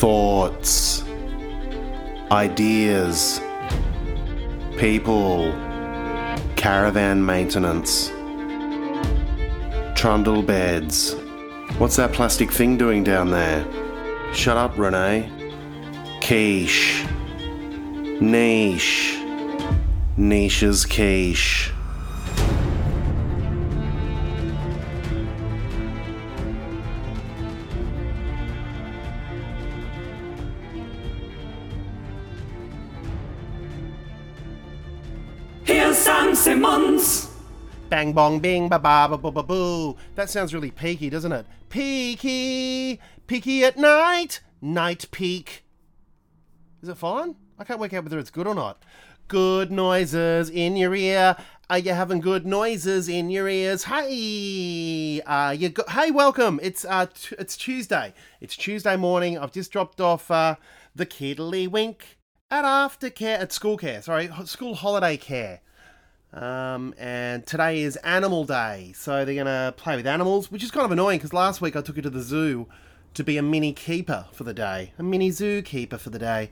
thoughts, 0.00 1.04
ideas, 2.30 3.38
people, 4.78 5.52
caravan 6.56 7.22
maintenance, 7.26 8.08
trundle 9.94 10.42
beds. 10.42 11.14
What's 11.76 11.96
that 11.96 12.14
plastic 12.14 12.50
thing 12.50 12.78
doing 12.78 13.04
down 13.04 13.30
there? 13.30 13.62
Shut 14.32 14.56
up, 14.56 14.78
Renee. 14.78 15.30
Quiche. 16.22 17.04
Niche. 18.22 19.18
Niche's 20.16 20.86
quiche. 20.86 21.74
Bang 38.00 38.14
bong 38.14 38.40
bing 38.40 38.70
ba 38.70 38.78
ba 38.78 39.06
ba 39.10 39.18
ba 39.18 39.30
ba 39.30 39.42
boo. 39.42 39.94
That 40.14 40.30
sounds 40.30 40.54
really 40.54 40.70
peaky, 40.70 41.10
doesn't 41.10 41.32
it? 41.32 41.44
Peaky, 41.68 42.98
peaky 43.26 43.62
at 43.62 43.76
night, 43.76 44.40
night 44.62 45.04
peak. 45.10 45.66
Is 46.82 46.88
it 46.88 46.96
fine? 46.96 47.36
I 47.58 47.64
can't 47.64 47.78
work 47.78 47.92
out 47.92 48.04
whether 48.04 48.18
it's 48.18 48.30
good 48.30 48.46
or 48.46 48.54
not. 48.54 48.82
Good 49.28 49.70
noises 49.70 50.48
in 50.48 50.76
your 50.76 50.94
ear. 50.94 51.36
Are 51.68 51.76
you 51.78 51.92
having 51.92 52.20
good 52.20 52.46
noises 52.46 53.06
in 53.06 53.28
your 53.28 53.46
ears? 53.50 53.84
Hey, 53.84 55.20
uh, 55.26 55.50
you 55.50 55.68
go- 55.68 55.84
hey, 55.90 56.10
welcome. 56.10 56.58
It's 56.62 56.86
uh, 56.86 57.04
t- 57.04 57.36
it's 57.38 57.54
Tuesday. 57.54 58.14
It's 58.40 58.56
Tuesday 58.56 58.96
morning. 58.96 59.36
I've 59.38 59.52
just 59.52 59.70
dropped 59.70 60.00
off 60.00 60.30
uh, 60.30 60.54
the 60.96 61.04
kiddly 61.04 61.66
wink 61.66 62.16
at 62.50 62.64
aftercare 62.64 63.38
at 63.38 63.52
school 63.52 63.76
care. 63.76 64.00
Sorry, 64.00 64.30
school 64.46 64.74
holiday 64.74 65.18
care. 65.18 65.60
Um, 66.32 66.94
and 66.96 67.44
today 67.44 67.82
is 67.82 67.96
Animal 67.96 68.44
Day, 68.44 68.92
so 68.94 69.24
they're 69.24 69.34
gonna 69.34 69.74
play 69.76 69.96
with 69.96 70.06
animals, 70.06 70.50
which 70.50 70.62
is 70.62 70.70
kind 70.70 70.84
of 70.84 70.92
annoying 70.92 71.18
because 71.18 71.32
last 71.32 71.60
week 71.60 71.74
I 71.74 71.80
took 71.82 71.96
her 71.96 72.02
to 72.02 72.10
the 72.10 72.20
zoo 72.22 72.68
to 73.14 73.24
be 73.24 73.36
a 73.36 73.42
mini 73.42 73.72
keeper 73.72 74.26
for 74.32 74.44
the 74.44 74.54
day, 74.54 74.92
a 74.98 75.02
mini 75.02 75.32
zoo 75.32 75.60
keeper 75.62 75.98
for 75.98 76.10
the 76.10 76.20
day. 76.20 76.50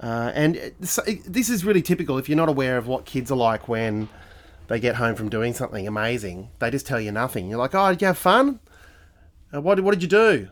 Uh, 0.00 0.30
and 0.34 0.56
it- 0.56 0.84
so- 0.86 1.02
this 1.26 1.48
is 1.48 1.64
really 1.64 1.80
typical 1.80 2.18
if 2.18 2.28
you're 2.28 2.36
not 2.36 2.50
aware 2.50 2.76
of 2.76 2.86
what 2.86 3.06
kids 3.06 3.30
are 3.32 3.36
like 3.36 3.66
when 3.66 4.08
they 4.68 4.78
get 4.78 4.96
home 4.96 5.14
from 5.14 5.30
doing 5.30 5.54
something 5.54 5.88
amazing. 5.88 6.50
They 6.58 6.70
just 6.70 6.86
tell 6.86 7.00
you 7.00 7.10
nothing. 7.10 7.48
You're 7.48 7.58
like, 7.58 7.74
"Oh, 7.74 7.88
did 7.90 8.02
you 8.02 8.06
have 8.08 8.18
fun? 8.18 8.60
Uh, 9.54 9.62
what 9.62 9.80
what 9.80 9.92
did 9.92 10.02
you 10.02 10.08
do? 10.08 10.48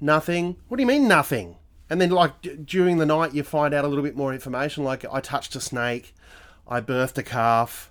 Nothing. 0.00 0.56
What 0.68 0.76
do 0.76 0.82
you 0.82 0.86
mean 0.86 1.08
nothing? 1.08 1.56
And 1.90 2.00
then 2.00 2.10
like 2.10 2.40
d- 2.40 2.56
during 2.64 2.98
the 2.98 3.06
night 3.06 3.34
you 3.34 3.42
find 3.42 3.74
out 3.74 3.84
a 3.84 3.88
little 3.88 4.04
bit 4.04 4.16
more 4.16 4.32
information. 4.32 4.84
Like 4.84 5.04
I 5.12 5.20
touched 5.20 5.56
a 5.56 5.60
snake, 5.60 6.14
I 6.70 6.80
birthed 6.80 7.18
a 7.18 7.22
calf, 7.22 7.90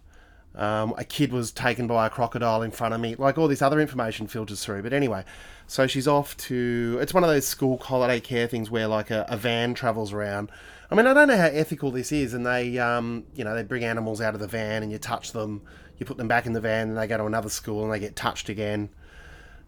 um, 0.56 0.94
a 0.98 1.04
kid 1.04 1.32
was 1.32 1.52
taken 1.52 1.88
by 1.88 2.08
a 2.08 2.10
crocodile 2.10 2.64
in 2.64 2.72
front 2.72 2.94
of 2.94 3.00
me. 3.00 3.16
Like 3.16 3.38
all 3.38 3.48
this 3.48 3.62
other 3.62 3.80
information 3.80 4.28
filters 4.28 4.64
through. 4.64 4.82
But 4.84 4.94
anyway, 4.94 5.24
so 5.68 5.86
she's 5.86 6.08
off 6.08 6.36
to. 6.38 6.98
It's 7.02 7.14
one 7.14 7.24
of 7.24 7.30
those 7.30 7.48
school 7.48 7.78
holiday 7.78 8.20
care 8.20 8.48
things 8.48 8.72
where 8.72 8.88
like 8.88 9.12
a, 9.12 9.26
a 9.30 9.38
van 9.38 9.74
travels 9.74 10.12
around. 10.12 10.50
I 10.92 10.96
mean, 10.96 11.06
I 11.06 11.14
don't 11.14 11.28
know 11.28 11.38
how 11.38 11.46
ethical 11.46 11.92
this 11.92 12.12
is, 12.12 12.34
and 12.34 12.46
they, 12.46 12.80
um, 12.80 13.26
you 13.36 13.44
know, 13.44 13.54
they 13.54 13.62
bring 13.62 13.84
animals 13.84 14.22
out 14.22 14.34
of 14.34 14.40
the 14.40 14.48
van 14.48 14.82
and 14.82 14.92
you 14.92 14.98
touch 14.98 15.34
them, 15.34 15.62
you 16.00 16.06
put 16.06 16.18
them 16.18 16.28
back 16.28 16.48
in 16.48 16.54
the 16.54 16.62
van, 16.62 16.90
and 16.90 16.98
they 16.98 17.06
go 17.06 17.18
to 17.18 17.26
another 17.26 17.50
school 17.50 17.84
and 17.84 17.94
they 17.94 18.00
get 18.00 18.16
touched 18.16 18.50
again. 18.50 18.90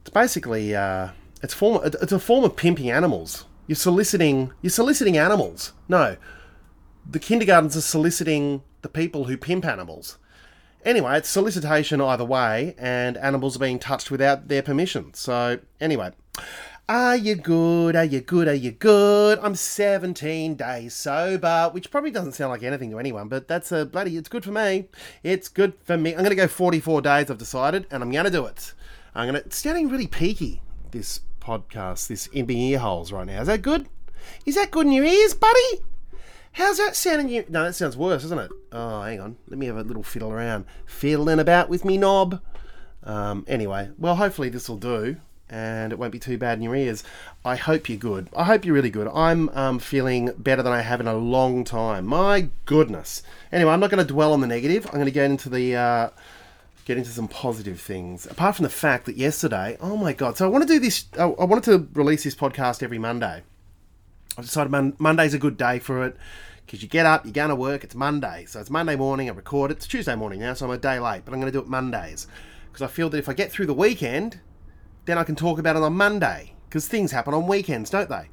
It's 0.01 0.09
basically 0.09 0.75
uh, 0.75 1.09
it's 1.43 1.53
form 1.53 1.79
it's 1.85 2.11
a 2.11 2.19
form 2.19 2.43
of 2.43 2.55
pimping 2.55 2.89
animals. 2.89 3.45
You're 3.67 3.75
soliciting 3.75 4.51
you're 4.61 4.71
soliciting 4.71 5.15
animals. 5.17 5.73
No, 5.87 6.17
the 7.09 7.19
kindergartens 7.19 7.77
are 7.77 7.81
soliciting 7.81 8.63
the 8.81 8.89
people 8.89 9.25
who 9.25 9.37
pimp 9.37 9.65
animals. 9.65 10.17
Anyway, 10.83 11.17
it's 11.17 11.29
solicitation 11.29 12.01
either 12.01 12.25
way, 12.25 12.75
and 12.77 13.15
animals 13.17 13.55
are 13.55 13.59
being 13.59 13.77
touched 13.77 14.09
without 14.09 14.47
their 14.47 14.63
permission. 14.63 15.13
So 15.13 15.59
anyway, 15.79 16.11
are 16.89 17.15
you 17.15 17.35
good? 17.35 17.95
Are 17.95 18.03
you 18.03 18.19
good? 18.19 18.47
Are 18.47 18.53
you 18.53 18.71
good? 18.71 19.39
I'm 19.39 19.55
17 19.55 20.55
days 20.55 20.93
sober, 20.93 21.69
which 21.71 21.91
probably 21.91 22.11
doesn't 22.11 22.33
sound 22.33 22.49
like 22.49 22.63
anything 22.63 22.89
to 22.91 22.99
anyone, 22.99 23.27
but 23.27 23.47
that's 23.47 23.71
a 23.71 23.85
bloody. 23.85 24.17
It's 24.17 24.27
good 24.27 24.43
for 24.43 24.51
me. 24.51 24.89
It's 25.23 25.47
good 25.47 25.73
for 25.83 25.97
me. 25.97 26.11
I'm 26.11 26.17
going 26.17 26.31
to 26.31 26.35
go 26.35 26.47
44 26.47 27.01
days. 27.01 27.29
I've 27.29 27.37
decided, 27.37 27.85
and 27.91 28.01
I'm 28.01 28.11
going 28.11 28.25
to 28.25 28.31
do 28.31 28.45
it. 28.45 28.73
I'm 29.13 29.27
going 29.27 29.39
to. 29.39 29.45
It's 29.45 29.57
sounding 29.57 29.89
really 29.89 30.07
peaky. 30.07 30.61
This 30.89 31.21
podcast, 31.39 32.07
this 32.07 32.27
in 32.27 32.47
my 32.47 32.53
ear 32.53 32.79
holes 32.79 33.11
right 33.11 33.27
now. 33.27 33.41
Is 33.41 33.47
that 33.47 33.61
good? 33.61 33.87
Is 34.45 34.55
that 34.55 34.71
good 34.71 34.87
in 34.87 34.91
your 34.91 35.05
ears, 35.05 35.33
buddy? 35.33 35.83
How's 36.53 36.77
that 36.77 36.95
sounding? 36.95 37.29
You? 37.29 37.45
No, 37.47 37.63
that 37.63 37.73
sounds 37.73 37.95
worse, 37.95 38.23
doesn't 38.23 38.39
it? 38.39 38.51
Oh, 38.71 39.01
hang 39.01 39.21
on. 39.21 39.37
Let 39.47 39.57
me 39.57 39.67
have 39.67 39.77
a 39.77 39.83
little 39.83 40.03
fiddle 40.03 40.31
around, 40.31 40.65
fiddling 40.85 41.39
about 41.39 41.69
with 41.69 41.85
me 41.85 41.97
knob. 41.97 42.41
Um, 43.03 43.45
anyway, 43.47 43.89
well, 43.97 44.15
hopefully 44.15 44.49
this 44.49 44.67
will 44.67 44.77
do, 44.77 45.15
and 45.49 45.93
it 45.93 45.99
won't 45.99 46.11
be 46.11 46.19
too 46.19 46.37
bad 46.37 46.57
in 46.57 46.63
your 46.63 46.75
ears. 46.75 47.03
I 47.45 47.55
hope 47.55 47.87
you're 47.87 47.97
good. 47.97 48.27
I 48.35 48.43
hope 48.43 48.65
you're 48.65 48.75
really 48.75 48.89
good. 48.89 49.07
I'm 49.07 49.49
um, 49.49 49.79
feeling 49.79 50.31
better 50.37 50.61
than 50.61 50.73
I 50.73 50.81
have 50.81 50.99
in 50.99 51.07
a 51.07 51.15
long 51.15 51.63
time. 51.63 52.05
My 52.05 52.49
goodness. 52.65 53.23
Anyway, 53.51 53.71
I'm 53.71 53.79
not 53.79 53.89
going 53.89 54.05
to 54.05 54.13
dwell 54.13 54.33
on 54.33 54.41
the 54.41 54.47
negative. 54.47 54.85
I'm 54.87 54.93
going 54.93 55.05
to 55.05 55.11
get 55.11 55.29
into 55.29 55.49
the. 55.49 55.75
Uh, 55.75 56.09
get 56.83 56.97
into 56.97 57.11
some 57.11 57.27
positive 57.27 57.79
things. 57.79 58.25
Apart 58.25 58.55
from 58.55 58.63
the 58.63 58.69
fact 58.69 59.05
that 59.05 59.15
yesterday, 59.15 59.77
oh 59.79 59.95
my 59.95 60.13
god! 60.13 60.35
So 60.35 60.45
I 60.45 60.49
want 60.49 60.67
to 60.67 60.73
do 60.73 60.79
this. 60.79 61.05
I 61.17 61.23
I 61.23 61.45
wanted 61.45 61.63
to 61.65 61.87
release 61.93 62.23
this 62.23 62.35
podcast 62.35 62.83
every 62.83 62.99
Monday. 62.99 63.43
I've 64.37 64.45
decided 64.45 64.71
Mon- 64.71 64.95
Monday's 64.97 65.33
a 65.33 65.39
good 65.39 65.57
day 65.57 65.79
for 65.79 66.05
it 66.05 66.15
because 66.65 66.81
you 66.81 66.87
get 66.87 67.05
up, 67.05 67.25
you're 67.25 67.33
going 67.33 67.49
to 67.49 67.55
work. 67.55 67.83
It's 67.83 67.95
Monday, 67.95 68.45
so 68.47 68.59
it's 68.59 68.69
Monday 68.69 68.95
morning. 68.95 69.29
I 69.29 69.33
record 69.33 69.71
it. 69.71 69.77
It's 69.77 69.87
Tuesday 69.87 70.15
morning 70.15 70.39
now, 70.39 70.53
so 70.53 70.65
I'm 70.65 70.71
a 70.71 70.77
day 70.77 70.99
late, 70.99 71.23
but 71.25 71.33
I'm 71.33 71.41
going 71.41 71.51
to 71.51 71.57
do 71.57 71.63
it 71.63 71.67
Mondays 71.67 72.27
because 72.71 72.81
I 72.81 72.87
feel 72.87 73.09
that 73.09 73.17
if 73.17 73.27
I 73.27 73.33
get 73.33 73.51
through 73.51 73.65
the 73.65 73.73
weekend, 73.73 74.39
then 75.05 75.17
I 75.17 75.23
can 75.23 75.35
talk 75.35 75.59
about 75.59 75.75
it 75.75 75.81
on 75.81 75.93
Monday 75.93 76.53
because 76.69 76.87
things 76.87 77.11
happen 77.11 77.33
on 77.33 77.47
weekends, 77.47 77.89
don't 77.89 78.09
they? 78.09 78.29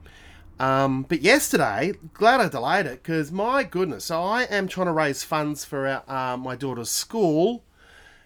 Um, 0.61 1.03
but 1.03 1.23
yesterday, 1.23 1.93
glad 2.15 2.41
I 2.41 2.49
delayed 2.49 2.87
it 2.87 3.03
because 3.03 3.33
my 3.33 3.65
goodness, 3.65 4.05
so 4.05 4.23
I 4.23 4.43
am 4.45 4.69
trying 4.69 4.87
to 4.87 4.93
raise 4.93 5.25
funds 5.25 5.65
for 5.65 5.87
our, 5.87 6.05
uh, 6.09 6.37
my 6.37 6.55
daughter's 6.55 6.91
school. 6.91 7.65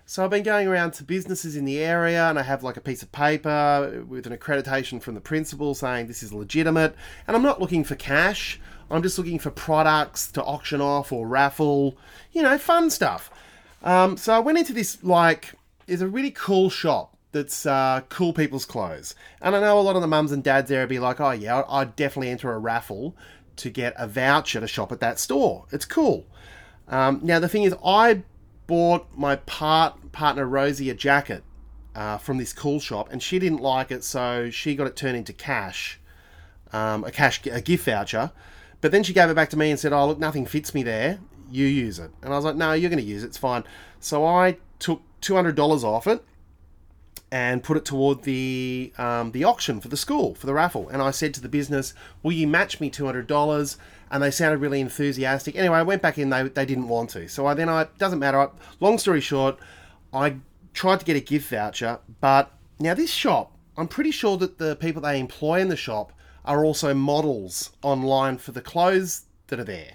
So 0.05 0.25
I've 0.25 0.31
been 0.31 0.43
going 0.43 0.67
around 0.67 0.93
to 0.95 1.05
businesses 1.05 1.57
in 1.57 1.65
the 1.65 1.79
area 1.79 2.29
and 2.29 2.39
I 2.39 2.43
have 2.43 2.63
like 2.63 2.77
a 2.77 2.81
piece 2.81 3.03
of 3.03 3.13
paper 3.13 4.05
with 4.07 4.27
an 4.27 4.37
accreditation 4.37 5.01
from 5.01 5.15
the 5.15 5.21
principal 5.21 5.75
saying 5.75 6.07
this 6.07 6.23
is 6.23 6.33
legitimate. 6.33 6.95
And 7.27 7.37
I'm 7.37 7.43
not 7.43 7.61
looking 7.61 7.85
for 7.85 7.95
cash. 7.95 8.61
I'm 8.91 9.03
just 9.03 9.17
looking 9.17 9.39
for 9.39 9.51
products 9.51 10.31
to 10.33 10.43
auction 10.43 10.81
off 10.81 11.13
or 11.13 11.27
raffle, 11.27 11.97
you 12.33 12.43
know, 12.43 12.59
fun 12.59 12.91
stuff. 12.91 13.31
Um, 13.83 14.17
so 14.17 14.35
I 14.35 14.39
went 14.41 14.59
into 14.59 14.73
this 14.73 15.03
like, 15.03 15.55
there's 15.87 16.03
a 16.03 16.09
really 16.09 16.31
cool 16.31 16.69
shop 16.69 17.17
that's 17.31 17.65
uh, 17.65 18.03
cool 18.09 18.33
people's 18.33 18.67
clothes. 18.67 19.15
And 19.41 19.57
I 19.57 19.61
know 19.61 19.79
a 19.79 19.81
lot 19.81 19.97
of 19.97 20.03
the 20.03 20.09
mums 20.09 20.33
and 20.33 20.45
dads 20.45 20.69
there 20.69 20.81
would 20.81 20.89
be 20.89 20.99
like, 20.99 21.21
oh 21.21 21.31
yeah, 21.31 21.63
I'd 21.69 21.97
definitely 21.97 22.31
enter 22.31 22.53
a 22.53 22.59
raffle 22.59 23.17
to 23.57 23.71
get 23.71 23.95
a 23.97 24.07
voucher 24.07 24.61
to 24.61 24.69
shop 24.69 24.93
at 24.93 25.01
that 25.01 25.19
store. 25.19 25.67
It's 25.73 25.85
cool. 25.85 26.27
Um, 26.89 27.21
now 27.23 27.39
the 27.39 27.49
thing 27.49 27.63
is, 27.63 27.75
I 27.85 28.23
bought 28.67 29.07
my 29.17 29.37
part 29.37 30.13
partner 30.13 30.47
Rosie 30.47 30.91
a 30.91 30.95
jacket 30.95 31.43
uh, 31.95 32.19
from 32.19 32.39
this 32.39 32.53
cool 32.53 32.81
shop, 32.81 33.09
and 33.11 33.23
she 33.23 33.39
didn't 33.39 33.61
like 33.61 33.91
it, 33.91 34.05
so 34.05 34.51
she 34.51 34.75
got 34.75 34.87
it 34.87 34.97
turned 34.97 35.17
into 35.17 35.33
cash, 35.33 36.01
um, 36.73 37.05
a 37.05 37.11
cash 37.11 37.45
a 37.47 37.61
gift 37.61 37.85
voucher. 37.85 38.33
But 38.81 38.93
then 38.93 39.03
she 39.03 39.13
gave 39.13 39.31
it 39.31 39.35
back 39.35 39.51
to 39.51 39.57
me 39.57 39.71
and 39.71 39.79
said, 39.79 39.93
"Oh 39.93 40.07
look, 40.07 40.19
nothing 40.19 40.47
fits 40.47 40.75
me 40.75 40.83
there. 40.83 41.19
You 41.51 41.67
use 41.67 41.99
it." 41.99 42.11
And 42.23 42.33
I 42.33 42.37
was 42.37 42.45
like, 42.45 42.57
"No, 42.57 42.73
you're 42.73 42.91
going 42.91 43.03
to 43.03 43.09
use 43.09 43.23
it. 43.23 43.29
It's 43.29 43.39
fine." 43.39 43.65
So 44.01 44.25
I 44.25 44.59
took 44.79 45.03
two 45.21 45.35
hundred 45.35 45.55
dollars 45.55 45.85
off 45.85 46.07
it 46.07 46.25
and 47.31 47.63
put 47.63 47.77
it 47.77 47.85
toward 47.85 48.23
the 48.23 48.93
um, 48.99 49.33
the 49.33 49.45
auction 49.45 49.81
for 49.81 49.89
the 49.89 49.97
school 49.97 50.35
for 50.35 50.47
the 50.47 50.55
raffle. 50.55 50.89
And 50.89 51.01
I 51.01 51.11
said 51.11 51.33
to 51.35 51.41
the 51.41 51.49
business, 51.49 51.95
"Will 52.23 52.33
you 52.33 52.47
match 52.47 52.81
me 52.81 52.91
two 52.91 53.07
hundred 53.07 53.27
dollars?" 53.27 53.77
And 54.13 54.23
they 54.23 54.31
sounded 54.31 54.59
really 54.59 54.81
enthusiastic. 54.81 55.57
Anyway, 55.57 55.77
I 55.79 55.83
went 55.83 56.03
back 56.03 56.19
in. 56.19 56.31
They 56.31 56.43
they 56.45 56.67
didn't 56.67 56.89
want 56.89 57.11
to. 57.11 57.29
So 57.29 57.47
I 57.47 57.55
then 57.55 57.69
I 57.69 57.89
doesn't 57.99 58.19
matter. 58.19 58.39
I, 58.39 58.49
long 58.79 58.99
story 58.99 59.21
short, 59.21 59.59
I 60.13 60.37
tried 60.75 61.01
to 61.01 61.07
get 61.07 61.17
a 61.17 61.21
gift 61.21 61.49
voucher, 61.51 61.99
but 62.21 62.53
now 62.79 62.95
this 62.95 63.11
shop, 63.11 63.57
I'm 63.77 63.89
pretty 63.89 64.11
sure 64.11 64.37
that 64.37 64.59
the 64.59 64.77
people 64.77 65.03
they 65.03 65.19
employ 65.19 65.61
in 65.61 65.69
the 65.69 65.77
shop 65.77 66.13
are 66.45 66.65
also 66.65 66.93
models 66.93 67.71
online 67.83 68.39
for 68.39 68.53
the 68.53 68.61
clothes 68.61 69.25
that 69.49 69.59
are 69.61 69.65
there. 69.65 69.93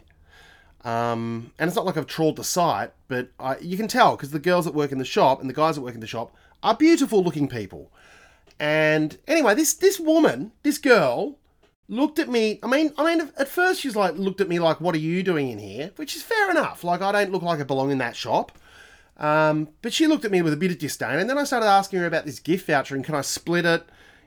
Um, 0.83 1.51
and 1.59 1.67
it's 1.67 1.75
not 1.75 1.85
like 1.85 1.97
I've 1.97 2.07
trawled 2.07 2.37
the 2.37 2.43
site, 2.43 2.93
but 3.07 3.29
I, 3.39 3.57
you 3.57 3.75
can 3.75 3.87
tell 3.87 4.15
because 4.15 4.31
the 4.31 4.39
girls 4.39 4.65
that 4.65 4.73
work 4.73 4.91
in 4.91 4.99
the 4.99 5.05
shop 5.05 5.41
and 5.41 5.49
the 5.49 5.53
guys 5.53 5.75
that 5.75 5.81
work 5.81 5.95
in 5.95 5.99
the 5.99 6.07
shop 6.07 6.33
are 6.63 6.75
beautiful 6.75 7.23
looking 7.23 7.47
people. 7.47 7.91
And 8.59 9.17
anyway, 9.27 9.53
this 9.53 9.73
this 9.73 9.99
woman, 9.99 10.51
this 10.63 10.77
girl, 10.77 11.37
looked 11.89 12.19
at 12.19 12.29
me. 12.29 12.59
I 12.63 12.67
mean, 12.67 12.93
I 12.97 13.15
mean, 13.15 13.31
at 13.37 13.47
first 13.47 13.81
she's 13.81 13.95
like 13.95 14.15
looked 14.15 14.41
at 14.41 14.49
me 14.49 14.59
like, 14.59 14.81
"What 14.81 14.95
are 14.95 14.99
you 14.99 15.23
doing 15.23 15.49
in 15.49 15.59
here?" 15.59 15.91
Which 15.95 16.15
is 16.15 16.23
fair 16.23 16.51
enough. 16.51 16.83
Like 16.83 17.01
I 17.01 17.11
don't 17.11 17.31
look 17.31 17.43
like 17.43 17.59
I 17.59 17.63
belong 17.63 17.91
in 17.91 17.97
that 17.99 18.15
shop. 18.15 18.51
Um, 19.17 19.69
but 19.81 19.93
she 19.93 20.05
looked 20.05 20.25
at 20.25 20.31
me 20.31 20.41
with 20.43 20.53
a 20.53 20.57
bit 20.57 20.71
of 20.71 20.77
disdain, 20.77 21.17
and 21.17 21.29
then 21.29 21.37
I 21.37 21.43
started 21.43 21.65
asking 21.65 21.99
her 21.99 22.05
about 22.05 22.25
this 22.25 22.39
gift 22.39 22.67
voucher 22.67 22.95
and 22.95 23.03
can 23.03 23.15
I 23.15 23.21
split 23.21 23.65
it 23.65 23.83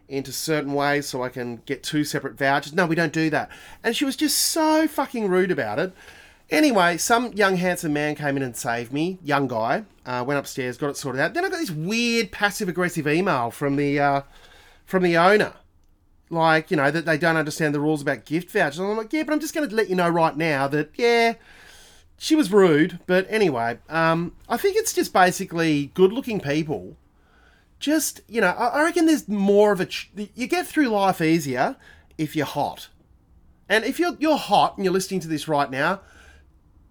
into 0.08 0.32
certain 0.32 0.74
ways 0.74 1.06
so 1.06 1.22
I 1.22 1.28
can 1.28 1.62
get 1.66 1.82
two 1.82 2.04
separate 2.04 2.36
vouchers. 2.36 2.74
No, 2.74 2.86
we 2.86 2.96
don't 2.96 3.12
do 3.12 3.30
that. 3.30 3.48
And 3.84 3.96
she 3.96 4.04
was 4.04 4.16
just 4.16 4.36
so 4.36 4.88
fucking 4.88 5.28
rude 5.28 5.52
about 5.52 5.78
it. 5.78 5.92
Anyway, 6.50 6.96
some 6.96 7.32
young 7.32 7.56
handsome 7.56 7.92
man 7.92 8.16
came 8.16 8.36
in 8.36 8.42
and 8.42 8.56
saved 8.56 8.92
me. 8.92 9.18
Young 9.22 9.46
guy 9.46 9.84
uh, 10.04 10.24
went 10.26 10.38
upstairs, 10.38 10.76
got 10.76 10.90
it 10.90 10.96
sorted 10.96 11.20
out. 11.20 11.32
Then 11.32 11.44
I 11.44 11.48
got 11.48 11.58
this 11.58 11.70
weird 11.70 12.32
passive 12.32 12.68
aggressive 12.68 13.06
email 13.06 13.52
from 13.52 13.76
the 13.76 14.00
uh, 14.00 14.22
from 14.84 15.04
the 15.04 15.16
owner, 15.16 15.52
like 16.30 16.70
you 16.70 16.76
know 16.76 16.90
that 16.90 17.04
they 17.04 17.18
don't 17.18 17.36
understand 17.36 17.74
the 17.74 17.80
rules 17.80 18.02
about 18.02 18.24
gift 18.24 18.50
vouchers. 18.50 18.78
And 18.78 18.88
I'm 18.88 18.96
like, 18.96 19.12
yeah, 19.12 19.24
but 19.24 19.32
I'm 19.32 19.40
just 19.40 19.54
going 19.54 19.68
to 19.68 19.74
let 19.74 19.90
you 19.90 19.96
know 19.96 20.08
right 20.08 20.36
now 20.36 20.68
that 20.68 20.90
yeah, 20.96 21.34
she 22.16 22.34
was 22.34 22.52
rude. 22.52 23.00
But 23.06 23.26
anyway, 23.28 23.78
um, 23.88 24.34
I 24.48 24.56
think 24.56 24.76
it's 24.76 24.92
just 24.92 25.12
basically 25.12 25.90
good 25.94 26.12
looking 26.12 26.40
people. 26.40 26.96
Just 27.78 28.20
you 28.28 28.40
know, 28.40 28.48
I, 28.48 28.68
I 28.68 28.82
reckon 28.84 29.06
there's 29.06 29.28
more 29.28 29.72
of 29.72 29.80
a 29.80 29.86
ch- 29.86 30.10
you 30.34 30.46
get 30.46 30.66
through 30.66 30.88
life 30.88 31.20
easier 31.20 31.76
if 32.16 32.36
you're 32.36 32.46
hot. 32.46 32.88
And 33.68 33.84
if 33.84 33.98
you're 33.98 34.16
you're 34.18 34.36
hot 34.36 34.76
and 34.76 34.84
you're 34.84 34.94
listening 34.94 35.20
to 35.20 35.28
this 35.28 35.48
right 35.48 35.70
now, 35.70 36.00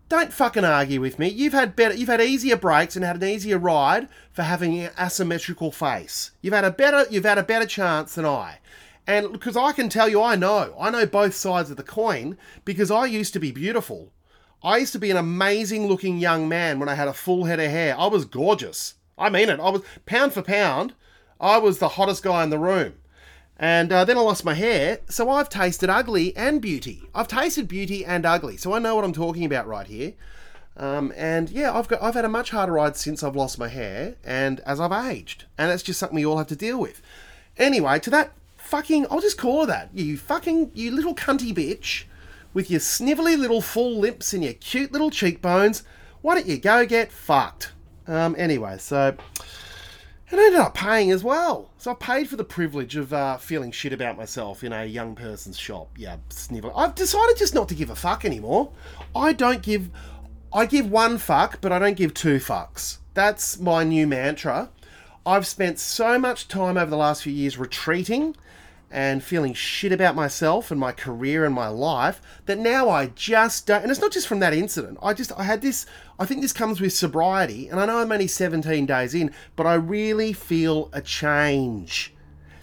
don't 0.10 0.34
fucking 0.34 0.66
argue 0.66 1.00
with 1.00 1.20
me. 1.20 1.28
You've 1.28 1.54
had 1.54 1.76
better, 1.76 1.94
you've 1.94 2.10
had 2.10 2.20
easier 2.20 2.58
breaks 2.58 2.96
and 2.96 3.06
had 3.06 3.22
an 3.22 3.30
easier 3.30 3.60
ride 3.60 4.10
for 4.32 4.42
having 4.42 4.80
an 4.80 4.92
asymmetrical 5.00 5.72
face. 5.72 6.32
You've 6.42 6.56
had 6.56 6.66
a 6.66 6.72
better, 6.72 7.06
you've 7.12 7.26
had 7.26 7.38
a 7.38 7.44
better 7.44 7.68
chance 7.68 8.16
than 8.16 8.26
I. 8.26 8.58
And 9.10 9.32
because 9.32 9.58
I 9.58 9.72
can 9.72 9.90
tell 9.90 10.08
you, 10.08 10.22
I 10.22 10.36
know, 10.36 10.76
I 10.80 10.92
know 10.92 11.08
both 11.08 11.34
sides 11.34 11.72
of 11.72 11.78
the 11.78 11.84
coin 11.84 12.38
because 12.64 12.92
I 12.92 13.08
used 13.08 13.34
to 13.34 13.40
be 13.40 13.52
beautiful. 13.52 14.14
I 14.62 14.78
used 14.78 14.94
to 14.94 15.00
be 15.00 15.10
an 15.10 15.18
amazing 15.18 15.88
looking 15.88 16.20
young 16.20 16.48
man 16.48 16.78
when 16.78 16.88
I 16.88 16.94
had 16.94 17.08
a 17.08 17.14
full 17.14 17.46
head 17.46 17.60
of 17.60 17.72
hair. 17.72 17.96
I 17.98 18.06
was 18.06 18.26
gorgeous. 18.26 18.94
I 19.18 19.32
mean 19.32 19.50
it. 19.50 19.60
I 19.60 19.72
was 19.72 19.82
pound 20.06 20.34
for 20.34 20.44
pound. 20.44 20.94
I 21.42 21.58
was 21.58 21.80
the 21.80 21.90
hottest 21.90 22.22
guy 22.22 22.44
in 22.44 22.52
the 22.52 22.60
room. 22.60 22.98
And 23.58 23.92
uh, 23.92 24.06
then 24.06 24.16
I 24.16 24.22
lost 24.22 24.46
my 24.46 24.54
hair, 24.54 25.00
so 25.10 25.28
I've 25.32 25.50
tasted 25.50 25.90
ugly 25.90 26.38
and 26.38 26.62
beauty. 26.62 27.02
I've 27.16 27.28
tasted 27.28 27.68
beauty 27.68 28.06
and 28.06 28.28
ugly, 28.28 28.58
so 28.58 28.74
I 28.74 28.80
know 28.80 28.94
what 28.94 29.04
I'm 29.04 29.12
talking 29.12 29.44
about 29.44 29.66
right 29.66 29.88
here. 29.88 30.14
Um, 30.78 31.12
and 31.18 31.50
yeah, 31.50 31.76
I've 31.76 31.88
got 31.88 32.04
I've 32.04 32.14
had 32.14 32.26
a 32.26 32.30
much 32.30 32.52
harder 32.52 32.74
ride 32.74 32.96
since 32.96 33.24
I've 33.24 33.36
lost 33.36 33.58
my 33.58 33.70
hair 33.70 34.18
and 34.24 34.60
as 34.68 34.80
I've 34.80 34.92
aged, 34.92 35.46
and 35.58 35.72
that's 35.72 35.82
just 35.82 36.00
something 36.00 36.16
we 36.16 36.28
all 36.28 36.38
have 36.38 36.48
to 36.48 36.56
deal 36.56 36.80
with. 36.80 37.02
Anyway, 37.58 37.98
to 38.00 38.12
that 38.12 38.34
fucking, 38.70 39.08
I'll 39.10 39.22
just 39.22 39.38
call 39.38 39.62
her 39.62 39.66
that. 39.68 39.90
You 39.94 40.18
fucking, 40.18 40.72
you 40.74 40.92
little 40.92 41.16
cunty 41.16 41.54
bitch, 41.54 42.04
with 42.54 42.70
your 42.70 42.80
snivelly 42.80 43.38
little 43.38 43.62
full 43.62 44.00
lips 44.00 44.32
and 44.34 44.44
your 44.44 44.54
cute 44.54 44.92
little 44.92 45.10
cheekbones. 45.10 45.84
Why 46.22 46.36
don't 46.36 46.48
you 46.48 46.58
go 46.58 46.86
get 46.86 47.12
fucked? 47.12 47.74
Um, 48.08 48.36
anyway, 48.38 48.78
so 48.78 49.16
and 50.32 50.40
I 50.40 50.46
ended 50.46 50.60
up 50.60 50.76
paying 50.76 51.10
as 51.10 51.24
well. 51.24 51.72
So 51.78 51.92
I 51.92 51.94
paid 51.96 52.30
for 52.30 52.36
the 52.36 52.44
privilege 52.44 52.96
of 52.96 53.12
uh, 53.12 53.38
feeling 53.38 53.72
shit 53.72 53.94
about 53.94 54.18
myself 54.18 54.64
in 54.64 54.72
a 54.72 54.86
young 54.86 55.16
person's 55.16 55.58
shop. 55.58 55.90
Yeah, 55.98 56.18
snivel. 56.30 56.72
I've 56.76 56.94
decided 56.94 57.38
just 57.38 57.56
not 57.56 57.68
to 57.70 57.76
give 57.76 57.90
a 57.90 57.96
fuck 57.96 58.26
anymore. 58.26 58.72
I 59.16 59.34
don't 59.34 59.64
give. 59.64 59.90
I 60.54 60.66
give 60.66 60.90
one 60.90 61.18
fuck, 61.18 61.62
but 61.62 61.72
I 61.72 61.80
don't 61.80 61.98
give 61.98 62.14
two 62.14 62.38
fucks. 62.38 62.98
That's 63.14 63.60
my 63.60 63.84
new 63.84 64.06
mantra. 64.08 64.70
I've 65.26 65.46
spent 65.46 65.80
so 65.80 66.18
much 66.18 66.48
time 66.48 66.78
over 66.78 66.90
the 66.90 66.98
last 66.98 67.24
few 67.24 67.34
years 67.34 67.58
retreating 67.58 68.36
and 68.92 69.24
feeling 69.24 69.54
shit 69.54 69.92
about 69.92 70.16
myself 70.16 70.72
and 70.72 70.80
my 70.80 70.92
career 70.92 71.46
and 71.46 71.54
my 71.54 71.68
life 71.68 72.22
that 72.46 72.58
now 72.58 72.90
I 72.90 73.08
just 73.08 73.68
don't. 73.68 73.84
And 73.84 73.92
it's 73.92 74.02
not 74.02 74.12
just 74.12 74.28
from 74.28 74.40
that 74.40 74.54
incident. 74.54 74.98
I 75.02 75.14
just, 75.14 75.32
I 75.38 75.44
had 75.44 75.62
this, 75.62 75.86
I 76.18 76.26
think 76.26 76.42
this 76.42 76.54
comes 76.54 76.82
with 76.82 76.94
sobriety. 76.94 77.68
And 77.68 77.80
I 77.80 77.86
know 77.86 78.00
I'm 78.00 78.12
only 78.12 78.28
17 78.28 78.86
days 78.86 79.14
in, 79.14 79.32
but 79.56 79.68
I 79.68 79.76
really 79.76 80.34
feel 80.34 80.90
a 80.92 81.02
change. 81.02 82.14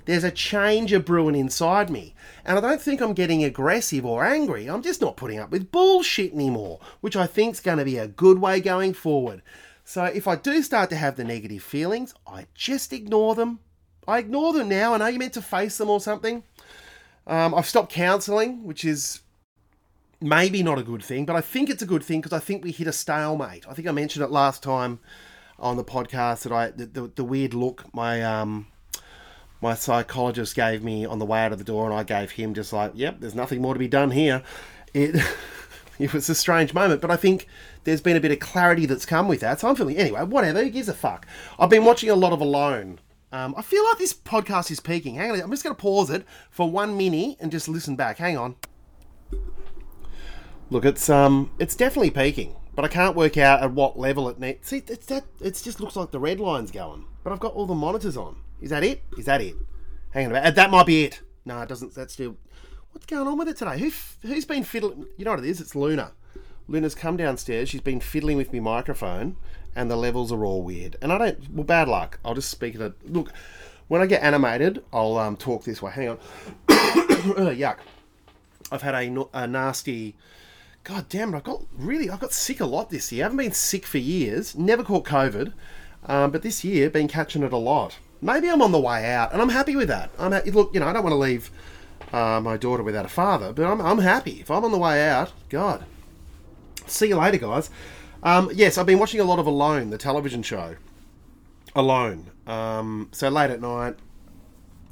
There's 0.07 0.25
a 0.25 0.31
change 0.31 0.93
of 0.93 1.05
brewing 1.05 1.35
inside 1.35 1.91
me. 1.91 2.15
And 2.45 2.57
I 2.57 2.61
don't 2.61 2.81
think 2.81 3.01
I'm 3.01 3.13
getting 3.13 3.43
aggressive 3.43 4.07
or 4.07 4.25
angry. 4.25 4.69
I'm 4.69 4.83
just 4.83 5.01
not 5.01 5.17
putting 5.17 5.41
up 5.41 5.51
with 5.51 5.73
bullshit 5.73 6.33
anymore, 6.33 6.81
which 7.01 7.17
I 7.17 7.27
think's 7.27 7.61
going 7.61 7.79
to 7.79 7.85
be 7.85 7.99
a 7.99 8.07
good 8.07 8.39
way 8.39 8.61
going 8.61 8.95
forward. 8.95 9.43
So 9.85 10.05
if 10.05 10.27
I 10.27 10.37
do 10.37 10.63
start 10.63 10.91
to 10.91 10.97
have 10.97 11.17
the 11.17 11.25
negative 11.25 11.63
feelings, 11.63 12.15
I 12.27 12.47
just 12.55 12.93
ignore 12.93 13.35
them 13.35 13.61
I 14.09 14.19
ignore 14.19 14.53
them 14.53 14.69
now. 14.69 14.95
I 14.95 14.99
know 14.99 15.07
you're 15.07 15.19
meant 15.19 15.35
to 15.35 15.43
face 15.43 15.79
them 15.79 15.91
or 15.91 16.01
something. 16.01 16.43
Um, 17.27 17.55
I've 17.55 17.67
stopped 17.67 17.93
counselling, 17.93 18.65
which 18.65 18.85
is 18.85 19.21
maybe 20.21 20.63
not 20.63 20.79
a 20.79 20.83
good 20.83 21.03
thing, 21.03 21.25
but 21.25 21.37
I 21.37 21.41
think 21.41 21.69
it's 21.69 21.83
a 21.83 21.87
good 21.87 22.03
thing 22.03 22.21
because 22.21 22.33
I 22.33 22.39
think 22.39 22.65
we 22.65 22.73
hit 22.73 22.87
a 22.87 22.93
stalemate. 22.93 23.67
I 23.69 23.75
think 23.75 23.89
I 23.89 23.93
mentioned 23.93 24.25
it 24.25 24.31
last 24.31 24.63
time 24.63 25.01
on 25.59 25.77
the 25.77 25.85
podcast 25.85 26.43
that 26.43 26.53
I 26.53 26.71
the, 26.71 26.87
the, 26.87 27.13
the 27.17 27.25
weird 27.25 27.55
look 27.55 27.93
my 27.95 28.23
um 28.23 28.67
my 29.63 29.75
psychologist 29.75 30.55
gave 30.55 30.85
me 30.85 31.07
on 31.07 31.19
the 31.19 31.25
way 31.25 31.41
out 31.41 31.53
of 31.53 31.59
the 31.59 31.65
door, 31.65 31.87
and 31.87 31.95
I 31.95 32.03
gave 32.03 32.33
him 32.33 32.55
just 32.55 32.73
like, 32.73 32.93
"Yep, 32.95 33.21
there's 33.21 33.35
nothing 33.35 33.63
more 33.63 33.75
to 33.75 33.79
be 33.79 33.89
done 33.89 34.11
here." 34.11 34.43
It 34.95 35.17
it 35.99 36.13
was 36.13 36.29
a 36.29 36.35
strange 36.35 36.75
moment, 36.75 37.01
but 37.01 37.11
I 37.11 37.17
think 37.17 37.49
there's 37.85 38.01
been 38.01 38.17
a 38.17 38.21
bit 38.21 38.33
of 38.33 38.39
clarity 38.39 38.87
that's 38.87 39.07
come 39.07 39.29
with 39.29 39.41
that. 39.41 39.61
So 39.61 39.69
I'm 39.69 39.77
feeling 39.77 39.97
anyway. 39.97 40.23
Whatever, 40.25 40.63
who 40.63 40.71
gives 40.71 40.89
a 40.89 40.95
fuck? 40.95 41.27
I've 41.59 41.71
been 41.71 41.85
watching 41.85 42.11
a 42.11 42.15
lot 42.15 42.33
of 42.33 42.41
Alone 42.41 42.99
um, 43.33 43.55
I 43.57 43.63
feel 43.63 43.85
like 43.85 43.99
this 43.99 44.15
podcast 44.15 44.71
is 44.71 44.81
peaking. 44.81 45.17
Hang 45.17 45.31
on, 45.31 45.41
I'm 45.41 45.51
just 45.51 45.65
going 45.65 45.75
to 45.75 45.81
pause 45.81 46.11
it 46.11 46.25
for 46.51 46.71
one 46.71 46.97
minute 46.97 47.37
and 47.41 47.51
just 47.51 47.69
listen 47.69 47.97
back. 47.97 48.19
Hang 48.19 48.37
on. 48.37 48.57
Look, 50.71 50.85
it's 50.85 51.09
um, 51.09 51.51
it's 51.59 51.77
definitely 51.77 52.11
peaking, 52.11 52.57
but 52.75 52.85
I 52.85 52.89
can't 52.89 53.15
work 53.15 53.37
out 53.37 53.63
at 53.63 53.73
what 53.73 53.99
level 53.99 54.29
it 54.29 54.41
needs. 54.41 54.67
See, 54.67 54.83
it's 54.89 55.07
that. 55.07 55.25
It 55.41 55.61
just 55.63 55.81
looks 55.81 55.95
like 55.97 56.11
the 56.11 56.19
red 56.19 56.41
line's 56.41 56.71
going, 56.71 57.05
but 57.23 57.33
I've 57.33 57.41
got 57.41 57.55
all 57.55 57.67
the 57.67 57.75
monitors 57.75 58.17
on. 58.17 58.37
Is 58.61 58.71
that 58.71 58.83
it? 58.83 59.03
Is 59.17 59.27
that 59.27 59.41
it? 59.41 59.55
Hang 60.11 60.27
on, 60.27 60.33
about 60.33 60.55
that 60.55 60.71
might 60.71 60.87
be 60.87 61.05
it. 61.05 61.21
No, 61.45 61.61
it 61.61 61.69
doesn't. 61.69 61.95
That's 61.95 62.15
still. 62.15 62.37
What's 62.91 63.07
going 63.07 63.29
on 63.29 63.39
with 63.39 63.49
it 63.49 63.57
today? 63.57 63.79
Who 63.79 63.93
who's 64.27 64.45
been 64.45 64.65
fiddling? 64.65 65.07
You 65.17 65.25
know 65.25 65.33
what 65.33 65.41
it 65.41 65.47
is? 65.47 65.61
It's 65.61 65.77
Luna. 65.77 66.13
Luna's 66.69 66.95
come 66.97 67.17
downstairs. 67.17 67.69
She's 67.69 67.81
been 67.81 68.01
fiddling 68.01 68.37
with 68.37 68.53
my 68.53 68.59
microphone, 68.59 69.37
and 69.77 69.91
the 69.91 69.97
levels 69.97 70.33
are 70.33 70.45
all 70.45 70.63
weird. 70.63 70.97
And 71.01 71.13
I 71.13 71.19
don't. 71.19 71.51
Well, 71.53 71.65
bad 71.65 71.87
luck. 71.87 72.19
I'll 72.25 72.35
just 72.35 72.51
speak 72.51 72.75
it. 72.75 72.95
Look, 73.05 73.33
when 73.87 74.01
I 74.01 74.07
get 74.07 74.23
animated, 74.23 74.83
I'll 74.93 75.19
um, 75.19 75.37
talk 75.37 75.63
this 75.65 75.81
way. 75.81 75.93
Hang 75.93 76.09
on. 76.09 76.19
yuck. 76.69 77.77
I've 78.73 78.83
had 78.83 78.95
a, 78.95 79.29
a 79.33 79.47
nasty. 79.47 80.17
God 80.83 81.09
damn 81.09 81.35
it! 81.35 81.37
I 81.37 81.41
got 81.41 81.63
really. 81.77 82.11
I 82.11 82.17
got 82.17 82.33
sick 82.33 82.61
a 82.61 82.67
lot 82.67 82.91
this 82.91 83.13
year. 83.13 83.25
I 83.25 83.27
haven't 83.27 83.39
been 83.39 83.53
sick 83.53 83.87
for 83.87 83.99
years. 83.99 84.57
Never 84.57 84.83
caught 84.83 85.05
COVID, 85.05 85.53
um, 86.07 86.31
but 86.31 86.43
this 86.43 86.65
year 86.65 86.91
been 86.91 87.09
catching 87.09 87.43
it 87.43 87.53
a 87.53 87.57
lot. 87.57 87.99
Maybe 88.23 88.49
I'm 88.49 88.63
on 88.63 88.73
the 88.73 88.81
way 88.81 89.13
out, 89.13 89.33
and 89.33 89.43
I'm 89.43 89.51
happy 89.51 89.77
with 89.77 89.89
that. 89.89 90.11
I'm 90.19 90.33
ha- 90.33 90.43
look. 90.47 90.73
You 90.75 90.81
know, 90.81 90.87
I 90.87 90.93
don't 90.93 91.03
want 91.03 91.13
to 91.13 91.19
leave 91.19 91.51
uh, 92.13 92.41
my 92.41 92.57
daughter 92.57 92.83
without 92.83 93.05
a 93.05 93.09
father, 93.09 93.53
but 93.53 93.67
I'm, 93.67 93.81
I'm 93.81 93.99
happy 93.99 94.41
if 94.41 94.51
I'm 94.51 94.65
on 94.65 94.73
the 94.73 94.79
way 94.79 95.09
out. 95.09 95.33
God, 95.49 95.85
see 96.87 97.09
you 97.09 97.17
later, 97.17 97.39
guys. 97.39 97.69
Um, 98.23 98.51
yes, 98.55 98.79
I've 98.79 98.87
been 98.87 98.99
watching 98.99 99.21
a 99.21 99.25
lot 99.25 99.39
of 99.39 99.47
Alone, 99.47 99.91
the 99.91 99.99
television 99.99 100.43
show. 100.43 100.77
Alone. 101.75 102.31
Um, 102.47 103.09
so 103.13 103.29
late 103.29 103.51
at 103.51 103.61
night, 103.61 103.97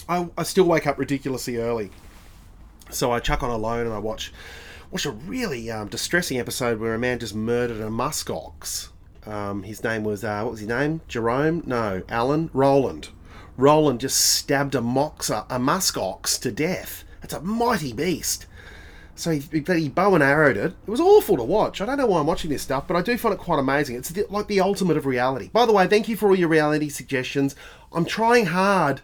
I, 0.09 0.29
I 0.37 0.43
still 0.43 0.65
wake 0.65 0.87
up 0.87 0.99
ridiculously 0.99 1.57
early. 1.57 1.91
So 2.91 3.11
I 3.11 3.21
chuck 3.21 3.43
on 3.43 3.51
Alone 3.51 3.87
and 3.87 3.95
I 3.95 3.99
watch 3.99 4.33
watch 4.91 5.07
a 5.07 5.11
really 5.11 5.71
um, 5.71 5.89
distressing 5.89 6.39
episode 6.39 6.79
where 6.79 6.95
a 6.95 6.99
man 6.99 7.19
just 7.19 7.35
murdered 7.35 7.81
a 7.81 7.89
muskox. 7.89 8.89
Um, 9.27 9.63
his 9.63 9.83
name 9.83 10.05
was 10.05 10.23
uh, 10.23 10.43
what 10.43 10.53
was 10.53 10.61
his 10.61 10.69
name? 10.69 11.01
Jerome? 11.09 11.63
No, 11.67 12.03
Alan 12.09 12.51
Roland. 12.53 13.09
Roland 13.57 14.01
just 14.01 14.19
stabbed 14.21 14.75
a 14.75 14.81
moxa, 14.81 15.47
a 15.49 15.59
muskox 15.59 16.39
to 16.41 16.53
death. 16.53 17.05
It's 17.23 17.33
a 17.33 17.41
mighty 17.41 17.93
beast. 17.93 18.47
So 19.17 19.31
he, 19.31 19.41
he 19.41 19.89
bow 19.89 20.15
and 20.15 20.23
arrowed 20.23 20.57
it. 20.57 20.73
It 20.87 20.91
was 20.91 21.01
awful 21.01 21.37
to 21.37 21.45
watch. 21.45 21.81
I 21.81 21.87
don't 21.87 21.99
know 21.99 22.07
why 22.07 22.21
I'm 22.21 22.27
watching 22.27 22.51
this 22.51 22.63
stuff, 22.63 22.89
but 22.89 22.97
I 22.97 23.03
do 23.03 23.17
find 23.17 23.35
it 23.35 23.39
quite 23.39 23.61
amazing. 23.61 23.97
It's 23.97 24.13
like 24.29 24.49
the 24.49 24.61
ultimate 24.61 24.97
of 24.97 25.07
reality. 25.07 25.51
By 25.53 25.67
the 25.67 25.73
way, 25.73 25.87
thank 25.87 26.09
you 26.09 26.17
for 26.17 26.29
all 26.29 26.37
your 26.37 26.49
reality 26.49 26.89
suggestions. 26.89 27.55
I'm 27.93 28.05
trying 28.05 28.47
hard 28.47 29.01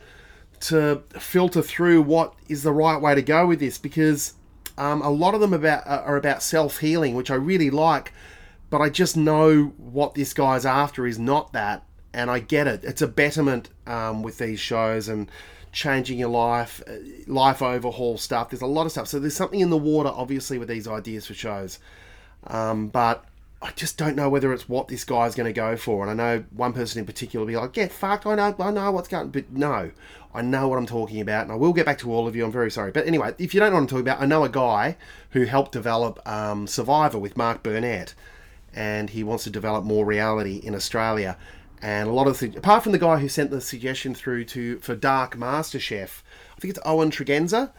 to 0.61 1.02
filter 1.19 1.62
through 1.62 2.02
what 2.02 2.35
is 2.49 2.62
the 2.62 2.73
right 2.73 3.00
way 3.00 3.14
to 3.14 3.23
go 3.23 3.47
with 3.47 3.61
this 3.61 3.79
because 3.79 4.35
um, 4.76 5.02
a 5.02 5.11
lot 5.11 5.35
of 5.35 5.40
them 5.40 5.55
about 5.55 5.87
uh, 5.87 6.02
are 6.05 6.17
about 6.17 6.43
self 6.43 6.79
healing, 6.79 7.14
which 7.14 7.31
I 7.31 7.35
really 7.35 7.71
like. 7.71 8.12
But 8.69 8.81
I 8.81 8.88
just 8.88 9.17
know 9.17 9.75
what 9.76 10.14
this 10.14 10.33
guy's 10.33 10.64
after 10.64 11.07
is 11.07 11.19
not 11.19 11.52
that, 11.52 11.85
and 12.12 12.31
I 12.31 12.38
get 12.38 12.67
it. 12.67 12.85
It's 12.85 13.02
a 13.02 13.09
betterment 13.09 13.69
um, 13.87 14.23
with 14.23 14.38
these 14.38 14.61
shows 14.61 15.09
and 15.09 15.31
changing 15.73 16.19
your 16.19 16.29
life, 16.29 16.83
uh, 16.89 16.93
life 17.27 17.62
overhaul 17.62 18.19
stuff. 18.19 18.50
There's 18.50 18.62
a 18.62 18.67
lot 18.67 18.87
of 18.87 18.93
stuff. 18.93 19.09
So 19.09 19.19
there's 19.19 19.37
something 19.37 19.61
in 19.61 19.71
the 19.71 19.77
water, 19.77 20.11
obviously, 20.12 20.59
with 20.59 20.69
these 20.69 20.89
ideas 20.89 21.27
for 21.27 21.35
shows. 21.35 21.79
Um, 22.47 22.89
but 22.89 23.25
I 23.62 23.71
just 23.73 23.99
don't 23.99 24.17
know 24.17 24.29
whether 24.29 24.53
it's 24.53 24.69
what 24.69 24.89
this 24.89 25.05
guy's 25.05 25.35
going 25.35 25.47
to 25.47 25.53
go 25.53 25.77
for. 25.77 26.07
And 26.07 26.21
I 26.21 26.37
know 26.37 26.45
one 26.50 26.73
person 26.73 26.99
in 26.99 27.07
particular 27.07 27.45
will 27.45 27.53
be 27.53 27.57
like, 27.57 27.73
"Get 27.73 27.93
fucked." 27.93 28.27
I 28.27 28.35
know, 28.35 28.55
I 28.59 28.71
know 28.71 28.91
what's 28.91 29.09
going. 29.09 29.29
But 29.29 29.53
no, 29.53 29.91
I 30.35 30.43
know 30.43 30.69
what 30.69 30.79
I'm 30.79 30.87
talking 30.87 31.21
about, 31.21 31.43
and 31.43 31.53
I 31.53 31.57
will 31.57 31.73
get 31.73 31.87
back 31.87 31.99
to 31.99 32.12
all 32.12 32.27
of 32.27 32.35
you. 32.35 32.45
I'm 32.45 32.53
very 32.53 32.71
sorry, 32.71 32.91
but 32.91 33.07
anyway, 33.07 33.35
if 33.39 33.53
you 33.53 33.61
don't 33.61 33.71
know 33.71 33.77
what 33.77 33.83
I'm 33.83 33.87
talking 33.89 34.09
about, 34.09 34.23
I 34.23 34.27
know 34.27 34.45
a 34.45 34.49
guy 34.49 34.97
who 35.31 35.45
helped 35.45 35.73
develop 35.73 36.27
um, 36.27 36.67
Survivor 36.67 37.19
with 37.19 37.37
Mark 37.37 37.62
Burnett, 37.62 38.15
and 38.73 39.11
he 39.11 39.23
wants 39.23 39.45
to 39.45 39.50
develop 39.50 39.85
more 39.85 40.05
reality 40.05 40.61
in 40.62 40.75
Australia 40.75 41.37
and 41.83 42.09
a 42.09 42.13
lot 42.13 42.27
of 42.27 42.39
the 42.39 42.55
apart 42.57 42.83
from 42.83 42.93
the 42.93 42.99
guy 42.99 43.19
who 43.19 43.29
sent 43.29 43.51
the 43.51 43.61
suggestion 43.61 44.15
through 44.15 44.45
to 44.47 44.79
for 44.81 44.95
Dark 44.95 45.37
Master 45.37 45.81
Chef, 45.81 46.23
I 46.57 46.61
think 46.61 46.71
it's 46.71 46.85
Owen 46.85 47.11
Tregenza. 47.11 47.71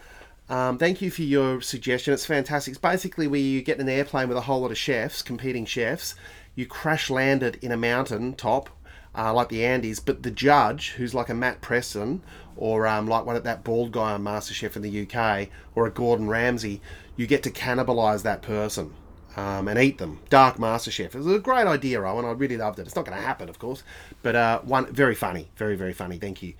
Um, 0.48 0.76
thank 0.76 1.00
you 1.00 1.10
for 1.10 1.22
your 1.22 1.60
suggestion. 1.60 2.12
It's 2.12 2.26
fantastic. 2.26 2.72
It's 2.72 2.80
basically 2.80 3.26
where 3.26 3.40
you 3.40 3.62
get 3.62 3.78
in 3.78 3.88
an 3.88 3.94
airplane 3.94 4.28
with 4.28 4.36
a 4.36 4.42
whole 4.42 4.60
lot 4.60 4.70
of 4.70 4.78
chefs, 4.78 5.22
competing 5.22 5.64
chefs. 5.64 6.14
You 6.54 6.66
crash 6.66 7.08
land 7.08 7.42
it 7.42 7.56
in 7.62 7.72
a 7.72 7.76
mountain 7.76 8.34
top, 8.34 8.68
uh, 9.16 9.32
like 9.32 9.48
the 9.48 9.64
Andes, 9.64 10.00
but 10.00 10.22
the 10.22 10.30
judge, 10.30 10.90
who's 10.90 11.14
like 11.14 11.30
a 11.30 11.34
Matt 11.34 11.60
Preston 11.62 12.22
or 12.56 12.86
um, 12.86 13.06
like 13.06 13.24
one 13.24 13.36
of 13.36 13.44
that 13.44 13.64
bald 13.64 13.92
guy 13.92 14.12
on 14.12 14.22
MasterChef 14.22 14.76
in 14.76 14.82
the 14.82 15.06
UK, 15.06 15.48
or 15.74 15.86
a 15.86 15.90
Gordon 15.90 16.28
Ramsay, 16.28 16.82
you 17.16 17.26
get 17.26 17.42
to 17.44 17.50
cannibalise 17.50 18.22
that 18.22 18.42
person 18.42 18.92
um, 19.36 19.68
and 19.68 19.78
eat 19.78 19.98
them. 19.98 20.20
Dark 20.30 20.56
MasterChef. 20.56 21.14
It 21.14 21.14
was 21.14 21.26
a 21.26 21.38
great 21.38 21.66
idea, 21.66 22.02
Owen. 22.02 22.24
I 22.24 22.32
really 22.32 22.56
loved 22.56 22.78
it. 22.78 22.86
It's 22.86 22.96
not 22.96 23.04
going 23.04 23.16
to 23.16 23.24
happen, 23.24 23.48
of 23.48 23.58
course, 23.58 23.82
but 24.22 24.36
uh, 24.36 24.60
one 24.60 24.92
very 24.92 25.14
funny, 25.14 25.48
very 25.56 25.76
very 25.76 25.92
funny. 25.92 26.18
Thank 26.18 26.42
you. 26.42 26.54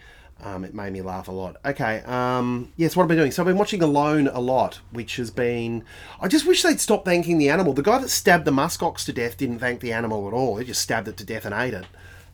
Um, 0.44 0.64
it 0.64 0.74
made 0.74 0.92
me 0.92 1.02
laugh 1.02 1.28
a 1.28 1.32
lot. 1.32 1.56
Okay, 1.64 2.00
um, 2.00 2.72
yes, 2.76 2.96
what 2.96 3.04
have 3.04 3.10
I 3.10 3.14
been 3.14 3.18
doing? 3.18 3.30
So 3.30 3.42
I've 3.42 3.46
been 3.46 3.58
watching 3.58 3.80
Alone 3.80 4.26
a 4.26 4.40
lot, 4.40 4.80
which 4.90 5.16
has 5.16 5.30
been. 5.30 5.84
I 6.20 6.26
just 6.26 6.46
wish 6.46 6.62
they'd 6.62 6.80
stop 6.80 7.04
thanking 7.04 7.38
the 7.38 7.48
animal. 7.48 7.74
The 7.74 7.82
guy 7.82 7.98
that 7.98 8.08
stabbed 8.08 8.44
the 8.44 8.50
muskox 8.50 9.04
to 9.04 9.12
death 9.12 9.36
didn't 9.36 9.60
thank 9.60 9.80
the 9.80 9.92
animal 9.92 10.26
at 10.26 10.34
all. 10.34 10.56
He 10.56 10.64
just 10.64 10.82
stabbed 10.82 11.06
it 11.06 11.16
to 11.18 11.24
death 11.24 11.44
and 11.44 11.54
ate 11.54 11.74
it. 11.74 11.86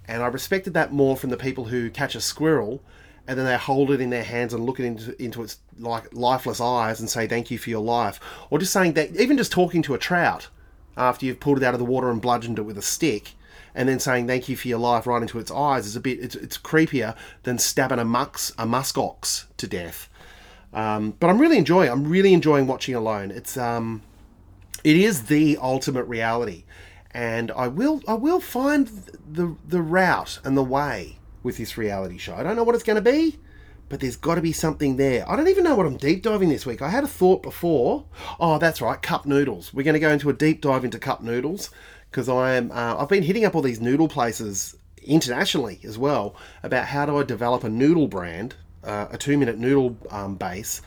And 0.07 0.23
I 0.23 0.27
respected 0.29 0.73
that 0.73 0.91
more 0.91 1.19
from 1.19 1.29
the 1.29 1.37
people 1.37 1.67
who 1.67 1.91
catch 1.91 2.15
a 2.15 2.21
squirrel 2.23 2.83
and 3.29 3.39
then 3.39 3.45
they 3.45 3.59
hold 3.59 3.91
it 3.91 4.01
in 4.01 4.09
their 4.09 4.25
hands 4.25 4.55
and 4.55 4.65
look 4.65 4.81
it 4.81 4.87
into, 4.87 5.23
into 5.23 5.43
its 5.43 5.59
like 5.79 6.13
lifeless 6.15 6.63
eyes 6.63 6.99
and 6.99 7.11
say 7.11 7.29
thank 7.29 7.51
you 7.51 7.59
for 7.59 7.69
your 7.69 7.83
life, 7.83 8.19
or 8.49 8.59
just 8.59 8.73
saying 8.73 8.95
that, 8.95 9.15
even 9.15 9.37
just 9.37 9.53
talking 9.53 9.83
to 9.83 9.95
a 9.95 9.99
trout 9.99 10.49
after 10.97 11.27
you've 11.27 11.39
pulled 11.39 11.59
it 11.59 11.63
out 11.63 11.75
of 11.75 11.79
the 11.79 11.85
water 11.85 12.11
and 12.11 12.23
bludgeoned 12.23 12.59
it 12.59 12.63
with 12.63 12.79
a 12.79 12.83
stick, 12.83 13.35
and 13.75 13.87
then 13.87 14.01
saying 14.01 14.27
thank 14.27 14.49
you 14.49 14.57
for 14.57 14.67
your 14.67 14.79
life 14.79 15.07
right 15.07 15.21
into 15.21 15.39
its 15.39 15.51
eyes 15.51 15.87
is 15.87 15.95
a 15.95 16.01
bit 16.01 16.19
it's, 16.19 16.35
it's 16.35 16.57
creepier 16.57 17.15
than 17.43 17.59
stabbing 17.59 17.99
a 17.99 18.05
mux 18.05 18.51
a 18.59 18.65
muskox 18.65 19.45
to 19.59 19.69
death. 19.69 20.09
Um, 20.73 21.15
but 21.21 21.29
I'm 21.29 21.39
really 21.39 21.59
enjoying 21.59 21.91
I'm 21.91 22.09
really 22.09 22.33
enjoying 22.33 22.67
watching 22.67 22.95
Alone. 22.95 23.31
It's 23.31 23.59
um, 23.59 24.03
it 24.83 24.97
is 24.97 25.25
the 25.25 25.59
ultimate 25.61 26.05
reality, 26.05 26.65
and 27.11 27.51
I 27.51 27.69
will 27.69 28.01
I 28.09 28.15
will 28.15 28.41
find 28.41 28.89
the 29.31 29.55
the 29.67 29.83
route 29.83 30.41
and 30.45 30.57
the 30.57 30.65
way 30.65 31.18
with 31.43 31.57
this 31.57 31.79
reality 31.79 32.19
show. 32.19 32.35
I 32.35 32.43
don't 32.43 32.57
know 32.57 32.65
what 32.65 32.75
it's 32.75 32.85
going 32.85 33.03
to 33.03 33.11
be, 33.11 33.39
but 33.89 34.01
there's 34.01 34.17
got 34.17 34.35
to 34.35 34.41
be 34.41 34.53
something 34.53 34.97
there. 34.97 35.29
I 35.29 35.37
don't 35.37 35.49
even 35.49 35.65
know 35.65 35.75
what 35.75 35.87
I'm 35.87 35.97
deep 35.97 36.23
diving 36.23 36.49
this 36.49 36.67
week. 36.67 36.83
I 36.83 36.91
had 36.91 37.05
a 37.05 37.09
thought 37.09 37.43
before. 37.43 38.05
Oh, 38.39 38.59
that's 38.59 38.81
right, 38.81 39.01
cup 39.01 39.27
noodles. 39.27 39.73
We're 39.73 39.85
going 39.85 39.95
to 39.95 40.01
go 40.01 40.11
into 40.11 40.31
a 40.31 40.35
deep 40.35 40.61
dive 40.61 40.85
into 40.85 40.99
cup 40.99 41.23
noodles 41.23 41.71
because 42.11 42.29
I'm 42.29 42.71
uh, 42.71 42.97
I've 42.99 43.09
been 43.09 43.23
hitting 43.23 43.45
up 43.45 43.55
all 43.55 43.63
these 43.63 43.81
noodle 43.81 44.09
places 44.09 44.77
internationally 45.03 45.81
as 45.85 45.97
well 45.97 46.37
about 46.63 46.87
how 46.87 47.07
do 47.07 47.17
I 47.17 47.23
develop 47.23 47.65
a 47.65 47.69
noodle 47.69 48.09
brand, 48.09 48.55
uh, 48.85 49.07
a 49.11 49.19
two 49.19 49.39
minute 49.39 49.59
noodle 49.59 49.97
um, 50.11 50.37
base. 50.37 50.83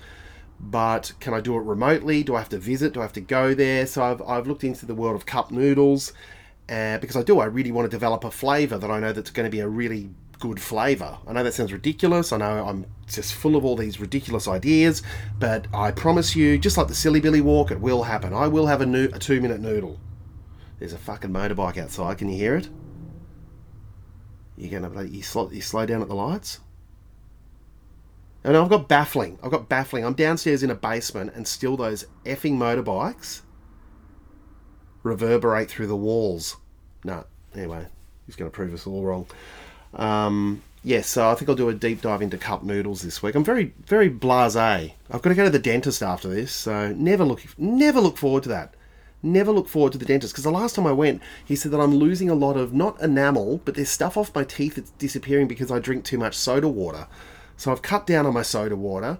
But 0.59 1.13
can 1.19 1.33
I 1.33 1.41
do 1.41 1.55
it 1.57 1.61
remotely? 1.61 2.21
Do 2.21 2.35
I 2.35 2.39
have 2.39 2.49
to 2.49 2.59
visit? 2.59 2.93
Do 2.93 2.99
I 2.99 3.03
have 3.03 3.13
to 3.13 3.21
go 3.21 3.55
there? 3.55 3.87
So 3.87 4.03
I've, 4.03 4.21
I've 4.21 4.45
looked 4.45 4.63
into 4.63 4.85
the 4.85 4.93
world 4.93 5.15
of 5.15 5.25
cup 5.25 5.49
noodles 5.49 6.13
uh, 6.69 6.99
because 6.99 7.15
I 7.15 7.23
do. 7.23 7.39
I 7.39 7.45
really 7.45 7.71
want 7.71 7.89
to 7.89 7.95
develop 7.95 8.23
a 8.23 8.31
flavour 8.31 8.77
that 8.77 8.91
I 8.91 8.99
know 8.99 9.11
that's 9.11 9.31
going 9.31 9.47
to 9.47 9.51
be 9.51 9.59
a 9.59 9.67
really 9.67 10.11
good 10.41 10.59
flavour. 10.59 11.19
I 11.25 11.33
know 11.33 11.43
that 11.43 11.53
sounds 11.53 11.71
ridiculous. 11.71 12.33
I 12.33 12.37
know 12.37 12.67
I'm 12.67 12.85
just 13.07 13.33
full 13.33 13.55
of 13.55 13.63
all 13.63 13.77
these 13.77 14.01
ridiculous 14.01 14.47
ideas, 14.47 15.01
but 15.39 15.67
I 15.73 15.91
promise 15.91 16.35
you, 16.35 16.57
just 16.57 16.77
like 16.77 16.87
the 16.87 16.95
Silly 16.95 17.21
Billy 17.21 17.39
walk, 17.39 17.71
it 17.71 17.79
will 17.79 18.03
happen. 18.03 18.33
I 18.33 18.47
will 18.47 18.67
have 18.67 18.81
a, 18.81 18.85
no- 18.85 19.09
a 19.13 19.19
two 19.19 19.39
minute 19.39 19.61
noodle. 19.61 19.99
There's 20.79 20.93
a 20.93 20.97
fucking 20.97 21.29
motorbike 21.29 21.77
outside. 21.77 22.17
Can 22.17 22.27
you 22.27 22.37
hear 22.37 22.55
it? 22.55 22.67
You're 24.57 24.81
gonna 24.81 25.03
you 25.05 25.21
slow, 25.21 25.49
you 25.49 25.61
slow 25.61 25.85
down 25.85 26.01
at 26.01 26.07
the 26.07 26.15
lights. 26.15 26.59
And 28.43 28.57
I've 28.57 28.69
got 28.69 28.87
baffling. 28.87 29.37
I've 29.43 29.51
got 29.51 29.69
baffling. 29.69 30.03
I'm 30.03 30.15
downstairs 30.15 30.63
in 30.63 30.71
a 30.71 30.75
basement, 30.75 31.33
and 31.35 31.47
still 31.47 31.77
those 31.77 32.05
effing 32.25 32.53
motorbikes 32.53 33.41
reverberate 35.03 35.69
through 35.69 35.87
the 35.87 35.95
walls. 35.95 36.57
No, 37.03 37.25
anyway, 37.53 37.85
he's 38.25 38.35
going 38.35 38.49
to 38.49 38.55
prove 38.55 38.73
us 38.73 38.87
all 38.87 39.03
wrong. 39.03 39.27
Um, 39.93 40.61
yes, 40.83 41.07
so 41.07 41.29
I 41.29 41.35
think 41.35 41.49
I'll 41.49 41.55
do 41.55 41.69
a 41.69 41.73
deep 41.73 42.01
dive 42.01 42.21
into 42.21 42.37
cup 42.37 42.63
noodles 42.63 43.01
this 43.01 43.21
week. 43.21 43.35
I'm 43.35 43.43
very, 43.43 43.73
very 43.85 44.09
blasé. 44.09 44.93
I've 45.09 45.21
got 45.21 45.29
to 45.29 45.35
go 45.35 45.45
to 45.45 45.49
the 45.49 45.59
dentist 45.59 46.01
after 46.01 46.27
this, 46.27 46.51
so 46.51 46.93
never 46.93 47.23
look, 47.23 47.43
never 47.57 47.99
look 47.99 48.17
forward 48.17 48.43
to 48.43 48.49
that. 48.49 48.75
Never 49.23 49.51
look 49.51 49.69
forward 49.69 49.91
to 49.91 49.99
the 49.99 50.05
dentist 50.05 50.33
because 50.33 50.45
the 50.45 50.51
last 50.51 50.75
time 50.75 50.87
I 50.87 50.91
went, 50.91 51.21
he 51.45 51.55
said 51.55 51.71
that 51.71 51.79
I'm 51.79 51.93
losing 51.93 52.29
a 52.29 52.35
lot 52.35 52.57
of 52.57 52.73
not 52.73 52.99
enamel, 53.01 53.61
but 53.65 53.75
there's 53.75 53.89
stuff 53.89 54.17
off 54.17 54.33
my 54.33 54.43
teeth 54.43 54.75
that's 54.75 54.89
disappearing 54.91 55.47
because 55.47 55.71
I 55.71 55.77
drink 55.77 56.03
too 56.03 56.17
much 56.17 56.35
soda 56.35 56.67
water. 56.67 57.07
So 57.55 57.71
I've 57.71 57.83
cut 57.83 58.07
down 58.07 58.25
on 58.25 58.33
my 58.33 58.41
soda 58.41 58.75
water, 58.75 59.19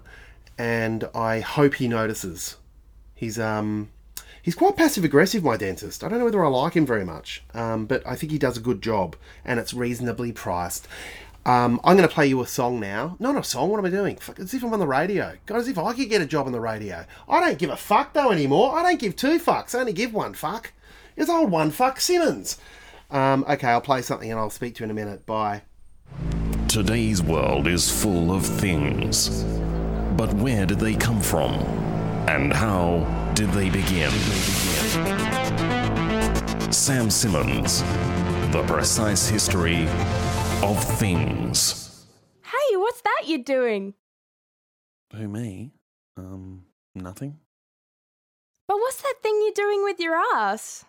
and 0.58 1.08
I 1.14 1.38
hope 1.38 1.74
he 1.74 1.86
notices. 1.86 2.56
He's 3.14 3.38
um 3.38 3.90
he's 4.42 4.54
quite 4.54 4.76
passive 4.76 5.04
aggressive, 5.04 5.42
my 5.42 5.56
dentist. 5.56 6.04
I 6.04 6.08
don't 6.08 6.18
know 6.18 6.26
whether 6.26 6.44
I 6.44 6.48
like 6.48 6.74
him 6.74 6.84
very 6.84 7.04
much, 7.04 7.42
um, 7.54 7.86
but 7.86 8.06
I 8.06 8.16
think 8.16 8.32
he 8.32 8.38
does 8.38 8.56
a 8.58 8.60
good 8.60 8.82
job, 8.82 9.16
and 9.44 9.58
it's 9.58 9.72
reasonably 9.72 10.32
priced. 10.32 10.86
Um, 11.44 11.80
I'm 11.82 11.96
going 11.96 12.08
to 12.08 12.14
play 12.14 12.26
you 12.28 12.40
a 12.40 12.46
song 12.46 12.78
now. 12.78 13.16
Not 13.18 13.36
a 13.36 13.42
song. 13.42 13.70
What 13.70 13.78
am 13.78 13.86
I 13.86 13.90
doing? 13.90 14.16
Fuck, 14.16 14.38
As 14.38 14.54
if 14.54 14.62
I'm 14.62 14.72
on 14.72 14.78
the 14.78 14.86
radio. 14.86 15.34
God, 15.46 15.58
as 15.58 15.66
if 15.66 15.76
I 15.76 15.92
could 15.92 16.08
get 16.08 16.22
a 16.22 16.26
job 16.26 16.46
on 16.46 16.52
the 16.52 16.60
radio. 16.60 17.04
I 17.28 17.40
don't 17.40 17.58
give 17.58 17.70
a 17.70 17.76
fuck 17.76 18.12
though 18.12 18.30
anymore. 18.30 18.76
I 18.76 18.82
don't 18.82 19.00
give 19.00 19.16
two 19.16 19.40
fucks. 19.40 19.74
I 19.74 19.80
only 19.80 19.92
give 19.92 20.14
one 20.14 20.34
fuck. 20.34 20.72
It's 21.16 21.28
old 21.28 21.50
one 21.50 21.70
fuck 21.70 22.00
Simmons. 22.00 22.58
Um, 23.10 23.44
okay, 23.48 23.68
I'll 23.68 23.80
play 23.80 24.02
something 24.02 24.30
and 24.30 24.38
I'll 24.38 24.50
speak 24.50 24.76
to 24.76 24.80
you 24.80 24.84
in 24.84 24.90
a 24.92 24.94
minute. 24.94 25.26
Bye. 25.26 25.62
Today's 26.68 27.22
world 27.22 27.66
is 27.66 27.90
full 27.90 28.32
of 28.32 28.46
things. 28.46 29.42
But 30.16 30.32
where 30.34 30.64
did 30.64 30.78
they 30.78 30.94
come 30.94 31.20
from? 31.20 31.58
And 32.28 32.52
how 32.52 33.04
did 33.34 33.50
they 33.50 33.68
begin? 33.68 34.10
Sam 36.72 37.10
Simmons, 37.10 37.82
The 38.52 38.64
Precise 38.66 39.28
History 39.28 39.86
of 40.62 40.82
Things. 40.98 42.06
Hey, 42.42 42.76
what's 42.76 43.00
that 43.02 43.24
you're 43.26 43.38
doing? 43.38 43.94
Who, 45.12 45.28
me? 45.28 45.72
Um, 46.16 46.64
nothing? 46.94 47.38
But 48.68 48.76
what's 48.78 49.02
that 49.02 49.14
thing 49.22 49.40
you're 49.42 49.52
doing 49.52 49.84
with 49.84 49.98
your 49.98 50.14
ass? 50.14 50.84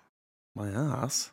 My 0.56 0.70
ass? 0.70 1.32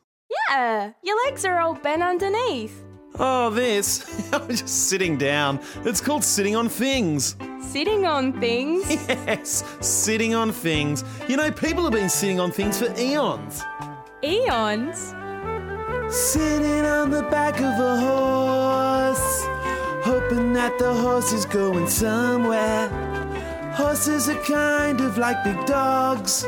Yeah, 0.48 0.92
your 1.02 1.24
legs 1.26 1.44
are 1.44 1.60
all 1.60 1.74
bent 1.74 2.02
underneath. 2.02 2.82
Oh, 3.18 3.50
this. 3.50 4.04
I'm 4.32 4.48
just 4.48 4.88
sitting 4.88 5.18
down. 5.18 5.60
It's 5.84 6.00
called 6.00 6.24
sitting 6.24 6.56
on 6.56 6.68
things. 6.68 7.36
Sitting 7.60 8.06
on 8.06 8.38
things. 8.40 8.88
Yes, 9.30 9.62
sitting 9.80 10.34
on 10.34 10.50
things. 10.52 11.04
You 11.28 11.36
know, 11.36 11.50
people 11.50 11.84
have 11.84 11.92
been 11.92 12.08
sitting 12.08 12.40
on 12.40 12.50
things 12.50 12.78
for 12.78 12.92
eons. 12.98 13.62
Eons. 14.24 15.14
Sitting 16.12 16.84
on 16.84 17.10
the 17.10 17.22
back 17.30 17.56
of 17.60 17.78
a 17.78 17.96
horse, 18.00 19.44
hoping 20.04 20.52
that 20.54 20.76
the 20.78 20.92
horse 20.92 21.32
is 21.32 21.44
going 21.44 21.88
somewhere. 21.88 22.88
Horses 23.74 24.28
are 24.28 24.42
kind 24.42 25.00
of 25.00 25.16
like 25.18 25.42
big 25.44 25.64
dogs, 25.66 26.44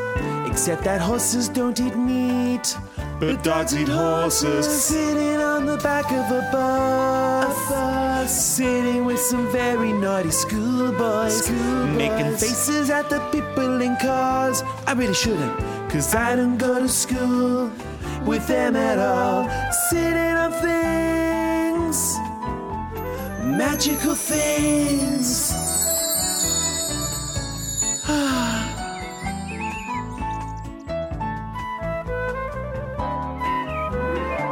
except 0.47 0.83
that 0.85 1.01
horses 1.01 1.49
don't 1.49 1.79
eat 1.81 1.95
meat. 1.97 2.77
But 3.23 3.45
dogs 3.45 3.73
eat 3.77 3.87
horses. 3.87 4.67
Sitting 4.67 5.41
on 5.41 5.65
the 5.65 5.77
back 5.77 6.11
of 6.11 6.29
a 6.33 6.41
bus, 6.51 7.57
A 7.57 7.71
bus. 7.71 8.57
sitting 8.57 9.05
with 9.05 9.21
some 9.21 9.49
very 9.53 9.93
naughty 9.93 10.33
schoolboys, 10.33 11.49
making 11.97 12.33
faces 12.33 12.91
at 12.91 13.09
the 13.11 13.21
people 13.31 13.81
in 13.81 13.97
cars. 14.03 14.65
I 14.89 14.95
really 14.95 15.15
shouldn't, 15.15 15.57
cause 15.89 16.13
I 16.17 16.35
don't 16.35 16.59
go 16.59 16.81
to 16.81 16.89
school 16.89 17.71
with 18.27 18.45
them 18.49 18.75
at 18.75 18.99
all. 18.99 19.49
Sitting 19.89 20.35
on 20.45 20.51
things, 20.61 22.19
magical 23.57 24.17
things. 24.17 25.62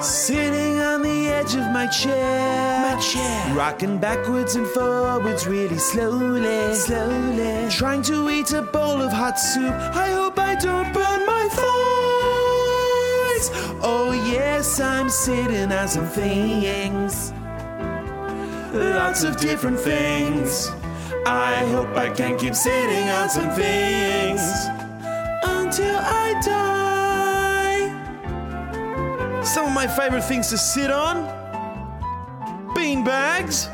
Sitting 0.03 0.81
on 0.81 1.03
the 1.03 1.29
edge 1.29 1.55
of 1.55 1.71
my 1.73 1.87
chair, 1.87 2.95
my 2.95 2.99
chair, 3.03 3.55
rocking 3.55 3.99
backwards 3.99 4.57
and 4.57 4.67
forwards 4.67 5.47
really 5.47 5.77
slowly, 5.77 6.75
slowly, 6.75 7.69
trying 7.71 8.01
to 8.03 8.31
eat 8.31 8.51
a 8.53 8.63
bowl 8.63 9.03
of 9.03 9.13
hot 9.13 9.39
soup. 9.39 9.75
I 9.75 10.11
hope 10.13 10.39
I 10.39 10.55
don't 10.55 10.91
burn 10.95 11.27
my 11.27 11.49
thighs. 11.53 11.67
Oh 13.83 14.13
yes, 14.33 14.81
I'm 14.81 15.11
sitting 15.11 15.71
on 15.71 15.87
some 15.87 16.07
things, 16.07 17.35
lots 18.73 19.23
of 19.23 19.37
different 19.37 19.79
things. 19.79 20.71
I 21.27 21.67
hope 21.73 21.95
I 21.95 22.09
can 22.09 22.39
keep 22.39 22.55
sitting 22.55 23.11
on 23.11 23.29
some 23.29 23.51
things 23.51 24.41
until 25.45 25.97
I 25.99 26.41
die. 26.43 26.80
Some 29.43 29.67
of 29.67 29.73
my 29.73 29.87
favorite 29.87 30.23
things 30.23 30.49
to 30.49 30.59
sit 30.59 30.91
on 30.91 31.39
bean 32.75 33.05
bags, 33.05 33.69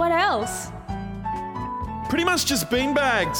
What 0.00 0.12
else? 0.12 0.70
Pretty 2.08 2.24
much 2.24 2.46
just 2.46 2.70
beanbags. 2.70 3.36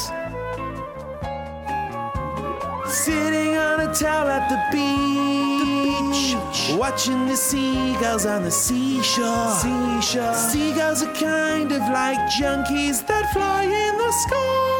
Sitting 2.87 3.57
on 3.57 3.81
a 3.81 3.95
towel 3.95 4.29
at 4.29 4.49
the 4.51 4.61
beach, 4.71 6.37
watching 6.77 7.27
the 7.27 7.37
seagulls 7.37 8.27
on 8.27 8.43
the 8.43 8.51
seashore. 8.51 9.53
Seashore. 9.53 10.35
Seagulls 10.35 11.03
are 11.03 11.15
kind 11.15 11.73
of 11.73 11.81
like 11.81 12.19
junkies 12.29 13.07
that 13.07 13.33
fly 13.33 13.63
in 13.63 13.97
the 13.97 14.13
sky. 14.13 14.80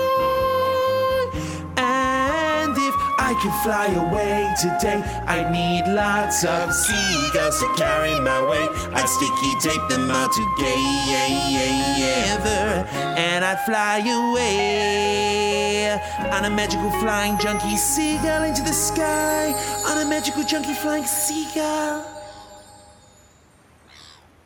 If 3.41 3.41
I 3.41 3.43
could 3.43 3.55
fly 3.63 3.87
away 3.87 4.53
today, 4.61 5.03
I'd 5.27 5.51
need 5.51 5.87
lots 5.93 6.45
of 6.45 6.73
seagulls 6.73 7.59
to 7.61 7.75
carry 7.77 8.21
my 8.21 8.41
way. 8.43 8.69
I'd 8.93 9.09
sticky 9.09 9.55
tape 9.61 9.89
them 9.89 10.11
all 10.11 10.29
together, 10.29 10.47
and 13.17 13.45
I'd 13.45 13.61
fly 13.65 13.99
away 13.99 16.01
on 16.33 16.45
a 16.45 16.51
magical 16.51 16.91
flying 17.01 17.39
junkie 17.39 17.77
seagull 17.77 18.43
into 18.45 18.63
the 18.63 18.73
sky. 18.73 19.53
On 19.89 19.99
a 19.99 20.05
magical 20.09 20.45
junkie 20.45 20.75
flying 20.75 21.05
seagull. 21.05 22.05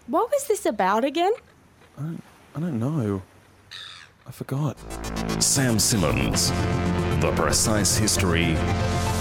What 0.07 0.31
was 0.31 0.47
this 0.47 0.67
about 0.67 1.05
again? 1.05 1.33
I 1.99 2.61
don't 2.61 2.79
know. 2.79 3.23
I 4.27 4.31
forgot. 4.31 4.79
Sam 5.43 5.79
Simmons, 5.79 6.51
The 7.21 7.33
Precise 7.37 7.97
History 7.97 8.57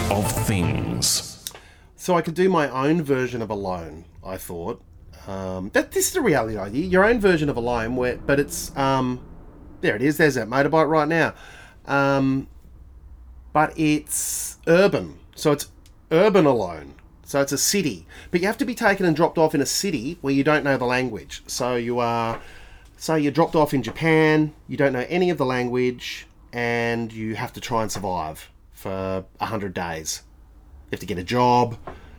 of 0.09 0.31
Things. 0.47 1.51
So 1.97 2.15
I 2.15 2.21
could 2.21 2.35
do 2.35 2.49
my 2.49 2.69
own 2.69 3.01
version 3.01 3.41
of 3.41 3.49
Alone. 3.49 4.05
I 4.23 4.37
thought 4.37 4.81
um, 5.27 5.71
that 5.73 5.91
this 5.91 6.09
is 6.09 6.15
a 6.15 6.21
reality 6.21 6.57
idea. 6.57 6.85
Your 6.85 7.03
own 7.03 7.19
version 7.19 7.49
of 7.49 7.57
Alone, 7.57 7.95
where 7.97 8.17
but 8.17 8.39
it's 8.39 8.75
um, 8.77 9.19
there 9.81 9.95
it 9.95 10.01
is. 10.01 10.17
There's 10.17 10.35
that 10.35 10.47
motorbike 10.47 10.87
right 10.87 11.07
now. 11.07 11.33
Um, 11.85 12.47
but 13.51 13.77
it's 13.77 14.57
urban, 14.67 15.19
so 15.35 15.51
it's 15.51 15.69
urban 16.11 16.45
alone. 16.45 16.95
So 17.25 17.41
it's 17.41 17.51
a 17.51 17.57
city, 17.57 18.07
but 18.31 18.41
you 18.41 18.47
have 18.47 18.57
to 18.59 18.65
be 18.65 18.75
taken 18.75 19.05
and 19.05 19.15
dropped 19.15 19.37
off 19.37 19.53
in 19.53 19.61
a 19.61 19.65
city 19.65 20.17
where 20.21 20.33
you 20.33 20.43
don't 20.43 20.63
know 20.63 20.77
the 20.77 20.85
language. 20.85 21.41
So 21.47 21.75
you 21.75 21.99
are, 21.99 22.39
say 23.03 23.19
you're 23.19 23.33
dropped 23.33 23.55
off 23.55 23.73
in 23.73 23.83
Japan, 23.83 24.53
you 24.67 24.77
don't 24.77 24.93
know 24.93 25.05
any 25.09 25.29
of 25.29 25.37
the 25.37 25.45
language, 25.45 26.25
and 26.53 27.11
you 27.11 27.35
have 27.35 27.51
to 27.53 27.59
try 27.59 27.81
and 27.81 27.91
survive 27.91 28.49
for 28.71 29.25
a 29.41 29.45
hundred 29.45 29.73
days. 29.73 30.23
You 30.85 30.91
have 30.91 30.99
to 31.01 31.05
get 31.05 31.17
a 31.17 31.23
job, 31.23 31.77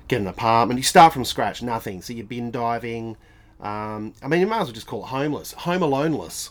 get 0.08 0.20
an 0.20 0.26
apartment. 0.26 0.78
You 0.78 0.84
start 0.84 1.14
from 1.14 1.24
scratch, 1.24 1.62
nothing. 1.62 2.02
So 2.02 2.12
you've 2.12 2.28
been 2.28 2.50
diving. 2.50 3.16
Um, 3.60 4.12
I 4.22 4.28
mean, 4.28 4.40
you 4.40 4.46
might 4.46 4.60
as 4.60 4.66
well 4.66 4.74
just 4.74 4.86
call 4.86 5.04
it 5.04 5.08
homeless, 5.08 5.52
home 5.52 5.82
aloneless. 5.82 6.50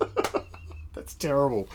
That's 0.94 1.14
terrible. 1.14 1.68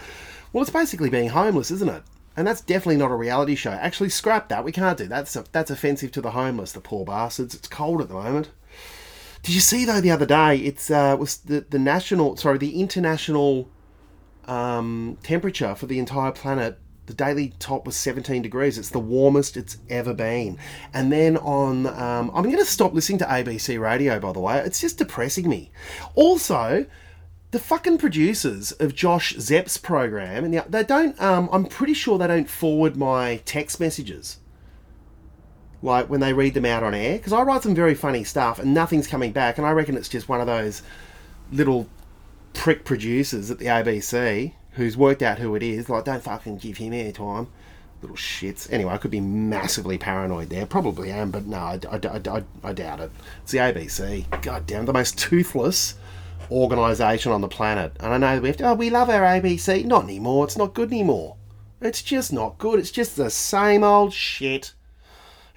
Well, 0.51 0.61
it's 0.61 0.71
basically 0.71 1.09
being 1.09 1.29
homeless, 1.29 1.71
isn't 1.71 1.89
it? 1.89 2.03
And 2.35 2.47
that's 2.47 2.61
definitely 2.61 2.95
not 2.97 3.11
a 3.11 3.15
reality 3.15 3.53
show. 3.55 3.71
Actually, 3.71 4.09
scrap 4.09 4.47
that. 4.47 4.63
We 4.63 4.71
can't 4.71 4.97
do 4.97 5.07
that. 5.07 5.27
That's, 5.27 5.49
that's 5.51 5.71
offensive 5.71 6.11
to 6.13 6.21
the 6.21 6.31
homeless, 6.31 6.71
the 6.71 6.79
poor 6.79 7.03
bastards. 7.03 7.53
It's 7.53 7.67
cold 7.67 8.01
at 8.01 8.07
the 8.07 8.13
moment. 8.13 8.49
Did 9.43 9.55
you 9.55 9.61
see 9.61 9.85
though 9.85 10.01
the 10.01 10.11
other 10.11 10.25
day? 10.25 10.57
It's 10.57 10.91
uh, 10.91 11.15
was 11.19 11.37
the 11.37 11.61
the 11.61 11.79
national, 11.79 12.37
sorry, 12.37 12.57
the 12.57 12.79
international 12.79 13.69
um, 14.45 15.17
temperature 15.23 15.75
for 15.75 15.85
the 15.85 15.99
entire 15.99 16.31
planet. 16.31 16.79
The 17.05 17.13
daily 17.15 17.53
top 17.57 17.87
was 17.87 17.95
17 17.95 18.43
degrees. 18.43 18.77
It's 18.77 18.91
the 18.91 18.99
warmest 18.99 19.57
it's 19.57 19.77
ever 19.89 20.13
been. 20.13 20.59
And 20.93 21.11
then 21.11 21.37
on, 21.37 21.87
um, 21.87 22.29
I'm 22.35 22.43
going 22.43 22.57
to 22.57 22.65
stop 22.65 22.93
listening 22.93 23.17
to 23.19 23.25
ABC 23.25 23.81
radio. 23.81 24.19
By 24.19 24.31
the 24.31 24.39
way, 24.39 24.59
it's 24.59 24.79
just 24.79 24.99
depressing 24.99 25.49
me. 25.49 25.71
Also, 26.13 26.85
the 27.49 27.57
fucking 27.57 27.97
producers 27.97 28.73
of 28.73 28.93
Josh 28.93 29.33
Szeps's 29.35 29.77
program, 29.77 30.45
and 30.45 30.53
they 30.69 30.83
don't. 30.83 31.19
Um, 31.19 31.49
I'm 31.51 31.65
pretty 31.65 31.95
sure 31.95 32.19
they 32.19 32.27
don't 32.27 32.49
forward 32.49 32.95
my 32.95 33.37
text 33.37 33.79
messages. 33.79 34.37
Like 35.81 36.09
when 36.09 36.19
they 36.19 36.33
read 36.33 36.53
them 36.53 36.65
out 36.65 36.83
on 36.83 36.93
air, 36.93 37.17
because 37.17 37.33
I 37.33 37.41
write 37.41 37.63
some 37.63 37.75
very 37.75 37.95
funny 37.95 38.23
stuff 38.23 38.59
and 38.59 38.73
nothing's 38.73 39.07
coming 39.07 39.31
back, 39.31 39.57
and 39.57 39.65
I 39.65 39.71
reckon 39.71 39.95
it's 39.95 40.09
just 40.09 40.27
one 40.27 40.41
of 40.41 40.47
those 40.47 40.81
little 41.51 41.87
prick 42.53 42.83
producers 42.83 43.49
at 43.49 43.59
the 43.59 43.65
ABC 43.65 44.53
who's 44.71 44.97
worked 44.97 45.21
out 45.21 45.39
who 45.39 45.55
it 45.55 45.63
is. 45.63 45.89
Like, 45.89 46.05
don't 46.05 46.23
fucking 46.23 46.57
give 46.57 46.77
him 46.77 46.93
airtime. 46.93 47.47
Little 48.01 48.17
shits. 48.17 48.71
Anyway, 48.71 48.93
I 48.93 48.97
could 48.97 49.11
be 49.11 49.19
massively 49.19 49.97
paranoid 49.97 50.49
there. 50.49 50.65
Probably 50.65 51.11
am, 51.11 51.31
but 51.31 51.45
no, 51.45 51.57
I, 51.57 51.79
I, 51.91 51.97
I, 51.97 52.43
I 52.63 52.73
doubt 52.73 53.01
it. 53.01 53.11
It's 53.43 53.51
the 53.51 53.57
ABC. 53.57 54.41
God 54.41 54.65
damn, 54.65 54.85
the 54.85 54.93
most 54.93 55.17
toothless 55.17 55.95
organisation 56.49 57.31
on 57.31 57.41
the 57.41 57.47
planet. 57.47 57.93
And 57.99 58.13
I 58.13 58.17
know 58.17 58.41
we 58.41 58.47
have 58.47 58.57
to, 58.57 58.69
oh, 58.69 58.73
we 58.73 58.89
love 58.89 59.09
our 59.09 59.21
ABC. 59.21 59.83
Not 59.85 60.05
anymore. 60.05 60.45
It's 60.45 60.57
not 60.57 60.73
good 60.73 60.91
anymore. 60.91 61.35
It's 61.81 62.01
just 62.01 62.31
not 62.31 62.57
good. 62.57 62.79
It's 62.79 62.91
just 62.91 63.15
the 63.15 63.29
same 63.29 63.83
old 63.83 64.13
shit. 64.13 64.73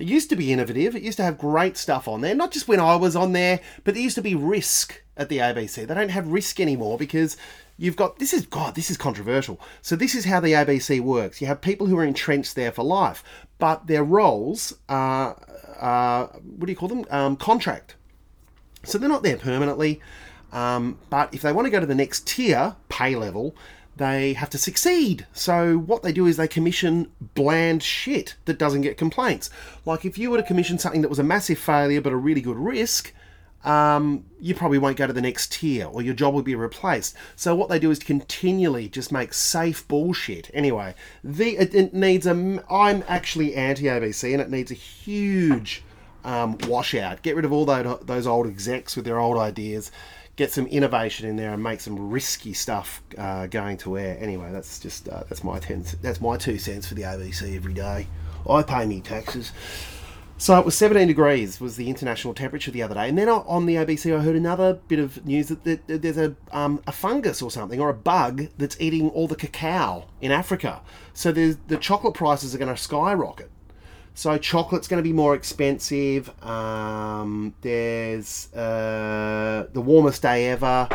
It 0.03 0.09
used 0.09 0.31
to 0.31 0.37
be 0.37 0.53
innovative. 0.53 0.97
It 0.97 1.05
used 1.05 1.19
to 1.19 1.23
have 1.23 1.39
great 1.39 1.77
stuff 1.77 2.09
on 2.09 2.23
there. 2.23 2.35
Not 2.35 2.51
just 2.51 2.67
when 2.67 2.81
I 2.81 2.97
was 2.97 3.15
on 3.15 3.35
there, 3.35 3.61
but 3.85 3.95
there 3.95 4.03
used 4.03 4.17
to 4.17 4.21
be 4.21 4.35
risk 4.35 5.01
at 5.17 5.29
the 5.29 5.39
ABC. 5.39 5.87
They 5.87 5.95
don't 5.95 6.09
have 6.09 6.27
risk 6.27 6.59
anymore 6.59 6.99
because 6.99 7.37
you've 7.77 7.95
got 7.95 8.19
this 8.19 8.35
is 8.35 8.45
God, 8.45 8.75
this 8.75 8.91
is 8.91 8.97
controversial. 8.97 9.61
So 9.81 9.95
this 9.95 10.17
is 10.17 10.25
how 10.25 10.41
the 10.41 10.55
ABC 10.55 11.01
works. 11.01 11.41
You 11.41 11.47
have 11.47 11.61
people 11.61 11.87
who 11.87 11.97
are 11.99 12.05
entrenched 12.05 12.57
there 12.57 12.73
for 12.73 12.83
life, 12.83 13.23
but 13.61 13.87
their 13.87 14.03
roles 14.03 14.75
are, 14.89 15.41
uh, 15.79 16.27
what 16.27 16.67
do 16.67 16.73
you 16.73 16.77
call 16.77 16.89
them? 16.89 17.05
Um, 17.09 17.37
contract. 17.37 17.95
So 18.83 18.99
they're 18.99 19.09
not 19.09 19.23
there 19.23 19.37
permanently. 19.37 20.01
Um, 20.51 20.99
but 21.11 21.33
if 21.33 21.43
they 21.43 21.53
want 21.53 21.67
to 21.67 21.71
go 21.71 21.79
to 21.79 21.87
the 21.87 21.95
next 21.95 22.27
tier, 22.27 22.75
pay 22.89 23.15
level, 23.15 23.55
they 23.97 24.33
have 24.35 24.51
to 24.51 24.59
succeed. 24.59 25.27
So 25.33 25.77
what 25.77 26.03
they 26.03 26.13
do 26.13 26.27
is 26.27 26.37
they 26.37 26.49
commission 26.49 27.11
bland 27.35 27.83
shit 27.83 28.37
that 28.47 28.59
doesn't 28.59 28.83
get 28.83 28.97
complaints. 28.97 29.51
Like 29.85 30.05
if 30.05 30.17
you 30.17 30.31
were 30.31 30.39
to 30.39 30.43
commission 30.43 30.79
something 30.79 31.03
that 31.03 31.09
was 31.09 31.19
a 31.19 31.25
massive 31.25 31.59
failure 31.59 32.01
but 32.01 32.13
a 32.13 32.17
really 32.17 32.41
good 32.41 32.57
risk, 32.57 33.13
um, 33.65 34.25
you 34.41 34.55
probably 34.55 34.79
won't 34.79 34.97
go 34.97 35.07
to 35.07 35.13
the 35.13 35.21
next 35.21 35.53
tier 35.53 35.87
or 35.87 36.03
your 36.03 36.15
job 36.15 36.35
will 36.35 36.43
be 36.43 36.55
replaced. 36.55 37.15
So 37.37 37.55
what 37.55 37.69
they 37.69 37.79
do 37.79 37.91
is 37.91 37.99
continually 37.99 38.89
just 38.89 39.13
make 39.13 39.35
safe 39.35 39.87
bullshit. 39.87 40.51
Anyway, 40.53 40.95
the 41.23 41.57
it, 41.57 41.75
it 41.75 41.95
needs 41.95 42.27
a. 42.27 42.65
I'm 42.71 43.05
actually 43.07 43.55
anti 43.55 43.85
ABC 43.85 44.33
and 44.33 44.43
it 44.43 44.51
needs 44.51 44.71
a 44.71 44.75
huge 44.75 45.85
um, 46.25 46.59
washout. 46.67 47.23
Get 47.23 47.37
rid 47.37 47.45
of 47.45 47.53
all 47.53 47.65
those 47.65 48.01
those 48.01 48.27
old 48.27 48.47
execs 48.47 48.97
with 48.97 49.05
their 49.05 49.21
old 49.21 49.39
ideas. 49.39 49.93
Get 50.37 50.51
some 50.51 50.67
innovation 50.67 51.29
in 51.29 51.37
there 51.37 51.53
and 51.53 51.63
make 51.63 51.81
some 51.81 52.11
risky 52.11 52.53
stuff 52.55 53.03
uh, 53.19 53.47
going 53.47 53.77
to 53.79 53.99
air. 53.99 54.17
Anyway, 54.19 54.51
that's 54.51 54.79
just 54.79 55.09
uh, 55.09 55.25
that's 55.29 55.45
my 55.45 55.59
ten. 55.59 55.85
That's 56.01 56.21
my 56.21 56.37
two 56.37 56.59
cents 56.59 56.87
for 56.87 56.95
the 56.95 57.03
ABC 57.03 57.55
every 57.55 57.75
day. 57.75 58.07
I 58.49 58.63
pay 58.63 58.87
me 58.87 59.01
taxes. 59.01 59.53
So 60.43 60.59
it 60.59 60.65
was 60.65 60.77
17 60.77 61.07
degrees 61.07 61.61
was 61.61 61.77
the 61.77 61.89
international 61.89 62.35
temperature 62.35 62.73
the 62.73 62.83
other 62.83 62.97
day, 62.97 63.09
and 63.09 63.17
then 63.17 63.29
on 63.29 63.65
the 63.67 63.77
ABC 63.77 64.13
I 64.13 64.21
heard 64.21 64.35
another 64.35 64.75
bit 64.89 64.99
of 64.99 65.25
news 65.25 65.47
that 65.51 65.87
there's 65.87 66.19
a 66.19 66.35
um, 66.51 66.83
a 66.85 66.91
fungus 66.91 67.43
or 67.43 67.49
something 67.49 67.81
or 67.81 67.91
a 67.91 67.95
bug 67.95 68.49
that's 68.59 68.77
eating 68.81 69.09
all 69.11 69.29
the 69.29 69.37
cacao 69.37 70.09
in 70.21 70.33
Africa. 70.33 70.81
So 71.15 71.31
the 71.31 71.77
chocolate 71.81 72.15
prices 72.15 72.57
are 72.57 72.59
going 72.59 72.75
to 72.75 72.81
skyrocket. 72.81 73.52
So 74.15 74.37
chocolate's 74.39 74.89
going 74.89 75.03
to 75.03 75.09
be 75.09 75.13
more 75.13 75.35
expensive. 75.35 76.31
Um, 76.45 77.55
there's 77.63 78.53
uh, 78.53 79.69
the 79.73 79.81
warmest 79.81 80.23
day 80.23 80.49
ever. 80.49 80.89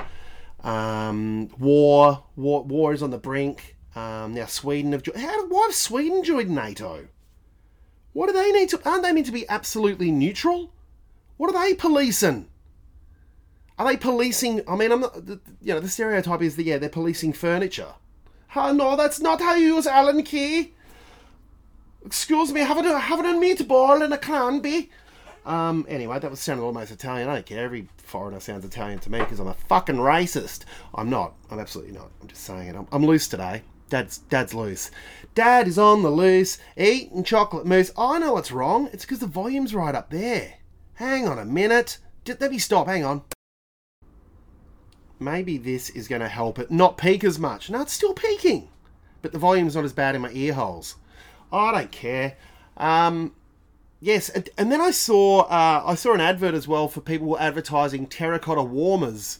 Um, 0.63 1.49
war, 1.57 2.23
war, 2.35 2.63
war 2.63 2.93
is 2.93 3.01
on 3.01 3.09
the 3.09 3.17
brink. 3.17 3.75
Um, 3.95 4.35
now 4.35 4.45
Sweden 4.45 4.91
have 4.91 5.03
how 5.15 5.47
why 5.47 5.63
have 5.63 5.73
Sweden 5.73 6.23
joined 6.23 6.51
NATO? 6.51 7.07
What 8.13 8.27
do 8.27 8.33
they 8.33 8.51
need 8.51 8.69
to? 8.69 8.81
Aren't 8.87 9.03
they 9.03 9.11
meant 9.11 9.25
to 9.27 9.31
be 9.31 9.49
absolutely 9.49 10.11
neutral? 10.11 10.73
What 11.37 11.53
are 11.53 11.65
they 11.65 11.73
policing? 11.73 12.47
Are 13.79 13.87
they 13.87 13.97
policing? 13.97 14.61
I 14.67 14.75
mean, 14.75 14.91
I'm 14.91 15.01
not. 15.01 15.15
You 15.61 15.73
know, 15.73 15.79
the 15.79 15.89
stereotype 15.89 16.41
is 16.41 16.55
that 16.55 16.63
yeah, 16.63 16.77
they're 16.77 16.89
policing 16.89 17.33
furniture. 17.33 17.93
Oh, 18.55 18.73
no, 18.73 18.95
that's 18.95 19.19
not 19.19 19.39
how 19.39 19.55
you 19.55 19.75
use 19.75 19.85
Allen 19.85 20.23
key. 20.23 20.73
Excuse 22.05 22.51
me, 22.53 22.61
have 22.61 22.77
a 22.77 22.99
have 22.99 23.19
a 23.19 23.23
meatball 23.23 24.03
and 24.03 24.13
a 24.13 24.17
cranberry. 24.17 24.89
Um. 25.45 25.85
Anyway, 25.87 26.19
that 26.19 26.29
was 26.29 26.39
sounding 26.39 26.65
almost 26.65 26.91
Italian. 26.91 27.29
I 27.29 27.35
don't 27.35 27.45
care. 27.45 27.63
Every 27.63 27.87
foreigner 27.97 28.39
sounds 28.39 28.65
Italian 28.65 28.99
to 28.99 29.11
me 29.11 29.19
because 29.19 29.39
I'm 29.39 29.47
a 29.47 29.53
fucking 29.53 29.95
racist. 29.95 30.63
I'm 30.93 31.09
not. 31.09 31.33
I'm 31.49 31.59
absolutely 31.59 31.93
not. 31.93 32.09
I'm 32.21 32.27
just 32.27 32.43
saying 32.43 32.67
it. 32.67 32.75
I'm, 32.75 32.87
I'm 32.91 33.05
loose 33.05 33.27
today. 33.27 33.63
Dad's 33.89 34.17
dad's 34.17 34.53
loose. 34.53 34.91
Dad 35.35 35.67
is 35.67 35.77
on 35.77 36.03
the 36.03 36.09
loose, 36.09 36.57
eating 36.75 37.23
chocolate 37.23 37.65
mousse. 37.65 37.91
I 37.97 38.19
know 38.19 38.33
what's 38.33 38.51
wrong. 38.51 38.89
It's 38.91 39.05
because 39.05 39.19
the 39.19 39.27
volume's 39.27 39.73
right 39.73 39.95
up 39.95 40.09
there. 40.09 40.55
Hang 40.95 41.27
on 41.27 41.39
a 41.39 41.45
minute. 41.45 41.99
Let 42.27 42.51
me 42.51 42.57
stop. 42.57 42.87
Hang 42.87 43.05
on. 43.05 43.23
Maybe 45.19 45.57
this 45.57 45.89
is 45.91 46.07
going 46.07 46.21
to 46.21 46.27
help 46.27 46.59
it 46.59 46.69
not 46.69 46.97
peak 46.97 47.23
as 47.23 47.39
much. 47.39 47.69
No, 47.69 47.81
it's 47.81 47.93
still 47.93 48.13
peaking, 48.13 48.69
but 49.21 49.31
the 49.31 49.39
volume's 49.39 49.75
not 49.75 49.85
as 49.85 49.93
bad 49.93 50.15
in 50.15 50.21
my 50.21 50.31
ear 50.31 50.53
holes. 50.53 50.95
Oh, 51.51 51.57
I 51.57 51.71
don't 51.71 51.91
care. 51.91 52.37
Um, 52.75 53.33
yes, 53.99 54.29
and 54.29 54.71
then 54.71 54.81
I 54.81 54.91
saw 54.91 55.41
uh, 55.41 55.83
I 55.85 55.95
saw 55.95 56.13
an 56.13 56.21
advert 56.21 56.53
as 56.53 56.67
well 56.67 56.87
for 56.87 57.01
people 57.01 57.37
advertising 57.39 58.07
terracotta 58.07 58.63
warmers 58.63 59.39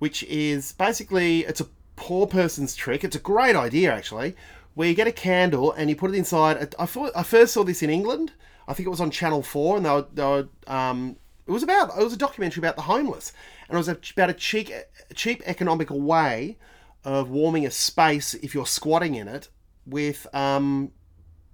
which 0.00 0.22
is 0.24 0.72
basically 0.72 1.40
it's 1.40 1.60
a 1.60 1.66
poor 1.94 2.26
person's 2.26 2.74
trick. 2.74 3.04
It's 3.04 3.14
a 3.14 3.20
great 3.20 3.54
idea 3.54 3.92
actually, 3.92 4.34
where 4.74 4.88
you 4.88 4.94
get 4.94 5.06
a 5.06 5.12
candle 5.12 5.70
and 5.72 5.88
you 5.88 5.94
put 5.94 6.10
it 6.10 6.16
inside. 6.16 6.74
I, 6.78 6.86
thought, 6.86 7.12
I 7.14 7.22
first 7.22 7.52
saw 7.54 7.62
this 7.62 7.82
in 7.82 7.90
England. 7.90 8.32
I 8.66 8.72
think 8.72 8.86
it 8.86 8.90
was 8.90 9.00
on 9.00 9.10
Channel 9.10 9.42
Four, 9.42 9.76
and 9.76 9.86
they 9.86 9.90
were, 9.90 10.06
they 10.12 10.22
were 10.22 10.48
um, 10.66 11.16
it 11.46 11.52
was 11.52 11.62
about 11.62 11.90
it 11.98 12.02
was 12.02 12.12
a 12.12 12.18
documentary 12.18 12.60
about 12.60 12.76
the 12.76 12.82
homeless, 12.82 13.32
and 13.68 13.74
it 13.74 13.78
was 13.78 13.88
about 13.88 14.30
a 14.30 14.34
cheap, 14.34 14.70
cheap 15.14 15.42
economical 15.44 16.00
way 16.00 16.56
of 17.04 17.30
warming 17.30 17.66
a 17.66 17.70
space 17.70 18.34
if 18.34 18.54
you're 18.54 18.66
squatting 18.66 19.14
in 19.14 19.28
it 19.28 19.48
with 19.86 20.26
um, 20.34 20.92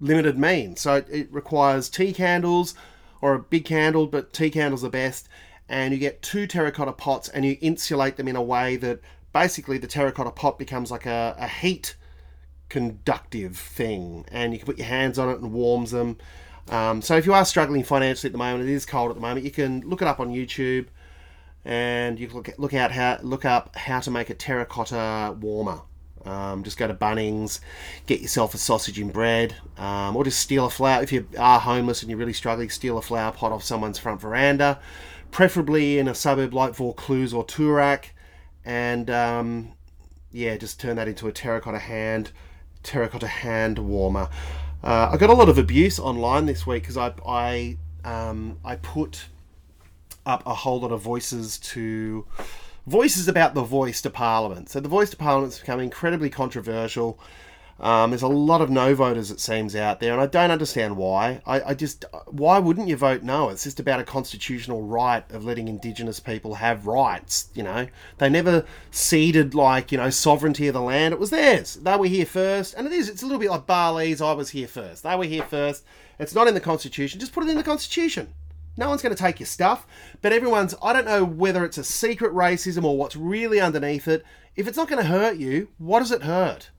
limited 0.00 0.38
means. 0.38 0.80
So 0.80 1.04
it, 1.10 1.32
requires 1.32 1.88
tea 1.88 2.12
candles 2.12 2.74
or 3.20 3.34
a 3.34 3.38
big 3.38 3.64
candle, 3.64 4.06
but 4.06 4.32
tea 4.32 4.50
candles 4.50 4.84
are 4.84 4.90
best. 4.90 5.28
And 5.68 5.92
you 5.92 5.98
get 5.98 6.22
two 6.22 6.46
terracotta 6.46 6.92
pots 6.92 7.28
and 7.28 7.44
you 7.44 7.56
insulate 7.60 8.16
them 8.16 8.28
in 8.28 8.36
a 8.36 8.42
way 8.42 8.76
that 8.76 9.00
basically 9.32 9.78
the 9.78 9.86
terracotta 9.86 10.30
pot 10.30 10.58
becomes 10.58 10.90
like 10.90 11.06
a, 11.06 11.34
a 11.38 11.48
heat 11.48 11.96
conductive 12.68 13.56
thing. 13.56 14.24
And 14.30 14.52
you 14.52 14.58
can 14.58 14.66
put 14.66 14.78
your 14.78 14.86
hands 14.86 15.18
on 15.18 15.28
it 15.28 15.40
and 15.40 15.52
warms 15.52 15.90
them. 15.90 16.18
Um, 16.68 17.00
so 17.00 17.16
if 17.16 17.26
you 17.26 17.34
are 17.34 17.44
struggling 17.44 17.84
financially 17.84 18.28
at 18.28 18.32
the 18.32 18.38
moment, 18.38 18.68
it 18.68 18.72
is 18.72 18.86
cold 18.86 19.10
at 19.10 19.14
the 19.14 19.20
moment. 19.20 19.44
You 19.44 19.50
can 19.50 19.80
look 19.88 20.02
it 20.02 20.08
up 20.08 20.20
on 20.20 20.32
YouTube, 20.32 20.86
and 21.64 22.18
you 22.18 22.28
can 22.28 22.36
look 22.36 22.50
look 22.58 22.74
out 22.74 22.92
how 22.92 23.18
look 23.22 23.44
up 23.44 23.76
how 23.76 24.00
to 24.00 24.10
make 24.10 24.30
a 24.30 24.34
terracotta 24.34 25.36
warmer. 25.40 25.82
Um, 26.26 26.64
just 26.64 26.78
go 26.78 26.86
to 26.86 26.94
Bunnings, 26.94 27.60
get 28.06 28.20
yourself 28.20 28.54
a 28.54 28.58
sausage 28.58 28.98
and 28.98 29.12
bread, 29.12 29.54
um, 29.78 30.16
or 30.16 30.24
just 30.24 30.40
steal 30.40 30.66
a 30.66 30.70
flower. 30.70 31.02
If 31.02 31.12
you 31.12 31.26
are 31.38 31.60
homeless 31.60 32.02
and 32.02 32.10
you're 32.10 32.18
really 32.18 32.32
struggling, 32.32 32.70
steal 32.70 32.98
a 32.98 33.02
flower 33.02 33.32
pot 33.32 33.52
off 33.52 33.62
someone's 33.62 33.98
front 33.98 34.20
veranda, 34.20 34.80
preferably 35.30 35.98
in 35.98 36.08
a 36.08 36.14
suburb 36.14 36.54
like 36.54 36.74
Vaucluse 36.74 37.32
or 37.32 37.44
Toorak, 37.44 38.06
and 38.64 39.08
um, 39.10 39.72
yeah, 40.32 40.56
just 40.56 40.80
turn 40.80 40.96
that 40.96 41.08
into 41.08 41.28
a 41.28 41.32
terracotta 41.32 41.78
hand, 41.78 42.32
terracotta 42.82 43.28
hand 43.28 43.78
warmer. 43.78 44.28
Uh, 44.82 45.10
I 45.12 45.16
got 45.16 45.30
a 45.30 45.34
lot 45.34 45.48
of 45.48 45.58
abuse 45.58 45.98
online 45.98 46.46
this 46.46 46.66
week 46.66 46.82
because 46.82 46.96
I 46.96 47.12
I 47.26 47.78
um, 48.04 48.58
I 48.64 48.76
put 48.76 49.26
up 50.24 50.42
a 50.46 50.54
whole 50.54 50.80
lot 50.80 50.92
of 50.92 51.00
voices 51.00 51.58
to 51.58 52.26
voices 52.86 53.28
about 53.28 53.54
the 53.54 53.62
voice 53.62 54.00
to 54.02 54.10
Parliament. 54.10 54.68
So 54.68 54.80
the 54.80 54.88
voice 54.88 55.10
to 55.10 55.16
Parliament 55.16 55.52
has 55.52 55.60
become 55.60 55.80
incredibly 55.80 56.30
controversial. 56.30 57.18
Um, 57.78 58.10
there's 58.10 58.22
a 58.22 58.28
lot 58.28 58.62
of 58.62 58.70
no 58.70 58.94
voters, 58.94 59.30
it 59.30 59.38
seems, 59.38 59.76
out 59.76 60.00
there, 60.00 60.12
and 60.12 60.20
I 60.20 60.26
don't 60.26 60.50
understand 60.50 60.96
why. 60.96 61.42
I, 61.44 61.60
I, 61.60 61.74
just, 61.74 62.06
why 62.26 62.58
wouldn't 62.58 62.88
you 62.88 62.96
vote 62.96 63.22
no? 63.22 63.50
It's 63.50 63.64
just 63.64 63.78
about 63.78 64.00
a 64.00 64.04
constitutional 64.04 64.82
right 64.82 65.30
of 65.30 65.44
letting 65.44 65.68
Indigenous 65.68 66.18
people 66.18 66.54
have 66.54 66.86
rights. 66.86 67.50
You 67.52 67.64
know, 67.64 67.86
they 68.16 68.30
never 68.30 68.64
ceded 68.90 69.54
like 69.54 69.92
you 69.92 69.98
know 69.98 70.08
sovereignty 70.08 70.68
of 70.68 70.74
the 70.74 70.80
land. 70.80 71.12
It 71.12 71.20
was 71.20 71.28
theirs. 71.28 71.74
They 71.74 71.96
were 71.96 72.06
here 72.06 72.24
first, 72.24 72.72
and 72.74 72.86
it 72.86 72.94
is. 72.94 73.10
It's 73.10 73.22
a 73.22 73.26
little 73.26 73.40
bit 73.40 73.50
like 73.50 73.66
Bali's. 73.66 74.22
I 74.22 74.32
was 74.32 74.50
here 74.50 74.68
first. 74.68 75.02
They 75.02 75.14
were 75.14 75.24
here 75.24 75.44
first. 75.44 75.84
It's 76.18 76.34
not 76.34 76.48
in 76.48 76.54
the 76.54 76.60
constitution. 76.60 77.20
Just 77.20 77.34
put 77.34 77.44
it 77.44 77.50
in 77.50 77.58
the 77.58 77.62
constitution. 77.62 78.32
No 78.76 78.88
one's 78.88 79.02
going 79.02 79.14
to 79.14 79.22
take 79.22 79.40
your 79.40 79.46
stuff, 79.46 79.86
but 80.20 80.32
everyone's. 80.32 80.74
I 80.82 80.92
don't 80.92 81.06
know 81.06 81.24
whether 81.24 81.64
it's 81.64 81.78
a 81.78 81.84
secret 81.84 82.32
racism 82.32 82.84
or 82.84 82.96
what's 82.96 83.16
really 83.16 83.60
underneath 83.60 84.06
it. 84.06 84.24
If 84.54 84.68
it's 84.68 84.76
not 84.76 84.88
going 84.88 85.02
to 85.02 85.08
hurt 85.08 85.36
you, 85.36 85.68
what 85.78 86.00
does 86.00 86.12
it 86.12 86.22
hurt? 86.22 86.70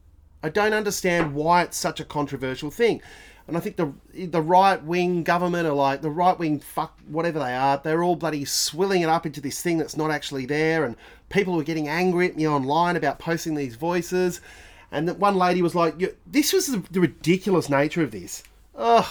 I 0.44 0.50
don't 0.50 0.74
understand 0.74 1.34
why 1.34 1.64
it's 1.64 1.78
such 1.78 2.00
a 2.00 2.06
controversial 2.06 2.70
thing. 2.70 3.02
And 3.48 3.56
I 3.56 3.62
think 3.62 3.78
the 3.78 3.94
the 4.28 4.42
right 4.42 4.84
wing 4.84 5.24
government 5.24 5.68
are 5.68 5.74
like 5.74 6.02
the 6.02 6.12
right 6.12 6.38
wing 6.38 6.60
fuck 6.60 7.00
whatever 7.08 7.40
they 7.40 7.56
are. 7.56 7.80
They're 7.82 8.04
all 8.04 8.18
bloody 8.18 8.44
swilling 8.44 9.02
it 9.02 9.10
up 9.10 9.26
into 9.26 9.42
this 9.42 9.62
thing 9.62 9.78
that's 9.78 9.96
not 9.96 10.12
actually 10.12 10.46
there. 10.46 10.84
And 10.84 10.98
people 11.30 11.56
were 11.56 11.64
getting 11.64 11.88
angry 11.88 12.28
at 12.28 12.36
me 12.36 12.48
online 12.48 12.98
about 12.98 13.20
posting 13.20 13.56
these 13.56 13.76
voices. 13.76 14.42
And 14.92 15.08
that 15.08 15.18
one 15.18 15.36
lady 15.36 15.62
was 15.62 15.76
like, 15.76 15.96
"This 16.26 16.54
was 16.54 16.68
the 16.68 17.00
ridiculous 17.00 17.70
nature 17.70 18.04
of 18.04 18.12
this." 18.12 18.44
Ugh. 18.76 19.06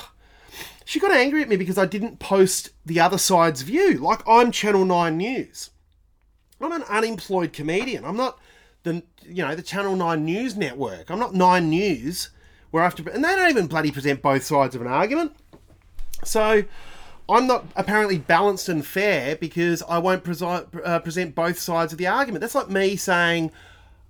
She 0.86 1.00
got 1.00 1.10
angry 1.10 1.42
at 1.42 1.48
me 1.48 1.56
because 1.56 1.78
I 1.78 1.84
didn't 1.84 2.20
post 2.20 2.70
the 2.86 3.00
other 3.00 3.18
side's 3.18 3.62
view. 3.62 3.94
Like 3.94 4.22
I'm 4.24 4.52
Channel 4.52 4.84
Nine 4.84 5.16
News. 5.16 5.70
I'm 6.60 6.70
an 6.70 6.84
unemployed 6.84 7.52
comedian. 7.52 8.04
I'm 8.04 8.16
not 8.16 8.38
the 8.84 9.02
you 9.24 9.44
know 9.44 9.56
the 9.56 9.62
Channel 9.62 9.96
Nine 9.96 10.24
News 10.24 10.56
network. 10.56 11.10
I'm 11.10 11.18
not 11.18 11.34
Nine 11.34 11.68
News 11.68 12.30
where 12.70 12.84
I 12.84 12.86
have 12.86 12.94
to, 12.94 13.12
and 13.12 13.24
they 13.24 13.34
don't 13.34 13.50
even 13.50 13.66
bloody 13.66 13.90
present 13.90 14.22
both 14.22 14.44
sides 14.44 14.76
of 14.76 14.80
an 14.80 14.86
argument. 14.86 15.34
So 16.22 16.62
I'm 17.28 17.48
not 17.48 17.66
apparently 17.74 18.18
balanced 18.18 18.68
and 18.68 18.86
fair 18.86 19.34
because 19.34 19.82
I 19.88 19.98
won't 19.98 20.22
presi- 20.22 20.86
uh, 20.86 21.00
present 21.00 21.34
both 21.34 21.58
sides 21.58 21.94
of 21.94 21.98
the 21.98 22.06
argument. 22.06 22.42
That's 22.42 22.54
like 22.54 22.70
me 22.70 22.94
saying 22.94 23.50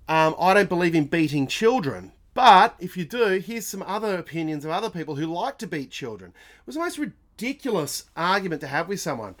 um, 0.07 0.35
I 0.39 0.53
don't 0.53 0.69
believe 0.69 0.93
in 0.93 1.05
beating 1.05 1.47
children. 1.47 2.11
But 2.37 2.75
if 2.77 2.95
you 2.95 3.03
do, 3.03 3.39
here's 3.43 3.65
some 3.65 3.81
other 3.81 4.15
opinions 4.15 4.63
of 4.63 4.69
other 4.69 4.91
people 4.91 5.15
who 5.15 5.25
like 5.25 5.57
to 5.57 5.65
beat 5.65 5.89
children. 5.89 6.33
It 6.59 6.67
was 6.67 6.75
the 6.75 6.81
most 6.81 6.99
ridiculous 6.99 8.03
argument 8.15 8.61
to 8.61 8.67
have 8.67 8.87
with 8.87 8.99
someone. 8.99 9.33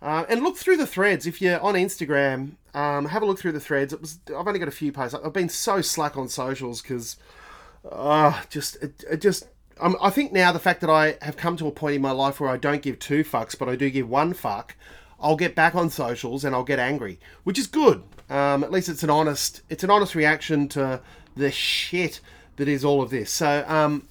Uh, 0.00 0.24
and 0.30 0.42
look 0.42 0.56
through 0.56 0.78
the 0.78 0.86
threads 0.86 1.26
if 1.26 1.42
you're 1.42 1.60
on 1.60 1.74
Instagram. 1.74 2.52
Um, 2.72 3.04
have 3.04 3.20
a 3.20 3.26
look 3.26 3.38
through 3.38 3.52
the 3.52 3.60
threads. 3.60 3.92
It 3.92 4.00
was 4.00 4.18
I've 4.28 4.48
only 4.48 4.58
got 4.58 4.68
a 4.68 4.70
few 4.70 4.92
posts. 4.92 5.14
I've 5.14 5.34
been 5.34 5.50
so 5.50 5.82
slack 5.82 6.16
on 6.16 6.30
socials 6.30 6.80
because, 6.80 7.18
uh, 7.90 8.40
just 8.48 8.76
it, 8.82 9.04
it 9.10 9.20
just 9.20 9.46
um, 9.78 9.94
I 10.00 10.08
think 10.08 10.32
now 10.32 10.52
the 10.52 10.58
fact 10.58 10.80
that 10.80 10.88
I 10.88 11.18
have 11.20 11.36
come 11.36 11.58
to 11.58 11.66
a 11.66 11.70
point 11.70 11.96
in 11.96 12.00
my 12.00 12.12
life 12.12 12.40
where 12.40 12.48
I 12.48 12.56
don't 12.56 12.80
give 12.80 12.98
two 12.98 13.24
fucks, 13.24 13.58
but 13.58 13.68
I 13.68 13.76
do 13.76 13.90
give 13.90 14.08
one 14.08 14.32
fuck. 14.32 14.74
I'll 15.20 15.36
get 15.36 15.54
back 15.54 15.74
on 15.74 15.90
socials 15.90 16.46
and 16.46 16.54
I'll 16.54 16.64
get 16.64 16.78
angry, 16.78 17.20
which 17.44 17.58
is 17.58 17.66
good. 17.66 18.02
Um, 18.30 18.64
at 18.64 18.72
least 18.72 18.88
it's 18.88 19.02
an 19.02 19.10
honest 19.10 19.60
it's 19.68 19.84
an 19.84 19.90
honest 19.90 20.14
reaction 20.14 20.66
to 20.68 21.02
the 21.36 21.50
shit 21.50 22.20
that 22.56 22.68
is 22.68 22.84
all 22.84 23.02
of 23.02 23.10
this. 23.10 23.30
So 23.30 23.64
um, 23.66 24.08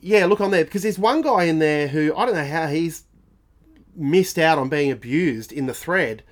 yeah, 0.00 0.26
look 0.26 0.40
on 0.40 0.50
there 0.50 0.64
because 0.64 0.82
there's 0.82 0.98
one 0.98 1.22
guy 1.22 1.44
in 1.44 1.58
there 1.58 1.88
who 1.88 2.14
I 2.16 2.26
don't 2.26 2.34
know 2.34 2.44
how 2.44 2.66
he's 2.66 3.04
missed 3.94 4.38
out 4.38 4.58
on 4.58 4.68
being 4.68 4.90
abused 4.90 5.52
in 5.52 5.66
the 5.66 5.74
thread. 5.74 6.22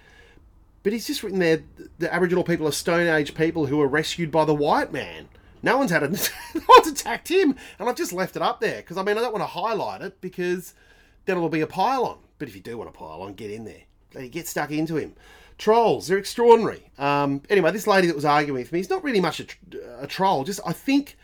But 0.83 0.93
he's 0.93 1.07
just 1.07 1.25
written 1.25 1.41
there 1.41 1.65
the 1.99 2.13
Aboriginal 2.13 2.45
people 2.45 2.69
are 2.69 2.73
Stone 2.73 3.09
Age 3.09 3.35
people 3.35 3.67
who 3.67 3.79
were 3.79 3.89
rescued 3.89 4.31
by 4.31 4.45
the 4.45 4.55
white 4.55 4.93
man. 4.93 5.29
No 5.63 5.79
one's 5.79 5.91
had 5.91 6.05
a, 6.05 6.09
no 6.55 6.63
one's 6.69 6.87
attacked 6.87 7.29
him, 7.29 7.57
and 7.79 7.89
I've 7.89 7.97
just 7.97 8.13
left 8.13 8.37
it 8.37 8.43
up 8.43 8.61
there 8.61 8.77
because 8.77 8.97
I 8.97 9.03
mean 9.03 9.19
I 9.19 9.21
don't 9.21 9.33
want 9.33 9.43
to 9.43 9.47
highlight 9.47 10.03
it 10.03 10.21
because 10.21 10.75
then 11.25 11.37
it'll 11.37 11.49
be 11.49 11.61
a 11.61 11.67
pile 11.67 12.05
on. 12.05 12.19
But 12.39 12.49
if 12.49 12.55
you 12.55 12.61
do 12.61 12.79
want 12.79 12.93
to 12.93 12.97
pile 12.97 13.23
on, 13.23 13.35
get 13.35 13.51
in 13.51 13.65
there. 13.65 14.29
Get 14.29 14.47
stuck 14.47 14.71
into 14.71 14.97
him. 14.97 15.15
Trolls, 15.59 16.09
they're 16.09 16.19
extraordinary. 16.19 16.91
Um, 16.99 17.43
anyway, 17.49 17.73
this 17.73 17.87
lady 17.87 18.07
that 18.09 18.17
was 18.17 18.25
arguing 18.25 18.61
with 18.61 18.73
me 18.73 18.81
is 18.81 18.91
not 18.91 19.03
really 19.03 19.21
much 19.21 19.41
a, 19.41 19.47
a 20.01 20.07
troll. 20.07 20.45
Just 20.45 20.61
I 20.67 20.73
think 20.73 21.17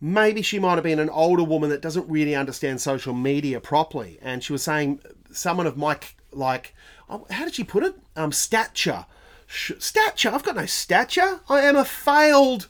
maybe 0.00 0.42
she 0.42 0.58
might 0.58 0.74
have 0.74 0.82
been 0.82 0.98
an 0.98 1.08
older 1.08 1.44
woman 1.44 1.70
that 1.70 1.80
doesn't 1.80 2.08
really 2.08 2.34
understand 2.34 2.80
social 2.80 3.14
media 3.14 3.60
properly, 3.60 4.18
and 4.20 4.44
she 4.44 4.52
was 4.52 4.62
saying 4.62 5.00
someone 5.30 5.66
of 5.66 5.76
my 5.76 5.98
like 6.32 6.74
oh, 7.08 7.26
how 7.30 7.44
did 7.44 7.54
she 7.54 7.64
put 7.64 7.82
it? 7.82 7.94
Um 8.14 8.30
stature. 8.32 9.06
Stature? 9.48 10.30
I've 10.30 10.44
got 10.44 10.56
no 10.56 10.66
stature. 10.66 11.40
I 11.48 11.60
am 11.62 11.76
a 11.76 11.84
failed 11.84 12.68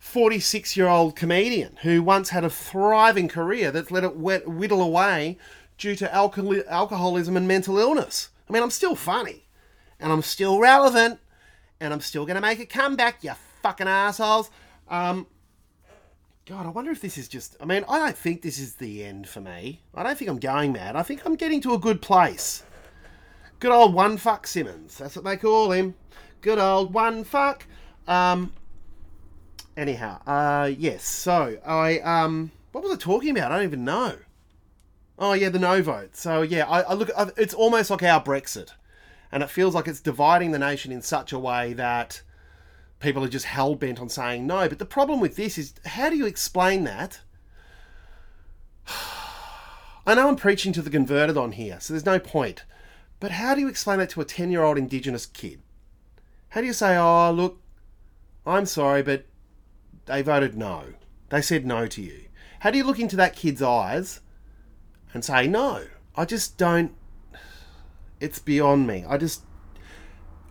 46 0.00 0.76
year 0.76 0.88
old 0.88 1.14
comedian 1.14 1.76
who 1.82 2.02
once 2.02 2.30
had 2.30 2.42
a 2.42 2.50
thriving 2.50 3.28
career 3.28 3.70
that's 3.70 3.90
let 3.90 4.02
it 4.02 4.16
whittle 4.16 4.82
away 4.82 5.38
due 5.78 5.94
to 5.94 6.12
alcoholism 6.12 7.36
and 7.36 7.46
mental 7.46 7.78
illness. 7.78 8.30
I 8.48 8.52
mean 8.52 8.62
i'm 8.64 8.70
still 8.70 8.96
funny 8.96 9.44
and 10.00 10.12
i'm 10.12 10.22
still 10.22 10.58
relevant 10.58 11.18
and 11.80 11.92
i'm 11.92 12.00
still 12.00 12.26
to 12.26 12.40
make 12.40 12.58
a 12.58 12.66
comeback 12.66 13.22
you 13.22 13.32
fucking 13.62 13.88
assholes 13.88 14.50
um, 14.88 15.28
God, 16.50 16.66
I 16.66 16.70
wonder 16.70 16.90
if 16.90 17.00
this 17.00 17.16
is 17.16 17.28
just. 17.28 17.56
I 17.60 17.64
mean, 17.64 17.84
I 17.88 18.00
don't 18.00 18.16
think 18.16 18.42
this 18.42 18.58
is 18.58 18.74
the 18.74 19.04
end 19.04 19.28
for 19.28 19.40
me. 19.40 19.82
I 19.94 20.02
don't 20.02 20.18
think 20.18 20.28
I'm 20.28 20.40
going 20.40 20.72
mad. 20.72 20.96
I 20.96 21.04
think 21.04 21.24
I'm 21.24 21.36
getting 21.36 21.60
to 21.60 21.74
a 21.74 21.78
good 21.78 22.02
place. 22.02 22.64
Good 23.60 23.70
old 23.70 23.94
one 23.94 24.16
fuck 24.16 24.48
Simmons. 24.48 24.98
That's 24.98 25.14
what 25.14 25.24
they 25.24 25.36
call 25.36 25.70
him. 25.70 25.94
Good 26.40 26.58
old 26.58 26.92
one 26.92 27.22
fuck. 27.22 27.66
Um. 28.08 28.52
Anyhow, 29.76 30.20
uh, 30.26 30.72
yes. 30.76 31.04
So 31.04 31.56
I 31.64 32.00
um, 32.00 32.50
what 32.72 32.82
was 32.82 32.92
I 32.92 32.96
talking 32.96 33.30
about? 33.30 33.52
I 33.52 33.56
don't 33.56 33.66
even 33.66 33.84
know. 33.84 34.16
Oh 35.20 35.34
yeah, 35.34 35.50
the 35.50 35.60
no 35.60 35.80
vote. 35.82 36.16
So 36.16 36.42
yeah, 36.42 36.66
I, 36.66 36.80
I 36.80 36.94
look. 36.94 37.10
It's 37.36 37.54
almost 37.54 37.90
like 37.90 38.02
our 38.02 38.20
Brexit, 38.20 38.70
and 39.32 39.42
it 39.42 39.50
feels 39.50 39.74
like 39.74 39.86
it's 39.86 40.00
dividing 40.00 40.50
the 40.50 40.58
nation 40.58 40.92
in 40.92 41.02
such 41.02 41.32
a 41.32 41.38
way 41.38 41.72
that 41.74 42.22
people 42.98 43.24
are 43.24 43.28
just 43.28 43.46
hell 43.46 43.74
bent 43.74 44.00
on 44.00 44.08
saying 44.08 44.46
no. 44.46 44.68
But 44.68 44.78
the 44.78 44.84
problem 44.84 45.20
with 45.20 45.36
this 45.36 45.58
is, 45.58 45.74
how 45.86 46.10
do 46.10 46.16
you 46.16 46.26
explain 46.26 46.84
that? 46.84 47.20
I 50.06 50.14
know 50.14 50.28
I'm 50.28 50.36
preaching 50.36 50.72
to 50.72 50.82
the 50.82 50.90
converted 50.90 51.36
on 51.36 51.52
here, 51.52 51.78
so 51.80 51.92
there's 51.92 52.06
no 52.06 52.18
point. 52.18 52.64
But 53.20 53.32
how 53.32 53.54
do 53.54 53.60
you 53.60 53.68
explain 53.68 53.98
that 53.98 54.10
to 54.10 54.20
a 54.20 54.24
10 54.24 54.50
year 54.50 54.62
old 54.62 54.78
Indigenous 54.78 55.26
kid? 55.26 55.60
How 56.50 56.60
do 56.60 56.66
you 56.66 56.72
say, 56.72 56.96
oh, 56.96 57.30
look, 57.30 57.60
I'm 58.46 58.66
sorry, 58.66 59.02
but 59.02 59.26
they 60.06 60.22
voted 60.22 60.56
no? 60.56 60.94
They 61.28 61.42
said 61.42 61.64
no 61.64 61.86
to 61.86 62.02
you. 62.02 62.24
How 62.60 62.70
do 62.70 62.78
you 62.78 62.84
look 62.84 62.98
into 62.98 63.16
that 63.16 63.36
kid's 63.36 63.62
eyes 63.62 64.20
and 65.14 65.24
say, 65.24 65.46
no? 65.46 65.84
I 66.16 66.24
just 66.24 66.58
don't. 66.58 66.92
It's 68.20 68.38
beyond 68.38 68.86
me. 68.86 69.04
I 69.08 69.16
just 69.16 69.42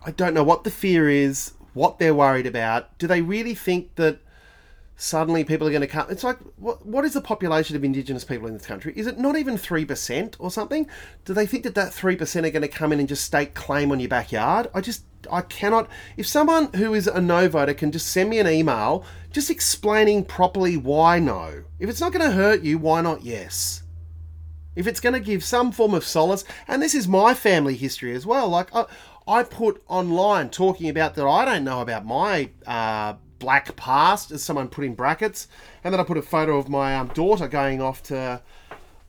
I 0.04 0.10
don't 0.10 0.34
know 0.34 0.44
what 0.44 0.64
the 0.64 0.70
fear 0.70 1.08
is, 1.08 1.52
what 1.74 1.98
they're 1.98 2.14
worried 2.14 2.46
about. 2.46 2.96
Do 2.98 3.06
they 3.06 3.20
really 3.20 3.54
think 3.54 3.94
that 3.96 4.18
suddenly 4.96 5.44
people 5.44 5.66
are 5.66 5.70
going 5.70 5.82
to 5.82 5.86
come? 5.86 6.06
It's 6.10 6.24
like, 6.24 6.38
what, 6.56 6.84
what 6.86 7.04
is 7.04 7.12
the 7.12 7.20
population 7.20 7.76
of 7.76 7.84
Indigenous 7.84 8.24
people 8.24 8.46
in 8.48 8.54
this 8.54 8.66
country? 8.66 8.94
Is 8.96 9.06
it 9.06 9.18
not 9.18 9.36
even 9.36 9.56
3% 9.56 10.36
or 10.38 10.50
something? 10.50 10.86
Do 11.24 11.34
they 11.34 11.46
think 11.46 11.64
that 11.64 11.74
that 11.74 11.92
3% 11.92 12.46
are 12.46 12.50
going 12.50 12.62
to 12.62 12.68
come 12.68 12.92
in 12.92 12.98
and 12.98 13.08
just 13.08 13.24
stake 13.24 13.54
claim 13.54 13.92
on 13.92 14.00
your 14.00 14.08
backyard? 14.08 14.68
I 14.74 14.80
just, 14.80 15.04
I 15.30 15.42
cannot. 15.42 15.88
If 16.16 16.26
someone 16.26 16.72
who 16.72 16.94
is 16.94 17.06
a 17.06 17.20
no 17.20 17.48
voter 17.48 17.74
can 17.74 17.92
just 17.92 18.08
send 18.08 18.30
me 18.30 18.38
an 18.38 18.48
email 18.48 19.04
just 19.32 19.50
explaining 19.50 20.24
properly 20.24 20.76
why 20.76 21.18
no. 21.18 21.64
If 21.78 21.90
it's 21.90 22.00
not 22.00 22.12
going 22.12 22.28
to 22.28 22.34
hurt 22.34 22.62
you, 22.62 22.78
why 22.78 23.02
not 23.02 23.22
yes? 23.22 23.79
If 24.80 24.86
it's 24.86 24.98
going 24.98 25.12
to 25.12 25.20
give 25.20 25.44
some 25.44 25.70
form 25.70 25.94
of 25.94 26.04
solace, 26.04 26.44
and 26.66 26.82
this 26.82 26.94
is 26.94 27.06
my 27.06 27.34
family 27.34 27.76
history 27.76 28.14
as 28.14 28.26
well. 28.26 28.48
Like 28.48 28.74
I, 28.74 28.86
I 29.28 29.42
put 29.44 29.82
online 29.86 30.50
talking 30.50 30.88
about 30.88 31.14
that 31.14 31.26
I 31.26 31.44
don't 31.44 31.64
know 31.64 31.82
about 31.82 32.04
my 32.04 32.50
uh, 32.66 33.14
black 33.38 33.76
past, 33.76 34.30
as 34.30 34.42
someone 34.42 34.68
put 34.68 34.84
in 34.84 34.94
brackets, 34.94 35.46
and 35.84 35.92
then 35.92 36.00
I 36.00 36.04
put 36.04 36.18
a 36.18 36.22
photo 36.22 36.58
of 36.58 36.68
my 36.68 36.96
um, 36.96 37.08
daughter 37.08 37.46
going 37.46 37.80
off 37.80 38.02
to 38.04 38.42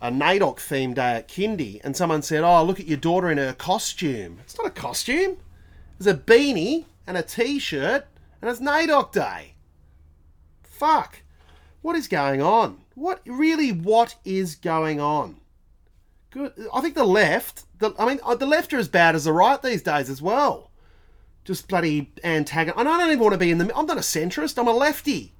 a 0.01 0.11
NAIDOC 0.11 0.57
themed 0.57 0.95
day 0.95 1.15
at 1.15 1.27
Kindy, 1.27 1.79
and 1.83 1.95
someone 1.95 2.21
said, 2.21 2.43
"Oh, 2.43 2.63
look 2.63 2.79
at 2.79 2.87
your 2.87 2.97
daughter 2.97 3.31
in 3.31 3.37
her 3.37 3.53
costume." 3.53 4.39
It's 4.43 4.57
not 4.57 4.67
a 4.67 4.71
costume. 4.71 5.37
It's 5.97 6.07
a 6.07 6.15
beanie 6.15 6.85
and 7.07 7.17
a 7.17 7.23
t-shirt, 7.23 8.07
and 8.41 8.49
it's 8.49 8.59
NAIDOC 8.59 9.11
day. 9.11 9.53
Fuck. 10.63 11.23
What 11.81 11.95
is 11.95 12.07
going 12.07 12.41
on? 12.41 12.81
What 12.95 13.21
really? 13.25 13.71
What 13.71 14.15
is 14.23 14.55
going 14.55 14.99
on? 14.99 15.40
Good. 16.31 16.53
I 16.73 16.81
think 16.81 16.95
the 16.95 17.03
left. 17.03 17.65
The, 17.79 17.93
I 17.99 18.05
mean, 18.05 18.19
uh, 18.23 18.35
the 18.35 18.45
left 18.45 18.73
are 18.73 18.79
as 18.79 18.87
bad 18.87 19.15
as 19.15 19.25
the 19.25 19.33
right 19.33 19.61
these 19.61 19.81
days 19.81 20.09
as 20.09 20.21
well. 20.21 20.71
Just 21.43 21.67
bloody 21.67 22.11
antagonist. 22.23 22.79
And 22.79 22.87
I 22.87 22.97
don't 22.97 23.09
even 23.09 23.19
want 23.19 23.33
to 23.33 23.37
be 23.37 23.51
in 23.51 23.57
the. 23.57 23.77
I'm 23.77 23.85
not 23.85 23.97
a 23.97 24.01
centrist. 24.01 24.57
I'm 24.57 24.67
a 24.67 24.71
lefty. 24.71 25.33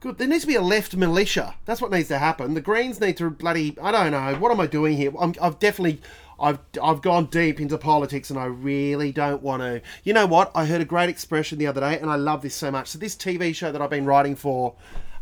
Good. 0.00 0.16
There 0.16 0.26
needs 0.26 0.42
to 0.42 0.46
be 0.46 0.54
a 0.54 0.62
left 0.62 0.96
militia. 0.96 1.54
That's 1.66 1.82
what 1.82 1.90
needs 1.90 2.08
to 2.08 2.18
happen. 2.18 2.54
The 2.54 2.62
Greens 2.62 3.00
need 3.00 3.18
to 3.18 3.28
bloody. 3.28 3.76
I 3.80 3.92
don't 3.92 4.12
know. 4.12 4.34
What 4.36 4.50
am 4.50 4.60
I 4.60 4.66
doing 4.66 4.96
here? 4.96 5.12
I'm, 5.18 5.34
I've 5.40 5.58
definitely. 5.58 6.00
I've 6.42 6.60
I've 6.82 7.02
gone 7.02 7.26
deep 7.26 7.60
into 7.60 7.76
politics 7.76 8.30
and 8.30 8.38
I 8.38 8.46
really 8.46 9.12
don't 9.12 9.42
want 9.42 9.62
to. 9.62 9.82
You 10.04 10.14
know 10.14 10.24
what? 10.24 10.50
I 10.54 10.64
heard 10.64 10.80
a 10.80 10.86
great 10.86 11.10
expression 11.10 11.58
the 11.58 11.66
other 11.66 11.82
day 11.82 11.98
and 11.98 12.10
I 12.10 12.14
love 12.16 12.40
this 12.40 12.54
so 12.54 12.70
much. 12.70 12.88
So 12.88 12.98
this 12.98 13.14
TV 13.14 13.54
show 13.54 13.70
that 13.70 13.82
I've 13.82 13.90
been 13.90 14.06
writing 14.06 14.36
for, 14.36 14.74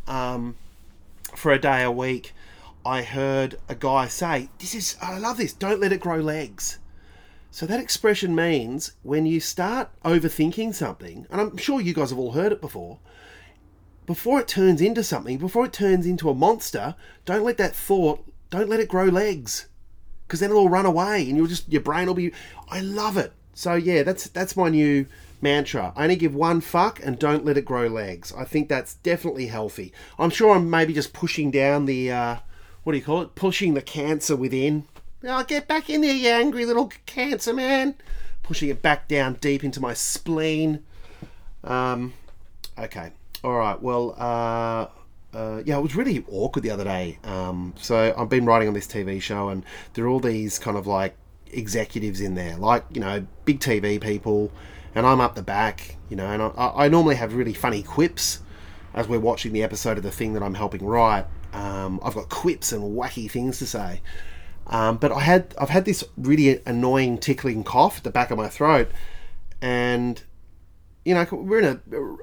um, 0.06 0.54
for 1.34 1.50
a 1.50 1.58
day 1.58 1.82
a 1.82 1.90
week, 1.90 2.34
I 2.88 3.02
heard 3.02 3.58
a 3.68 3.74
guy 3.74 4.08
say, 4.08 4.48
"This 4.58 4.74
is 4.74 4.96
I 5.02 5.18
love 5.18 5.36
this. 5.36 5.52
Don't 5.52 5.78
let 5.78 5.92
it 5.92 6.00
grow 6.00 6.20
legs." 6.20 6.78
So 7.50 7.66
that 7.66 7.80
expression 7.80 8.34
means 8.34 8.92
when 9.02 9.26
you 9.26 9.40
start 9.40 9.90
overthinking 10.06 10.74
something, 10.74 11.26
and 11.30 11.38
I'm 11.38 11.58
sure 11.58 11.82
you 11.82 11.92
guys 11.92 12.08
have 12.08 12.18
all 12.18 12.32
heard 12.32 12.50
it 12.50 12.62
before, 12.62 12.98
before 14.06 14.40
it 14.40 14.48
turns 14.48 14.80
into 14.80 15.04
something, 15.04 15.36
before 15.36 15.66
it 15.66 15.72
turns 15.74 16.06
into 16.06 16.30
a 16.30 16.34
monster, 16.34 16.94
don't 17.26 17.44
let 17.44 17.58
that 17.58 17.76
thought, 17.76 18.24
don't 18.48 18.70
let 18.70 18.80
it 18.80 18.88
grow 18.88 19.04
legs. 19.04 19.66
Because 20.26 20.40
then 20.40 20.48
it'll 20.48 20.70
run 20.70 20.86
away 20.86 21.28
and 21.28 21.36
you'll 21.36 21.46
just 21.46 21.70
your 21.70 21.82
brain 21.82 22.06
will 22.06 22.14
be 22.14 22.32
I 22.70 22.80
love 22.80 23.18
it. 23.18 23.34
So 23.52 23.74
yeah, 23.74 24.02
that's 24.02 24.28
that's 24.28 24.56
my 24.56 24.70
new 24.70 25.04
mantra. 25.42 25.92
I 25.94 26.04
only 26.04 26.16
give 26.16 26.34
one 26.34 26.62
fuck 26.62 27.04
and 27.04 27.18
don't 27.18 27.44
let 27.44 27.58
it 27.58 27.66
grow 27.66 27.86
legs. 27.86 28.32
I 28.32 28.44
think 28.44 28.70
that's 28.70 28.94
definitely 28.94 29.48
healthy. 29.48 29.92
I'm 30.18 30.30
sure 30.30 30.56
I'm 30.56 30.70
maybe 30.70 30.94
just 30.94 31.12
pushing 31.12 31.50
down 31.50 31.84
the 31.84 32.10
uh, 32.10 32.36
what 32.88 32.92
do 32.92 32.98
you 33.00 33.04
call 33.04 33.20
it? 33.20 33.34
Pushing 33.34 33.74
the 33.74 33.82
cancer 33.82 34.34
within. 34.34 34.84
I'll 35.28 35.44
get 35.44 35.68
back 35.68 35.90
in 35.90 36.00
there, 36.00 36.14
you 36.14 36.30
angry 36.30 36.64
little 36.64 36.90
cancer 37.04 37.52
man. 37.52 37.94
Pushing 38.42 38.70
it 38.70 38.80
back 38.80 39.08
down 39.08 39.34
deep 39.42 39.62
into 39.62 39.78
my 39.78 39.92
spleen. 39.92 40.82
Um, 41.62 42.14
okay. 42.78 43.12
All 43.44 43.58
right. 43.58 43.78
Well, 43.82 44.14
uh, 44.16 44.86
uh, 45.36 45.62
yeah, 45.66 45.76
it 45.76 45.82
was 45.82 45.96
really 45.96 46.24
awkward 46.32 46.62
the 46.62 46.70
other 46.70 46.84
day. 46.84 47.18
Um, 47.24 47.74
so 47.76 48.14
I've 48.16 48.30
been 48.30 48.46
writing 48.46 48.68
on 48.68 48.72
this 48.72 48.86
TV 48.86 49.20
show, 49.20 49.50
and 49.50 49.66
there 49.92 50.06
are 50.06 50.08
all 50.08 50.18
these 50.18 50.58
kind 50.58 50.78
of 50.78 50.86
like 50.86 51.14
executives 51.52 52.22
in 52.22 52.36
there, 52.36 52.56
like 52.56 52.84
you 52.90 53.02
know, 53.02 53.26
big 53.44 53.60
TV 53.60 54.00
people, 54.00 54.50
and 54.94 55.06
I'm 55.06 55.20
up 55.20 55.34
the 55.34 55.42
back, 55.42 55.96
you 56.08 56.16
know, 56.16 56.24
and 56.24 56.42
I, 56.42 56.72
I 56.84 56.88
normally 56.88 57.16
have 57.16 57.34
really 57.34 57.52
funny 57.52 57.82
quips 57.82 58.40
as 58.94 59.08
we're 59.08 59.20
watching 59.20 59.52
the 59.52 59.62
episode 59.62 59.98
of 59.98 60.04
the 60.04 60.10
thing 60.10 60.32
that 60.32 60.42
I'm 60.42 60.54
helping 60.54 60.86
write. 60.86 61.26
Um, 61.52 62.00
I've 62.02 62.14
got 62.14 62.28
quips 62.28 62.72
and 62.72 62.82
wacky 62.96 63.30
things 63.30 63.58
to 63.58 63.66
say. 63.66 64.00
Um, 64.66 64.98
but 64.98 65.12
I 65.12 65.20
had 65.20 65.54
I've 65.58 65.70
had 65.70 65.84
this 65.84 66.04
really 66.16 66.60
annoying 66.66 67.18
tickling 67.18 67.64
cough 67.64 67.98
at 67.98 68.04
the 68.04 68.10
back 68.10 68.30
of 68.30 68.36
my 68.36 68.48
throat, 68.48 68.90
and 69.62 70.22
you 71.04 71.14
know 71.14 71.26
we're 71.32 71.60
in 71.60 71.80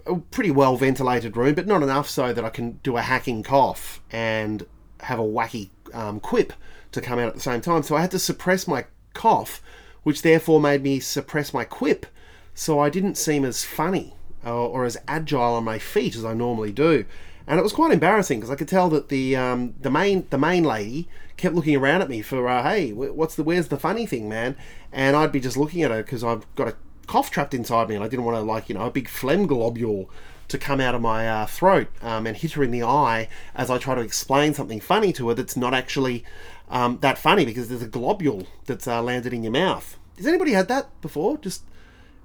a, 0.07 0.11
a 0.11 0.19
pretty 0.19 0.51
well 0.51 0.77
ventilated 0.77 1.35
room, 1.35 1.55
but 1.55 1.65
not 1.65 1.81
enough 1.81 2.07
so 2.07 2.33
that 2.33 2.45
I 2.45 2.49
can 2.49 2.79
do 2.83 2.97
a 2.97 3.01
hacking 3.01 3.41
cough 3.41 3.99
and 4.11 4.65
have 5.01 5.17
a 5.17 5.23
wacky 5.23 5.69
um, 5.93 6.19
quip 6.19 6.53
to 6.91 7.01
come 7.01 7.17
out 7.17 7.27
at 7.27 7.33
the 7.33 7.41
same 7.41 7.61
time. 7.61 7.81
So 7.81 7.95
I 7.95 8.01
had 8.01 8.11
to 8.11 8.19
suppress 8.19 8.67
my 8.67 8.85
cough, 9.15 9.61
which 10.03 10.21
therefore 10.21 10.61
made 10.61 10.83
me 10.83 10.99
suppress 10.99 11.51
my 11.51 11.63
quip, 11.63 12.05
so 12.53 12.79
I 12.79 12.91
didn't 12.91 13.15
seem 13.15 13.43
as 13.43 13.65
funny 13.65 14.13
or, 14.45 14.51
or 14.51 14.85
as 14.85 14.97
agile 15.07 15.55
on 15.55 15.63
my 15.63 15.79
feet 15.79 16.15
as 16.15 16.23
I 16.23 16.35
normally 16.35 16.71
do 16.71 17.05
and 17.47 17.59
it 17.59 17.63
was 17.63 17.73
quite 17.73 17.91
embarrassing 17.91 18.39
because 18.39 18.49
I 18.49 18.55
could 18.55 18.67
tell 18.67 18.89
that 18.89 19.09
the 19.09 19.35
um, 19.35 19.75
the 19.81 19.91
main 19.91 20.27
the 20.29 20.37
main 20.37 20.63
lady 20.63 21.07
kept 21.37 21.55
looking 21.55 21.75
around 21.75 22.01
at 22.01 22.09
me 22.09 22.21
for 22.21 22.47
uh, 22.47 22.63
hey 22.63 22.91
what's 22.91 23.35
the 23.35 23.43
where's 23.43 23.67
the 23.67 23.77
funny 23.77 24.05
thing 24.05 24.29
man 24.29 24.55
and 24.91 25.15
I'd 25.15 25.31
be 25.31 25.39
just 25.39 25.57
looking 25.57 25.83
at 25.83 25.91
her 25.91 26.01
because 26.03 26.23
I've 26.23 26.53
got 26.55 26.67
a 26.67 26.75
cough 27.07 27.29
trapped 27.29 27.53
inside 27.53 27.89
me 27.89 27.95
and 27.95 28.03
I 28.03 28.07
didn't 28.07 28.25
want 28.25 28.37
to 28.37 28.41
like 28.41 28.69
you 28.69 28.75
know 28.75 28.85
a 28.85 28.91
big 28.91 29.09
phlegm 29.09 29.47
globule 29.47 30.09
to 30.47 30.57
come 30.57 30.79
out 30.79 30.95
of 30.95 31.01
my 31.01 31.27
uh, 31.27 31.45
throat 31.45 31.87
um, 32.01 32.27
and 32.27 32.37
hit 32.37 32.53
her 32.53 32.63
in 32.63 32.71
the 32.71 32.83
eye 32.83 33.27
as 33.55 33.69
I 33.69 33.77
try 33.77 33.95
to 33.95 34.01
explain 34.01 34.53
something 34.53 34.79
funny 34.79 35.11
to 35.13 35.29
her 35.29 35.33
that's 35.33 35.57
not 35.57 35.73
actually 35.73 36.23
um, 36.69 36.99
that 37.01 37.17
funny 37.17 37.45
because 37.45 37.67
there's 37.67 37.81
a 37.81 37.87
globule 37.87 38.47
that's 38.65 38.87
uh, 38.87 39.01
landed 39.01 39.33
in 39.33 39.43
your 39.43 39.51
mouth. 39.51 39.97
Has 40.17 40.27
anybody 40.27 40.51
had 40.51 40.67
that 40.67 41.01
before? 41.01 41.37
Just 41.37 41.63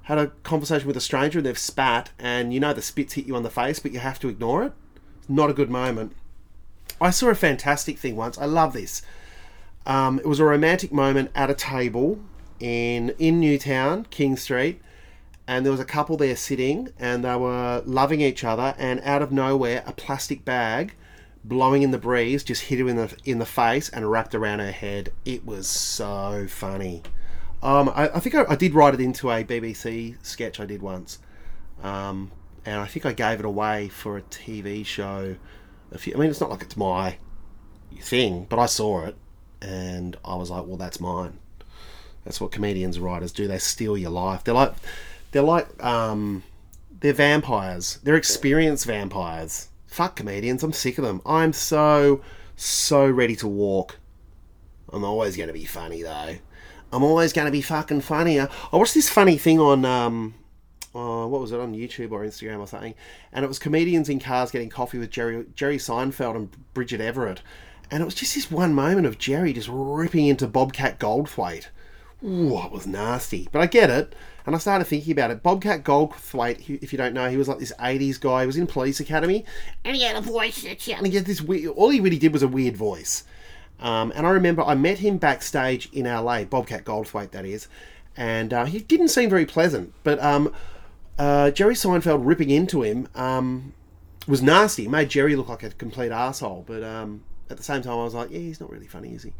had 0.02 0.18
a 0.18 0.28
conversation 0.42 0.86
with 0.86 0.96
a 0.96 1.00
stranger 1.00 1.38
and 1.38 1.46
they've 1.46 1.58
spat 1.58 2.10
and 2.18 2.52
you 2.52 2.60
know 2.60 2.72
the 2.72 2.82
spits 2.82 3.14
hit 3.14 3.26
you 3.26 3.36
on 3.36 3.42
the 3.42 3.50
face 3.50 3.78
but 3.78 3.92
you 3.92 4.00
have 4.00 4.18
to 4.20 4.28
ignore 4.28 4.64
it? 4.64 4.72
Not 5.30 5.50
a 5.50 5.54
good 5.54 5.70
moment. 5.70 6.14
I 7.00 7.10
saw 7.10 7.28
a 7.28 7.34
fantastic 7.34 7.98
thing 7.98 8.16
once. 8.16 8.36
I 8.38 8.44
love 8.44 8.72
this. 8.72 9.02
Um, 9.86 10.18
it 10.18 10.26
was 10.26 10.40
a 10.40 10.44
romantic 10.44 10.92
moment 10.92 11.30
at 11.34 11.50
a 11.50 11.54
table 11.54 12.20
in 12.58 13.10
in 13.18 13.40
Newtown, 13.40 14.04
King 14.10 14.36
Street, 14.36 14.82
and 15.46 15.64
there 15.64 15.72
was 15.72 15.80
a 15.80 15.86
couple 15.86 16.16
there 16.16 16.36
sitting, 16.36 16.90
and 16.98 17.24
they 17.24 17.36
were 17.36 17.82
loving 17.86 18.20
each 18.20 18.44
other. 18.44 18.74
And 18.78 19.00
out 19.04 19.22
of 19.22 19.32
nowhere, 19.32 19.82
a 19.86 19.92
plastic 19.92 20.44
bag 20.44 20.94
blowing 21.42 21.82
in 21.82 21.90
the 21.90 21.98
breeze 21.98 22.44
just 22.44 22.64
hit 22.64 22.78
her 22.78 22.88
in 22.88 22.96
the 22.96 23.16
in 23.24 23.38
the 23.38 23.46
face 23.46 23.88
and 23.88 24.10
wrapped 24.10 24.34
around 24.34 24.58
her 24.58 24.72
head. 24.72 25.12
It 25.24 25.46
was 25.46 25.66
so 25.66 26.46
funny. 26.48 27.02
Um, 27.62 27.90
I, 27.90 28.08
I 28.08 28.20
think 28.20 28.34
I, 28.34 28.44
I, 28.48 28.56
did 28.56 28.72
write 28.72 28.94
it 28.94 29.00
into 29.00 29.30
a 29.30 29.44
BBC 29.44 30.16
sketch 30.24 30.60
I 30.60 30.64
did 30.64 30.80
once. 30.80 31.18
Um, 31.82 32.30
and 32.64 32.80
I 32.80 32.86
think 32.86 33.06
I 33.06 33.12
gave 33.12 33.40
it 33.40 33.44
away 33.44 33.88
for 33.88 34.16
a 34.16 34.22
TV 34.22 34.84
show. 34.84 35.36
A 35.92 35.98
few, 35.98 36.14
I 36.14 36.18
mean, 36.18 36.30
it's 36.30 36.40
not 36.40 36.50
like 36.50 36.62
it's 36.62 36.76
my 36.76 37.16
thing, 38.00 38.46
but 38.48 38.58
I 38.58 38.66
saw 38.66 39.04
it 39.04 39.16
and 39.62 40.16
I 40.24 40.36
was 40.36 40.50
like, 40.50 40.66
well, 40.66 40.76
that's 40.76 41.00
mine. 41.00 41.38
That's 42.24 42.40
what 42.40 42.52
comedians 42.52 42.96
and 42.96 43.04
writers 43.04 43.32
do. 43.32 43.48
They 43.48 43.58
steal 43.58 43.96
your 43.96 44.10
life. 44.10 44.44
They're 44.44 44.54
like, 44.54 44.74
they're 45.32 45.42
like, 45.42 45.82
um, 45.82 46.42
they're 47.00 47.12
vampires. 47.12 47.98
They're 48.02 48.16
experienced 48.16 48.86
vampires. 48.86 49.68
Fuck 49.86 50.16
comedians. 50.16 50.62
I'm 50.62 50.72
sick 50.72 50.98
of 50.98 51.04
them. 51.04 51.22
I'm 51.24 51.52
so, 51.52 52.20
so 52.56 53.08
ready 53.08 53.36
to 53.36 53.48
walk. 53.48 53.98
I'm 54.92 55.04
always 55.04 55.36
going 55.36 55.48
to 55.48 55.52
be 55.52 55.64
funny 55.64 56.02
though. 56.02 56.36
I'm 56.92 57.02
always 57.04 57.32
going 57.32 57.46
to 57.46 57.52
be 57.52 57.62
fucking 57.62 58.00
funny. 58.00 58.40
I 58.40 58.48
watched 58.72 58.94
this 58.94 59.08
funny 59.08 59.38
thing 59.38 59.60
on 59.60 59.84
um, 59.84 60.34
uh, 60.94 61.26
what 61.26 61.40
was 61.40 61.52
it 61.52 61.60
on 61.60 61.74
YouTube 61.74 62.10
or 62.10 62.24
Instagram 62.24 62.58
or 62.58 62.66
something, 62.66 62.94
and 63.32 63.44
it 63.44 63.48
was 63.48 63.58
comedians 63.58 64.08
in 64.08 64.18
cars 64.18 64.50
getting 64.50 64.68
coffee 64.68 64.98
with 64.98 65.10
Jerry 65.10 65.46
Jerry 65.54 65.78
Seinfeld 65.78 66.36
and 66.36 66.74
Bridget 66.74 67.00
Everett, 67.00 67.42
and 67.90 68.02
it 68.02 68.04
was 68.04 68.14
just 68.14 68.34
this 68.34 68.50
one 68.50 68.74
moment 68.74 69.06
of 69.06 69.18
Jerry 69.18 69.52
just 69.52 69.68
ripping 69.70 70.26
into 70.26 70.46
Bobcat 70.46 70.98
Goldthwait. 70.98 71.68
Ooh, 72.22 72.58
it 72.58 72.72
was 72.72 72.86
nasty, 72.86 73.48
but 73.50 73.62
I 73.62 73.66
get 73.66 73.88
it, 73.88 74.14
and 74.44 74.54
I 74.54 74.58
started 74.58 74.84
thinking 74.84 75.12
about 75.12 75.30
it. 75.30 75.42
Bobcat 75.42 75.84
Goldthwait, 75.84 76.82
if 76.82 76.92
you 76.92 76.96
don't 76.96 77.14
know, 77.14 77.30
he 77.30 77.36
was 77.36 77.48
like 77.48 77.58
this 77.58 77.72
'80s 77.78 78.20
guy. 78.20 78.40
He 78.42 78.46
was 78.46 78.56
in 78.56 78.66
Police 78.66 79.00
Academy, 79.00 79.44
and 79.84 79.96
he 79.96 80.02
had 80.02 80.16
a 80.16 80.20
voice 80.20 80.62
that 80.62 80.86
and 80.88 81.06
he 81.06 81.14
had 81.14 81.24
this 81.24 81.40
weird. 81.40 81.72
All 81.76 81.90
he 81.90 82.00
really 82.00 82.18
did 82.18 82.32
was 82.32 82.42
a 82.42 82.48
weird 82.48 82.76
voice. 82.76 83.24
Um, 83.78 84.12
and 84.14 84.26
I 84.26 84.30
remember 84.30 84.62
I 84.62 84.74
met 84.74 84.98
him 84.98 85.16
backstage 85.16 85.88
in 85.92 86.04
LA, 86.04 86.44
Bobcat 86.44 86.84
Goldthwait, 86.84 87.30
that 87.30 87.46
is, 87.46 87.68
and 88.16 88.52
uh, 88.52 88.66
he 88.66 88.80
didn't 88.80 89.08
seem 89.08 89.30
very 89.30 89.46
pleasant. 89.46 89.94
But 90.04 90.22
um, 90.22 90.52
uh, 91.20 91.50
Jerry 91.50 91.74
Seinfeld 91.74 92.20
ripping 92.24 92.48
into 92.48 92.82
him 92.82 93.06
um, 93.14 93.74
was 94.26 94.40
nasty. 94.40 94.86
It 94.86 94.90
made 94.90 95.10
Jerry 95.10 95.36
look 95.36 95.50
like 95.50 95.62
a 95.62 95.68
complete 95.68 96.10
asshole. 96.10 96.64
But 96.66 96.82
um, 96.82 97.22
at 97.50 97.58
the 97.58 97.62
same 97.62 97.82
time, 97.82 97.98
I 97.98 98.04
was 98.04 98.14
like, 98.14 98.30
yeah, 98.30 98.38
he's 98.38 98.58
not 98.58 98.70
really 98.70 98.86
funny, 98.86 99.10
is 99.14 99.24
he? 99.24 99.34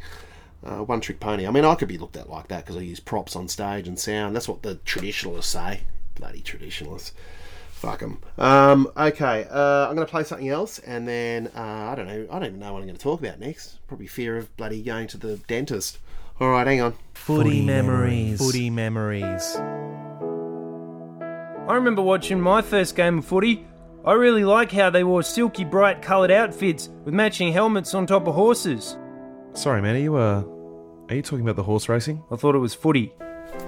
Uh, 0.62 0.84
one 0.84 1.00
trick 1.00 1.20
pony. 1.20 1.46
I 1.46 1.50
mean, 1.50 1.64
I 1.64 1.74
could 1.74 1.88
be 1.88 1.96
looked 1.96 2.18
at 2.18 2.28
like 2.28 2.48
that 2.48 2.66
because 2.66 2.76
I 2.76 2.80
use 2.80 3.00
props 3.00 3.34
on 3.34 3.48
stage 3.48 3.88
and 3.88 3.98
sound. 3.98 4.36
That's 4.36 4.46
what 4.46 4.62
the 4.62 4.74
traditionalists 4.84 5.50
say. 5.50 5.80
Bloody 6.16 6.42
traditionalists. 6.42 7.14
Fuck 7.70 8.00
them. 8.00 8.20
Um, 8.36 8.92
okay, 8.94 9.46
uh, 9.50 9.88
I'm 9.88 9.94
going 9.94 10.06
to 10.06 10.10
play 10.10 10.22
something 10.22 10.50
else, 10.50 10.80
and 10.80 11.08
then 11.08 11.50
uh, 11.56 11.60
I 11.60 11.94
don't 11.94 12.06
know. 12.06 12.26
I 12.30 12.38
don't 12.38 12.48
even 12.48 12.60
know 12.60 12.74
what 12.74 12.80
I'm 12.80 12.86
going 12.86 12.98
to 12.98 13.02
talk 13.02 13.20
about 13.20 13.40
next. 13.40 13.78
Probably 13.88 14.06
fear 14.06 14.36
of 14.36 14.54
bloody 14.58 14.82
going 14.82 15.08
to 15.08 15.16
the 15.16 15.38
dentist. 15.48 15.98
All 16.38 16.50
right, 16.50 16.66
hang 16.66 16.82
on. 16.82 16.94
Footy, 17.14 17.64
memories. 17.64 18.38
Footy 18.38 18.68
memories. 18.68 19.56
I 21.70 21.74
remember 21.74 22.02
watching 22.02 22.40
my 22.40 22.62
first 22.62 22.96
game 22.96 23.18
of 23.18 23.24
footy. 23.24 23.64
I 24.04 24.14
really 24.14 24.44
like 24.44 24.72
how 24.72 24.90
they 24.90 25.04
wore 25.04 25.22
silky 25.22 25.64
bright 25.64 26.02
coloured 26.02 26.32
outfits 26.32 26.88
with 27.04 27.14
matching 27.14 27.52
helmets 27.52 27.94
on 27.94 28.08
top 28.08 28.26
of 28.26 28.34
horses. 28.34 28.96
Sorry, 29.54 29.80
man. 29.80 29.94
Are 29.94 30.00
you 30.00 30.16
uh, 30.16 30.42
are 31.08 31.14
you 31.14 31.22
talking 31.22 31.42
about 31.42 31.54
the 31.54 31.62
horse 31.62 31.88
racing? 31.88 32.24
I 32.28 32.34
thought 32.34 32.56
it 32.56 32.58
was 32.58 32.74
footy. 32.74 33.12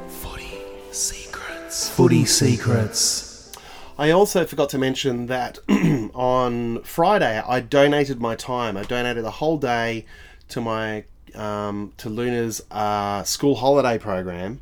Footy 0.08 0.58
secrets. 0.90 1.90
Footy 1.90 2.24
secrets. 2.24 3.52
I 3.96 4.10
also 4.10 4.46
forgot 4.46 4.70
to 4.70 4.78
mention 4.78 5.26
that 5.26 5.60
on 6.12 6.82
Friday 6.82 7.38
I 7.38 7.60
donated 7.60 8.20
my 8.20 8.34
time. 8.34 8.76
I 8.76 8.82
donated 8.82 9.24
a 9.24 9.30
whole 9.30 9.58
day 9.58 10.06
to 10.48 10.60
my 10.60 11.04
um, 11.36 11.92
to 11.98 12.08
Luna's 12.08 12.62
uh, 12.68 13.22
school 13.22 13.54
holiday 13.54 13.96
program, 13.96 14.60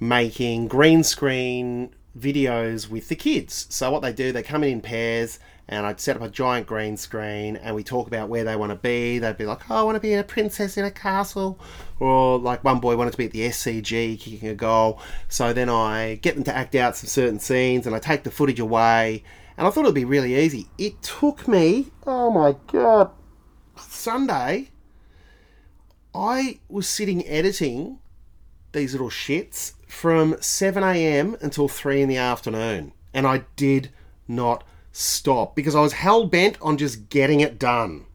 making 0.00 0.66
green 0.66 1.04
screen 1.04 1.92
videos 2.18 2.88
with 2.88 3.08
the 3.08 3.16
kids. 3.16 3.66
So 3.70 3.90
what 3.90 4.02
they 4.02 4.12
do, 4.12 4.32
they 4.32 4.42
come 4.42 4.64
in 4.64 4.70
in 4.70 4.80
pairs, 4.80 5.38
and 5.68 5.84
I'd 5.84 6.00
set 6.00 6.16
up 6.16 6.22
a 6.22 6.28
giant 6.28 6.66
green 6.66 6.96
screen, 6.96 7.56
and 7.56 7.74
we 7.74 7.82
talk 7.82 8.06
about 8.06 8.28
where 8.28 8.44
they 8.44 8.56
want 8.56 8.70
to 8.70 8.76
be. 8.76 9.18
They'd 9.18 9.36
be 9.36 9.46
like, 9.46 9.68
"Oh, 9.70 9.76
I 9.76 9.82
want 9.82 9.96
to 9.96 10.00
be 10.00 10.14
a 10.14 10.22
princess 10.22 10.76
in 10.76 10.84
a 10.84 10.90
castle," 10.90 11.58
or 11.98 12.38
like 12.38 12.62
one 12.64 12.80
boy 12.80 12.96
wanted 12.96 13.12
to 13.12 13.18
be 13.18 13.26
at 13.26 13.32
the 13.32 13.42
SCG 13.42 14.16
kicking 14.16 14.48
a 14.48 14.54
goal. 14.54 15.00
So 15.28 15.52
then 15.52 15.68
I 15.68 16.16
get 16.22 16.34
them 16.34 16.44
to 16.44 16.56
act 16.56 16.74
out 16.74 16.96
some 16.96 17.08
certain 17.08 17.40
scenes, 17.40 17.86
and 17.86 17.94
I 17.94 17.98
take 17.98 18.22
the 18.22 18.30
footage 18.30 18.60
away. 18.60 19.24
And 19.58 19.66
I 19.66 19.70
thought 19.70 19.84
it'd 19.84 19.94
be 19.94 20.04
really 20.04 20.36
easy. 20.36 20.68
It 20.76 21.02
took 21.02 21.48
me, 21.48 21.86
oh 22.06 22.30
my 22.30 22.56
god, 22.66 23.10
Sunday. 23.76 24.70
I 26.14 26.60
was 26.68 26.88
sitting 26.88 27.26
editing 27.26 27.98
these 28.76 28.92
little 28.92 29.10
shits 29.10 29.72
from 29.88 30.36
7 30.40 30.84
a.m. 30.84 31.36
until 31.40 31.66
3 31.66 32.02
in 32.02 32.08
the 32.08 32.16
afternoon. 32.16 32.92
And 33.12 33.26
I 33.26 33.44
did 33.56 33.90
not 34.28 34.62
stop 34.92 35.56
because 35.56 35.74
I 35.74 35.80
was 35.80 35.94
hell 35.94 36.26
bent 36.26 36.58
on 36.60 36.76
just 36.76 37.08
getting 37.08 37.40
it 37.40 37.58
done. 37.58 38.06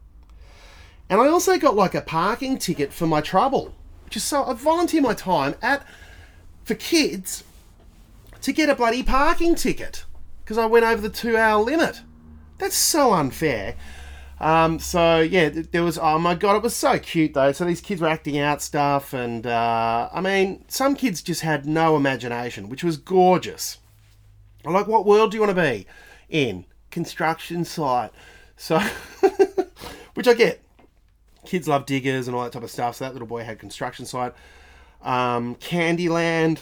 And 1.10 1.20
I 1.20 1.26
also 1.26 1.58
got 1.58 1.76
like 1.76 1.94
a 1.94 2.00
parking 2.00 2.56
ticket 2.58 2.92
for 2.92 3.06
my 3.06 3.20
trouble, 3.20 3.74
which 4.04 4.16
is 4.16 4.24
so 4.24 4.44
I 4.44 4.54
volunteer 4.54 5.02
my 5.02 5.14
time 5.14 5.56
at 5.60 5.84
for 6.64 6.74
kids 6.74 7.44
to 8.40 8.52
get 8.52 8.70
a 8.70 8.74
bloody 8.74 9.02
parking 9.02 9.54
ticket 9.54 10.04
because 10.42 10.58
I 10.58 10.66
went 10.66 10.86
over 10.86 11.02
the 11.02 11.10
two 11.10 11.36
hour 11.36 11.62
limit. 11.62 12.02
That's 12.58 12.76
so 12.76 13.12
unfair. 13.12 13.74
Um, 14.42 14.80
so 14.80 15.20
yeah, 15.20 15.50
there 15.50 15.84
was. 15.84 15.96
Oh 15.96 16.18
my 16.18 16.34
god, 16.34 16.56
it 16.56 16.62
was 16.64 16.74
so 16.74 16.98
cute 16.98 17.32
though. 17.32 17.52
So 17.52 17.64
these 17.64 17.80
kids 17.80 18.00
were 18.00 18.08
acting 18.08 18.38
out 18.38 18.60
stuff, 18.60 19.12
and 19.12 19.46
uh, 19.46 20.08
I 20.12 20.20
mean, 20.20 20.64
some 20.66 20.96
kids 20.96 21.22
just 21.22 21.42
had 21.42 21.64
no 21.64 21.96
imagination, 21.96 22.68
which 22.68 22.82
was 22.82 22.96
gorgeous. 22.96 23.78
Like, 24.64 24.88
what 24.88 25.06
world 25.06 25.30
do 25.30 25.36
you 25.36 25.42
want 25.42 25.56
to 25.56 25.62
be 25.62 25.86
in? 26.28 26.64
Construction 26.90 27.64
site. 27.64 28.10
So, 28.56 28.80
which 30.14 30.26
I 30.26 30.34
get. 30.34 30.60
Kids 31.44 31.68
love 31.68 31.86
diggers 31.86 32.26
and 32.26 32.36
all 32.36 32.42
that 32.42 32.52
type 32.52 32.62
of 32.62 32.70
stuff. 32.70 32.96
So 32.96 33.04
that 33.04 33.12
little 33.12 33.28
boy 33.28 33.44
had 33.44 33.60
construction 33.60 34.06
site. 34.06 34.32
Um, 35.02 35.54
Candyland 35.56 36.58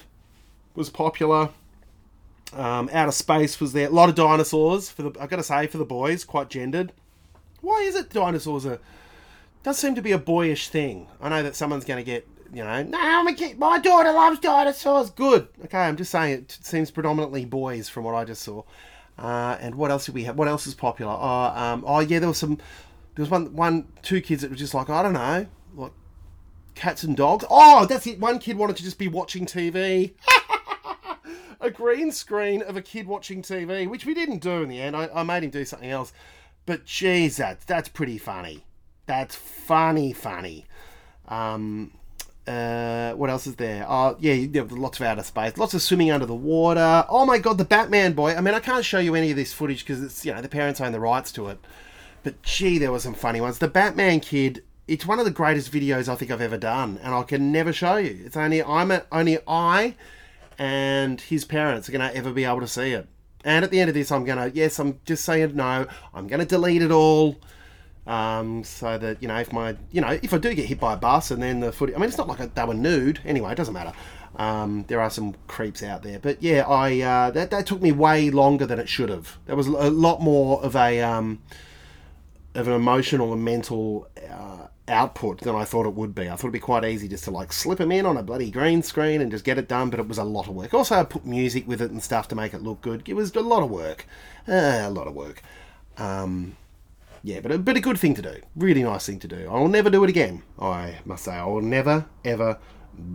was 0.75 0.91
popular. 0.91 1.49
Um, 2.53 2.91
Outer 2.93 3.13
Space 3.13 3.59
was 3.59 3.73
there. 3.73 3.89
A 3.89 3.91
lot 3.91 4.11
of 4.11 4.15
dinosaurs 4.17 4.91
for 4.91 5.03
the. 5.03 5.19
I 5.19 5.27
got 5.27 5.37
to 5.37 5.43
say, 5.43 5.67
for 5.67 5.79
the 5.79 5.85
boys, 5.87 6.25
quite 6.25 6.51
gendered. 6.51 6.93
Why 7.61 7.81
is 7.83 7.95
it 7.95 8.11
dinosaurs 8.11 8.67
are? 8.67 8.81
Does 9.63 9.79
seem 9.79 9.95
to 9.95 10.03
be 10.03 10.13
a 10.13 10.19
boyish 10.19 10.69
thing. 10.69 11.07
I 11.21 11.29
know 11.29 11.43
that 11.43 11.55
someone's 11.55 11.85
going 11.85 11.99
to 11.99 12.05
get, 12.05 12.27
you 12.53 12.65
know, 12.65 12.83
no, 12.83 13.27
a 13.27 13.35
kid. 13.35 13.59
My 13.59 13.79
daughter 13.79 14.11
loves 14.13 14.41
dinosaurs. 14.41 15.11
Good. 15.11 15.49
Okay, 15.65 15.79
I'm 15.79 15.97
just 15.97 16.11
saying 16.11 16.33
it 16.41 16.59
seems 16.63 16.91
predominantly 16.91 17.45
boys 17.45 17.89
from 17.89 18.05
what 18.05 18.15
I 18.15 18.25
just 18.25 18.43
saw. 18.43 18.63
Uh, 19.19 19.59
and 19.61 19.75
what 19.75 19.91
else 19.91 20.07
did 20.07 20.15
we 20.15 20.25
have? 20.25 20.37
What 20.37 20.49
else 20.49 20.67
is 20.67 20.75
popular? 20.75 21.13
Oh, 21.13 21.53
um, 21.55 21.85
oh 21.87 22.01
yeah, 22.01 22.19
there 22.21 22.29
was 22.29 22.39
some. 22.39 22.57
There 23.15 23.23
was 23.23 23.29
one, 23.29 23.55
one, 23.55 23.89
two 24.03 24.23
kids 24.23 24.41
that 24.41 24.51
were 24.51 24.57
just 24.57 24.73
like 24.73 24.89
I 24.89 25.03
don't 25.03 25.13
know, 25.13 25.47
like 25.75 25.93
cats 26.75 27.03
and 27.03 27.15
dogs. 27.15 27.45
Oh, 27.51 27.85
that's 27.85 28.07
it. 28.07 28.19
One 28.19 28.39
kid 28.39 28.57
wanted 28.57 28.77
to 28.77 28.83
just 28.83 28.99
be 28.99 29.09
watching 29.09 29.45
TV. 29.45 30.15
a 31.61 31.71
green 31.71 32.11
screen 32.11 32.63
of 32.63 32.77
a 32.77 32.83
kid 32.83 33.07
watching 33.07 33.43
TV, 33.43 33.87
which 33.87 34.07
we 34.07 34.15
didn't 34.15 34.39
do 34.39 34.63
in 34.63 34.71
the 34.71 34.81
end. 34.81 34.97
I, 34.97 35.11
I 35.15 35.23
made 35.23 35.45
him 35.45 35.51
do 35.51 35.67
something 35.67 35.91
else. 35.91 36.15
But 36.71 36.85
geez, 36.85 37.39
that's 37.39 37.65
that's 37.65 37.89
pretty 37.89 38.17
funny. 38.17 38.63
That's 39.07 39.35
funny, 39.35 40.13
funny. 40.13 40.67
Um, 41.27 41.95
uh, 42.47 43.11
what 43.15 43.29
else 43.29 43.49
is 43.49 43.57
there? 43.57 43.85
Oh, 43.89 44.17
yeah, 44.21 44.47
lots 44.71 45.01
of 45.01 45.07
outer 45.07 45.25
space, 45.25 45.59
lots 45.59 45.75
of 45.75 45.83
swimming 45.83 46.13
under 46.13 46.27
the 46.27 46.35
water. 46.37 47.05
Oh 47.09 47.27
my 47.27 47.39
god, 47.39 47.59
the 47.59 47.65
Batman 47.65 48.13
boy. 48.13 48.37
I 48.37 48.41
mean, 48.41 48.55
I 48.55 48.61
can't 48.61 48.85
show 48.85 49.01
you 49.01 49.17
any 49.17 49.33
of 49.33 49.37
this 49.37 49.53
footage 49.53 49.85
because 49.85 50.01
it's 50.01 50.25
you 50.25 50.33
know 50.33 50.41
the 50.41 50.49
parents 50.49 50.81
own 50.81 50.93
the 50.93 51.01
rights 51.01 51.33
to 51.33 51.49
it. 51.49 51.59
But 52.23 52.41
gee, 52.43 52.79
there 52.79 52.93
were 52.93 53.01
some 53.01 53.15
funny 53.15 53.41
ones. 53.41 53.59
The 53.59 53.67
Batman 53.67 54.21
kid. 54.21 54.63
It's 54.87 55.05
one 55.05 55.19
of 55.19 55.25
the 55.25 55.33
greatest 55.33 55.73
videos 55.73 56.09
I 56.09 56.15
think 56.15 56.31
I've 56.31 56.41
ever 56.41 56.57
done, 56.57 57.01
and 57.03 57.13
I 57.13 57.25
can 57.25 57.51
never 57.51 57.73
show 57.73 57.97
you. 57.97 58.23
It's 58.25 58.37
only 58.37 58.63
I'm 58.63 58.93
a, 58.93 59.03
only 59.11 59.39
I 59.49 59.97
and 60.57 61.21
his 61.21 61.45
parents 61.45 61.89
are 61.89 61.93
going 61.93 62.09
to 62.09 62.17
ever 62.17 62.31
be 62.31 62.45
able 62.45 62.61
to 62.61 62.69
see 62.69 62.93
it. 62.93 63.09
And 63.45 63.65
at 63.65 63.71
the 63.71 63.81
end 63.81 63.89
of 63.89 63.95
this, 63.95 64.13
I'm 64.13 64.25
going 64.25 64.39
to, 64.39 64.55
yes, 64.57 64.79
I'm 64.79 65.01
just 65.05 65.25
saying 65.25 65.57
no, 65.57 65.87
I'm 66.13 66.27
going 66.27 66.41
to 66.41 66.47
delete 66.47 66.83
it 66.83 66.91
all. 66.91 67.39
Um, 68.07 68.65
so 68.65 68.99
that, 68.99 69.23
you 69.23 69.29
know, 69.29 69.37
if 69.37 69.53
my, 69.53 69.77
you 69.93 70.01
know, 70.01 70.19
if 70.23 70.35
I 70.35 70.39
do 70.39 70.53
get 70.55 70.67
hit 70.67 70.81
by 70.81 70.95
a 70.95 70.97
bus 70.97 71.31
and 71.31 71.43
then 71.43 71.61
the 71.61 71.71
footage, 71.73 71.95
I 71.95 71.99
mean, 71.99 72.09
it's 72.09 72.19
not 72.19 72.29
like 72.29 72.55
they 72.55 72.65
were 72.65 72.75
nude. 72.75 73.21
Anyway, 73.25 73.53
it 73.53 73.55
doesn't 73.55 73.75
matter. 73.75 73.93
Um, 74.37 74.85
there 74.89 75.01
are 75.01 75.11
some 75.11 75.35
creeps 75.49 75.83
out 75.83 76.03
there. 76.03 76.19
But 76.19 76.43
yeah, 76.43 76.67
I, 76.67 77.01
uh, 77.01 77.31
that, 77.31 77.51
that 77.51 77.67
took 77.67 77.81
me 77.81 77.93
way 77.93 78.31
longer 78.31 78.67
than 78.67 78.79
it 78.79 78.89
should 78.89 79.11
have. 79.11 79.39
There 79.47 79.57
was 79.57 79.67
a 79.67 79.91
lot 79.91 80.21
more 80.21 80.63
of 80.63 80.75
a, 80.77 81.01
um, 81.03 81.43
of 82.55 82.67
an 82.67 82.75
emotional 82.75 83.33
and 83.33 83.45
mental 83.45 84.09
uh, 84.29 84.67
output 84.91 85.41
than 85.41 85.55
I 85.55 85.65
thought 85.65 85.87
it 85.87 85.95
would 85.95 86.15
be. 86.15 86.29
I 86.29 86.31
thought 86.31 86.45
it'd 86.49 86.53
be 86.53 86.59
quite 86.59 86.85
easy 86.85 87.09
just 87.09 87.25
to 87.25 87.31
like 87.31 87.53
slip 87.53 87.79
them 87.79 87.93
in 87.93 88.05
on 88.05 88.17
a 88.17 88.23
bloody 88.23 88.51
green 88.51 88.83
screen 88.83 89.21
and 89.21 89.31
just 89.31 89.45
get 89.45 89.59
it 89.59 89.69
done, 89.69 89.91
but 89.91 90.01
it 90.01 90.09
was 90.09 90.19
a 90.19 90.25
lot 90.25 90.49
of 90.49 90.55
work. 90.55 90.75
Also, 90.75 90.97
I 90.97 91.05
put 91.05 91.25
music 91.25 91.67
with 91.67 91.81
it 91.81 91.91
and 91.91 92.03
stuff 92.03 92.29
to 92.29 92.35
make 92.35 92.53
it 92.53 92.63
look 92.63 92.81
good. 92.81 93.09
It 93.09 93.15
was 93.15 93.35
a 93.35 93.41
lot 93.41 93.63
of 93.63 93.71
work, 93.71 94.07
uh, 94.47 94.83
a 94.83 94.91
lot 94.91 95.07
of 95.07 95.15
work. 95.15 95.43
Um, 95.97 96.57
yeah, 97.23 97.41
but 97.41 97.53
a, 97.53 97.59
but 97.59 97.77
a 97.77 97.81
good 97.81 97.99
thing 97.99 98.15
to 98.15 98.23
do. 98.23 98.37
Really 98.57 98.83
nice 98.83 99.07
thing 99.07 99.19
to 99.21 99.29
do. 99.29 99.49
I 99.51 99.59
will 99.59 99.69
never 99.69 99.91
do 99.91 100.05
it 100.05 100.11
again. 100.11 100.43
I 100.59 100.99
must 101.05 101.25
say, 101.25 101.33
I 101.33 101.45
will 101.45 101.63
never 101.63 102.07
ever 102.25 102.59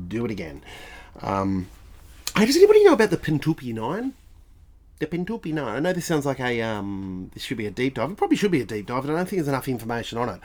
do 0.08 0.26
it 0.26 0.32
again. 0.32 0.64
Um, 1.22 1.68
hey, 2.36 2.46
does 2.46 2.56
anybody 2.56 2.84
know 2.84 2.94
about 2.94 3.10
the 3.10 3.18
Pintupi 3.18 3.74
Nine? 3.74 4.14
The 5.00 5.08
Pintupi 5.08 5.54
Nine. 5.54 5.76
I 5.76 5.80
know 5.80 5.94
this 5.94 6.06
sounds 6.06 6.26
like 6.26 6.40
a 6.40 6.62
um, 6.62 7.32
this 7.34 7.44
should 7.44 7.58
be 7.58 7.66
a 7.66 7.72
deep 7.72 7.96
dive. 7.96 8.12
It 8.12 8.18
probably 8.18 8.38
should 8.38 8.52
be 8.52 8.62
a 8.62 8.66
deep 8.66 8.86
dive, 8.86 9.04
but 9.04 9.12
I 9.12 9.16
don't 9.16 9.28
think 9.28 9.40
there's 9.40 9.48
enough 9.48 9.68
information 9.68 10.18
on 10.18 10.30
it. 10.30 10.40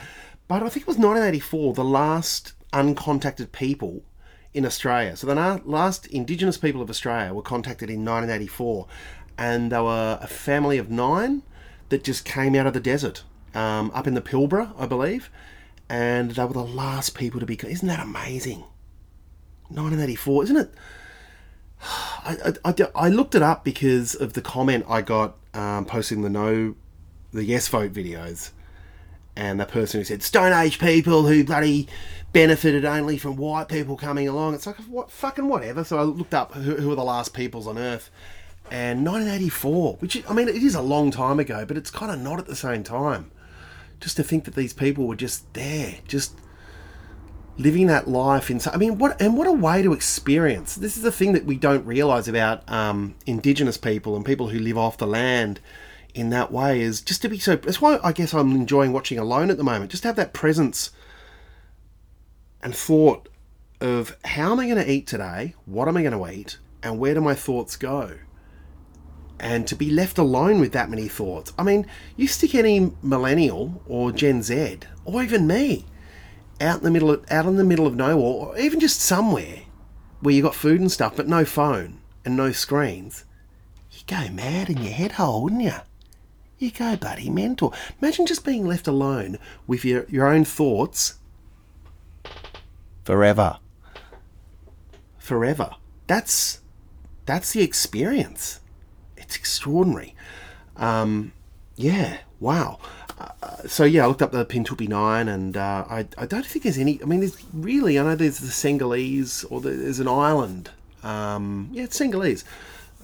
But 0.50 0.64
I 0.64 0.68
think 0.68 0.82
it 0.82 0.88
was 0.88 0.96
1984, 0.96 1.74
the 1.74 1.84
last 1.84 2.54
uncontacted 2.72 3.52
people 3.52 4.02
in 4.52 4.66
Australia. 4.66 5.14
So 5.16 5.28
the 5.28 5.62
last 5.64 6.08
Indigenous 6.08 6.58
people 6.58 6.82
of 6.82 6.90
Australia 6.90 7.32
were 7.32 7.40
contacted 7.40 7.88
in 7.88 8.04
1984, 8.04 8.88
and 9.38 9.70
they 9.70 9.78
were 9.78 10.18
a 10.20 10.26
family 10.26 10.76
of 10.76 10.90
nine 10.90 11.44
that 11.90 12.02
just 12.02 12.24
came 12.24 12.56
out 12.56 12.66
of 12.66 12.72
the 12.72 12.80
desert 12.80 13.22
um, 13.54 13.92
up 13.94 14.08
in 14.08 14.14
the 14.14 14.20
Pilbara, 14.20 14.72
I 14.76 14.86
believe, 14.86 15.30
and 15.88 16.32
they 16.32 16.44
were 16.44 16.52
the 16.52 16.64
last 16.64 17.14
people 17.14 17.38
to 17.38 17.46
be. 17.46 17.56
Isn't 17.64 17.86
that 17.86 18.00
amazing? 18.00 18.64
1984, 19.68 20.42
isn't 20.42 20.56
it? 20.56 20.74
I, 21.80 22.54
I, 22.64 22.74
I, 22.96 23.08
looked 23.08 23.36
it 23.36 23.42
up 23.42 23.64
because 23.64 24.16
of 24.16 24.32
the 24.32 24.42
comment 24.42 24.84
I 24.88 25.02
got 25.02 25.36
um, 25.54 25.84
posting 25.84 26.22
the 26.22 26.28
no, 26.28 26.74
the 27.32 27.44
yes 27.44 27.68
vote 27.68 27.92
videos 27.92 28.50
and 29.40 29.58
the 29.58 29.64
person 29.64 30.00
who 30.00 30.04
said 30.04 30.22
Stone 30.22 30.52
Age 30.52 30.78
people 30.78 31.26
who 31.26 31.42
bloody 31.42 31.88
benefited 32.32 32.84
only 32.84 33.16
from 33.16 33.36
white 33.36 33.68
people 33.68 33.96
coming 33.96 34.28
along. 34.28 34.54
It's 34.54 34.66
like 34.66 34.76
what 34.76 35.10
fucking 35.10 35.48
whatever. 35.48 35.82
So 35.82 35.98
I 35.98 36.02
looked 36.02 36.34
up 36.34 36.52
who, 36.52 36.76
who 36.76 36.90
were 36.90 36.94
the 36.94 37.02
last 37.02 37.32
peoples 37.32 37.66
on 37.66 37.78
Earth, 37.78 38.10
and 38.70 39.04
1984, 39.04 39.96
which 40.00 40.22
I 40.28 40.34
mean 40.34 40.48
it 40.48 40.56
is 40.56 40.74
a 40.74 40.82
long 40.82 41.10
time 41.10 41.40
ago, 41.40 41.64
but 41.64 41.78
it's 41.78 41.90
kind 41.90 42.12
of 42.12 42.20
not 42.20 42.38
at 42.38 42.46
the 42.46 42.54
same 42.54 42.84
time. 42.84 43.30
Just 43.98 44.16
to 44.16 44.22
think 44.22 44.44
that 44.44 44.54
these 44.54 44.74
people 44.74 45.06
were 45.06 45.16
just 45.16 45.50
there, 45.54 45.96
just 46.06 46.38
living 47.56 47.86
that 47.86 48.08
life 48.08 48.50
in. 48.50 48.60
I 48.70 48.76
mean, 48.76 48.98
what 48.98 49.20
and 49.22 49.38
what 49.38 49.46
a 49.46 49.52
way 49.52 49.80
to 49.80 49.94
experience. 49.94 50.74
This 50.74 50.98
is 50.98 51.02
the 51.02 51.12
thing 51.12 51.32
that 51.32 51.46
we 51.46 51.56
don't 51.56 51.86
realize 51.86 52.28
about 52.28 52.70
um, 52.70 53.14
Indigenous 53.24 53.78
people 53.78 54.16
and 54.16 54.24
people 54.24 54.48
who 54.48 54.58
live 54.58 54.76
off 54.76 54.98
the 54.98 55.06
land 55.06 55.60
in 56.14 56.30
that 56.30 56.52
way 56.52 56.80
is 56.80 57.00
just 57.00 57.22
to 57.22 57.28
be 57.28 57.38
so. 57.38 57.56
That's 57.56 57.80
why 57.80 57.98
I 58.02 58.12
guess 58.12 58.34
I'm 58.34 58.52
enjoying 58.52 58.92
watching 58.92 59.18
Alone 59.18 59.50
at 59.50 59.56
the 59.56 59.64
moment. 59.64 59.90
Just 59.90 60.04
have 60.04 60.16
that 60.16 60.32
presence 60.32 60.90
and 62.62 62.74
thought 62.74 63.28
of 63.80 64.16
how 64.24 64.52
am 64.52 64.60
I 64.60 64.66
going 64.66 64.84
to 64.84 64.90
eat 64.90 65.06
today? 65.06 65.54
What 65.64 65.88
am 65.88 65.96
I 65.96 66.02
going 66.02 66.18
to 66.18 66.30
eat? 66.30 66.58
And 66.82 66.98
where 66.98 67.14
do 67.14 67.20
my 67.20 67.34
thoughts 67.34 67.76
go? 67.76 68.18
And 69.38 69.66
to 69.68 69.74
be 69.74 69.90
left 69.90 70.18
alone 70.18 70.60
with 70.60 70.72
that 70.72 70.90
many 70.90 71.08
thoughts. 71.08 71.52
I 71.58 71.62
mean, 71.62 71.86
you 72.16 72.26
stick 72.26 72.54
any 72.54 72.92
millennial 73.02 73.82
or 73.86 74.12
Gen 74.12 74.42
Z, 74.42 74.80
or 75.04 75.22
even 75.22 75.46
me, 75.46 75.86
out 76.60 76.78
in 76.78 76.84
the 76.84 76.90
middle 76.90 77.10
of, 77.10 77.24
out 77.30 77.46
in 77.46 77.56
the 77.56 77.64
middle 77.64 77.86
of 77.86 77.96
nowhere, 77.96 78.16
or 78.16 78.58
even 78.58 78.80
just 78.80 79.00
somewhere 79.00 79.60
where 80.20 80.34
you 80.34 80.42
got 80.42 80.54
food 80.54 80.80
and 80.80 80.92
stuff, 80.92 81.16
but 81.16 81.26
no 81.26 81.46
phone 81.46 82.00
and 82.22 82.36
no 82.36 82.52
screens, 82.52 83.24
you 83.90 84.00
go 84.06 84.28
mad 84.30 84.68
in 84.68 84.82
your 84.82 84.92
head 84.92 85.12
hole, 85.12 85.42
wouldn't 85.42 85.62
you? 85.62 85.72
You 86.60 86.70
go 86.70 86.94
buddy, 86.94 87.30
mental. 87.30 87.72
Imagine 88.02 88.26
just 88.26 88.44
being 88.44 88.66
left 88.66 88.86
alone 88.86 89.38
with 89.66 89.82
your, 89.82 90.04
your 90.10 90.28
own 90.28 90.44
thoughts 90.44 91.14
forever. 93.02 93.58
Forever. 95.18 95.70
That's 96.06 96.60
that's 97.24 97.54
the 97.54 97.62
experience. 97.62 98.60
It's 99.16 99.36
extraordinary. 99.36 100.14
Um, 100.76 101.32
yeah. 101.76 102.18
Wow. 102.40 102.78
Uh, 103.18 103.66
so 103.66 103.84
yeah, 103.84 104.04
I 104.04 104.08
looked 104.08 104.20
up 104.20 104.32
the 104.32 104.44
Pintupi 104.44 104.86
Nine, 104.86 105.28
and 105.28 105.56
uh, 105.56 105.86
I, 105.88 106.06
I 106.18 106.26
don't 106.26 106.44
think 106.44 106.64
there's 106.64 106.78
any. 106.78 107.00
I 107.02 107.06
mean, 107.06 107.20
there's 107.20 107.42
really. 107.54 107.98
I 107.98 108.02
know 108.02 108.16
there's 108.16 108.38
the 108.38 108.48
Singhalese, 108.48 109.44
or 109.44 109.62
there's 109.62 110.00
an 110.00 110.08
island. 110.08 110.70
Um, 111.02 111.70
yeah, 111.72 111.84
it's 111.84 111.96
Singhalese 111.96 112.44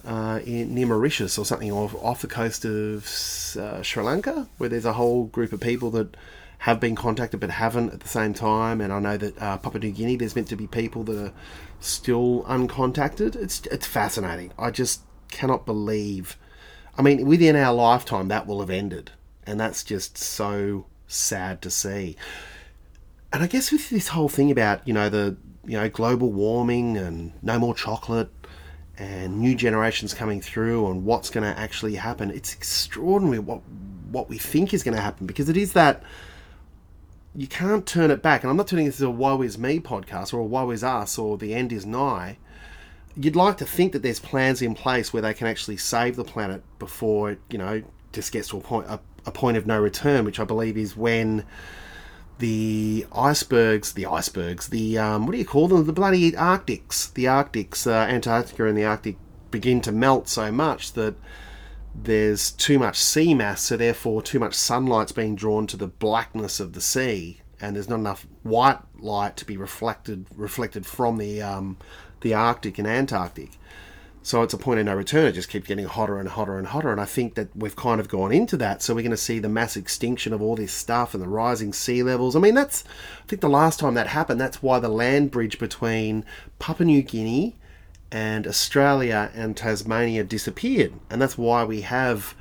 uh, 0.07 0.39
in, 0.45 0.73
near 0.73 0.87
Mauritius 0.87 1.37
or 1.37 1.45
something, 1.45 1.71
off, 1.71 1.93
off 1.95 2.21
the 2.21 2.27
coast 2.27 2.63
of 2.63 3.03
uh, 3.59 3.81
Sri 3.81 4.01
Lanka, 4.01 4.47
where 4.57 4.69
there's 4.69 4.85
a 4.85 4.93
whole 4.93 5.25
group 5.25 5.51
of 5.51 5.59
people 5.59 5.91
that 5.91 6.15
have 6.59 6.79
been 6.79 6.95
contacted 6.95 7.39
but 7.41 7.49
haven't 7.49 7.93
at 7.93 7.99
the 7.99 8.07
same 8.07 8.33
time. 8.33 8.79
And 8.79 8.93
I 8.93 8.99
know 8.99 9.17
that 9.17 9.41
uh, 9.41 9.57
Papua 9.57 9.81
New 9.81 9.91
Guinea, 9.91 10.15
there's 10.15 10.35
meant 10.35 10.47
to 10.47 10.55
be 10.55 10.65
people 10.65 11.03
that 11.03 11.17
are 11.17 11.33
still 11.81 12.43
uncontacted. 12.43 13.35
It's 13.35 13.61
it's 13.67 13.85
fascinating. 13.85 14.53
I 14.57 14.71
just 14.71 15.01
cannot 15.29 15.65
believe. 15.65 16.37
I 16.97 17.01
mean, 17.01 17.27
within 17.27 17.55
our 17.55 17.73
lifetime, 17.73 18.29
that 18.29 18.47
will 18.47 18.61
have 18.61 18.69
ended, 18.69 19.11
and 19.45 19.59
that's 19.59 19.83
just 19.83 20.17
so 20.17 20.85
sad 21.05 21.61
to 21.63 21.69
see. 21.69 22.15
And 23.33 23.43
I 23.43 23.47
guess 23.47 23.71
with 23.73 23.89
this 23.89 24.07
whole 24.07 24.29
thing 24.29 24.51
about 24.51 24.87
you 24.87 24.93
know 24.93 25.09
the 25.09 25.35
you 25.65 25.77
know 25.77 25.89
global 25.89 26.31
warming 26.31 26.97
and 26.97 27.33
no 27.43 27.59
more 27.59 27.75
chocolate 27.75 28.31
and 28.97 29.39
new 29.39 29.55
generations 29.55 30.13
coming 30.13 30.41
through 30.41 30.89
and 30.89 31.05
what's 31.05 31.29
going 31.29 31.43
to 31.43 31.59
actually 31.59 31.95
happen, 31.95 32.31
it's 32.31 32.53
extraordinary 32.53 33.39
what 33.39 33.61
what 34.11 34.29
we 34.29 34.37
think 34.37 34.73
is 34.73 34.83
going 34.83 34.95
to 34.95 35.01
happen 35.01 35.27
because 35.27 35.49
it 35.49 35.57
is 35.57 35.73
that 35.73 36.01
you 37.35 37.45
can't 37.45 37.85
turn 37.85 38.09
it 38.09 38.21
back. 38.21 38.43
And 38.43 38.49
I'm 38.49 38.57
not 38.57 38.67
turning 38.67 38.85
this 38.85 38.99
into 38.99 39.09
a 39.09 39.11
woe 39.11 39.41
is 39.41 39.57
me 39.57 39.79
podcast 39.79 40.33
or 40.33 40.39
a 40.39 40.45
woe 40.45 40.71
is 40.71 40.83
us 40.83 41.17
or 41.17 41.37
the 41.37 41.53
end 41.53 41.71
is 41.71 41.85
nigh. 41.85 42.37
You'd 43.15 43.35
like 43.35 43.57
to 43.57 43.65
think 43.65 43.93
that 43.93 44.01
there's 44.01 44.19
plans 44.19 44.61
in 44.61 44.73
place 44.73 45.11
where 45.11 45.21
they 45.21 45.33
can 45.33 45.47
actually 45.47 45.77
save 45.77 46.15
the 46.15 46.23
planet 46.23 46.63
before 46.79 47.31
it, 47.31 47.39
you 47.49 47.57
know, 47.57 47.83
just 48.13 48.31
gets 48.31 48.47
to 48.49 48.57
a 48.57 48.61
point 48.61 48.87
a, 48.87 48.99
a 49.25 49.31
point 49.31 49.57
of 49.57 49.67
no 49.67 49.79
return, 49.79 50.25
which 50.25 50.39
I 50.39 50.45
believe 50.45 50.77
is 50.77 50.95
when 50.95 51.45
the 52.39 53.05
icebergs, 53.13 53.93
the 53.93 54.05
icebergs, 54.05 54.67
the 54.69 54.97
um, 54.97 55.25
what 55.25 55.31
do 55.31 55.37
you 55.37 55.45
call 55.45 55.67
them? 55.67 55.85
The 55.85 55.93
bloody 55.93 56.35
Arctics, 56.35 57.07
the 57.07 57.27
Arctics, 57.27 57.87
uh, 57.87 58.07
Antarctica 58.09 58.65
and 58.65 58.77
the 58.77 58.85
Arctic 58.85 59.17
begin 59.49 59.81
to 59.81 59.91
melt 59.91 60.27
so 60.27 60.51
much 60.51 60.93
that 60.93 61.15
there's 61.95 62.51
too 62.51 62.77
much 62.77 62.97
sea 62.97 63.33
mass, 63.33 63.61
so 63.61 63.77
therefore 63.77 64.21
too 64.21 64.39
much 64.39 64.53
sunlight's 64.53 65.11
being 65.11 65.35
drawn 65.35 65.65
to 65.67 65.77
the 65.77 65.87
blackness 65.87 66.59
of 66.59 66.73
the 66.73 66.81
sea, 66.81 67.41
and 67.59 67.75
there's 67.75 67.89
not 67.89 67.99
enough 67.99 68.27
white 68.43 68.79
light 68.99 69.35
to 69.37 69.45
be 69.45 69.57
reflected 69.57 70.27
reflected 70.35 70.85
from 70.85 71.17
the 71.17 71.41
um, 71.41 71.77
the 72.21 72.33
Arctic 72.33 72.77
and 72.77 72.87
Antarctic. 72.87 73.51
So 74.27 74.43
it's 74.43 74.53
a 74.53 74.57
point 74.57 74.81
of 74.81 74.85
no 74.85 74.93
return. 74.93 75.27
It 75.27 75.35
just 75.35 75.47
keeps 75.47 75.69
getting 75.69 75.85
hotter 75.85 76.19
and 76.19 76.27
hotter 76.27 76.57
and 76.57 76.67
hotter. 76.67 76.91
And 76.91 76.99
I 76.99 77.05
think 77.05 77.35
that 77.35 77.47
we've 77.55 77.77
kind 77.77 78.01
of 78.01 78.09
gone 78.09 78.33
into 78.33 78.57
that. 78.57 78.81
So 78.81 78.93
we're 78.93 79.01
going 79.01 79.11
to 79.11 79.15
see 79.15 79.39
the 79.39 79.47
mass 79.47 79.77
extinction 79.77 80.33
of 80.33 80.41
all 80.41 80.57
this 80.57 80.73
stuff 80.73 81.13
and 81.13 81.23
the 81.23 81.29
rising 81.29 81.71
sea 81.71 82.03
levels. 82.03 82.35
I 82.35 82.39
mean, 82.39 82.53
that's, 82.53 82.83
I 83.23 83.27
think 83.27 83.39
the 83.39 83.47
last 83.47 83.79
time 83.79 83.93
that 83.93 84.07
happened, 84.07 84.41
that's 84.41 84.61
why 84.61 84.79
the 84.79 84.89
land 84.89 85.31
bridge 85.31 85.59
between 85.59 86.25
Papua 86.59 86.87
New 86.87 87.03
Guinea 87.03 87.55
and 88.11 88.45
Australia 88.45 89.31
and 89.33 89.55
Tasmania 89.55 90.25
disappeared. 90.25 90.91
And 91.09 91.21
that's 91.21 91.37
why 91.37 91.63
we 91.63 91.79
have 91.83 92.35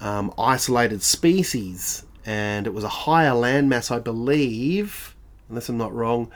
um, 0.00 0.32
isolated 0.38 1.02
species. 1.02 2.06
And 2.24 2.66
it 2.66 2.72
was 2.72 2.84
a 2.84 2.88
higher 2.88 3.32
landmass, 3.32 3.90
I 3.90 3.98
believe, 3.98 5.14
unless 5.50 5.68
I'm 5.68 5.76
not 5.76 5.94
wrong, 5.94 6.30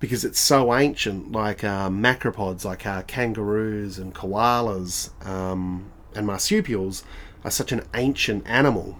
because 0.00 0.24
it's 0.24 0.38
so 0.38 0.74
ancient, 0.74 1.32
like 1.32 1.64
uh, 1.64 1.88
macropods, 1.88 2.64
like 2.64 2.86
uh, 2.86 3.02
kangaroos 3.02 3.98
and 3.98 4.14
koalas 4.14 5.10
um, 5.26 5.90
and 6.14 6.26
marsupials, 6.26 7.04
are 7.44 7.50
such 7.50 7.72
an 7.72 7.82
ancient 7.94 8.46
animal. 8.46 8.98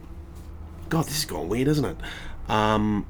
God, 0.89 1.07
this 1.07 1.19
is 1.19 1.25
going 1.25 1.49
weird, 1.49 1.69
isn't 1.69 1.85
it? 1.85 1.97
Um, 2.51 3.07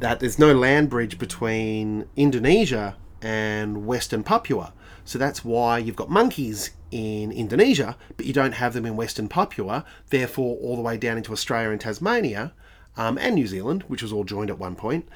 that 0.00 0.20
there's 0.20 0.38
no 0.38 0.52
land 0.52 0.90
bridge 0.90 1.18
between 1.18 2.06
Indonesia 2.16 2.96
and 3.22 3.86
Western 3.86 4.22
Papua. 4.22 4.72
So 5.04 5.18
that's 5.18 5.44
why 5.44 5.78
you've 5.78 5.96
got 5.96 6.10
monkeys 6.10 6.70
in 6.90 7.32
Indonesia, 7.32 7.96
but 8.16 8.26
you 8.26 8.32
don't 8.32 8.52
have 8.52 8.72
them 8.72 8.86
in 8.86 8.96
Western 8.96 9.28
Papua, 9.28 9.84
therefore, 10.10 10.56
all 10.58 10.76
the 10.76 10.82
way 10.82 10.96
down 10.96 11.16
into 11.16 11.32
Australia 11.32 11.70
and 11.70 11.80
Tasmania 11.80 12.52
um, 12.96 13.18
and 13.18 13.34
New 13.34 13.46
Zealand, 13.46 13.82
which 13.88 14.02
was 14.02 14.12
all 14.12 14.24
joined 14.24 14.50
at 14.50 14.58
one 14.58 14.76
point. 14.76 15.08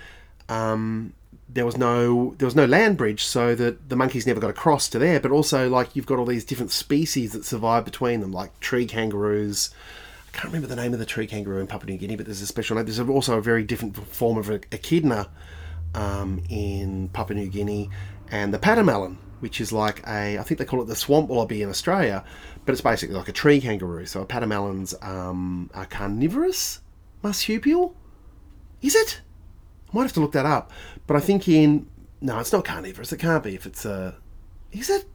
Um, 0.49 1.13
there 1.49 1.65
was 1.65 1.77
no 1.77 2.35
there 2.39 2.47
was 2.47 2.55
no 2.55 2.67
land 2.67 2.97
bridge, 2.99 3.25
so 3.25 3.55
that 3.55 3.89
the 3.89 3.97
monkeys 3.97 4.27
never 4.27 4.41
got 4.41 4.51
across 4.51 4.89
to 4.91 4.99
there. 4.99 5.19
But 5.19 5.31
also, 5.31 5.69
like 5.69 5.97
you've 5.97 6.07
got 6.07 6.19
all 6.19 6.27
these 6.27 6.45
different 6.45 6.71
species 6.71 7.33
that 7.33 7.45
survive 7.45 7.85
between 7.85 8.21
them, 8.21 8.33
like 8.33 8.59
tree 8.61 8.87
kangaroos. 8.87 9.71
I 10.29 10.31
can't 10.33 10.53
remember 10.53 10.69
the 10.69 10.77
name 10.77 10.93
of 10.93 10.99
the 10.99 11.07
tree 11.07 11.27
kangaroo 11.27 11.59
in 11.59 11.67
Papua 11.67 11.91
New 11.91 11.99
Guinea, 11.99 12.17
but 12.17 12.27
there's 12.27 12.43
a 12.43 12.47
special 12.47 12.77
name. 12.77 12.85
There's 12.85 13.01
also 13.01 13.39
a 13.39 13.43
very 13.43 13.65
different 13.65 13.97
form 13.97 14.37
of 14.37 14.51
echidna 14.51 15.29
um, 15.95 16.43
in 16.51 17.09
Papua 17.09 17.41
New 17.41 17.49
Guinea, 17.49 17.89
and 18.31 18.53
the 18.53 18.59
pademelon, 18.59 19.17
which 19.41 19.61
is 19.61 19.73
like 19.73 20.07
a 20.07 20.39
I 20.39 20.43
think 20.43 20.59
they 20.59 20.67
call 20.67 20.83
it 20.83 20.87
the 20.87 20.97
swamp 20.97 21.31
wallaby 21.31 21.63
in 21.63 21.71
Australia, 21.71 22.25
but 22.67 22.73
it's 22.73 22.83
basically 22.83 23.17
like 23.17 23.29
a 23.29 23.33
tree 23.33 23.61
kangaroo. 23.61 24.05
So 24.05 24.21
a 24.21 24.27
pademelon's 24.27 24.95
um, 25.01 25.71
a 25.75 25.87
carnivorous 25.87 26.81
marsupial. 27.23 27.97
Is 28.83 28.95
it? 28.95 29.23
I 29.91 29.97
might 29.97 30.03
have 30.03 30.13
to 30.13 30.21
look 30.21 30.33
that 30.33 30.47
up. 30.47 30.71
But 31.09 31.17
I 31.17 31.21
think 31.21 31.49
in 31.49 31.89
no, 32.21 32.39
it's 32.39 32.53
not 32.53 32.65
carnivorous. 32.65 33.13
It 33.13 33.19
can't 33.19 33.43
be 33.43 33.55
if 33.55 33.67
it's 33.67 33.85
a. 33.85 33.93
Uh, 33.93 34.13
is 34.71 34.91
it? 34.91 35.07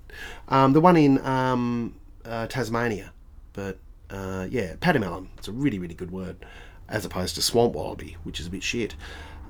Um, 0.50 0.74
the 0.74 0.82
one 0.82 0.98
in 0.98 1.24
um, 1.26 1.96
uh, 2.26 2.48
Tasmania, 2.48 3.14
but 3.54 3.78
uh, 4.10 4.48
yeah, 4.50 4.74
pademelon. 4.76 5.28
It's 5.38 5.48
a 5.48 5.52
really 5.52 5.78
really 5.80 5.94
good 5.94 6.12
word, 6.12 6.46
as 6.90 7.06
opposed 7.06 7.36
to 7.36 7.42
swamp 7.42 7.74
wallaby, 7.74 8.18
which 8.24 8.40
is 8.40 8.48
a 8.48 8.50
bit 8.50 8.64
shit. 8.64 8.96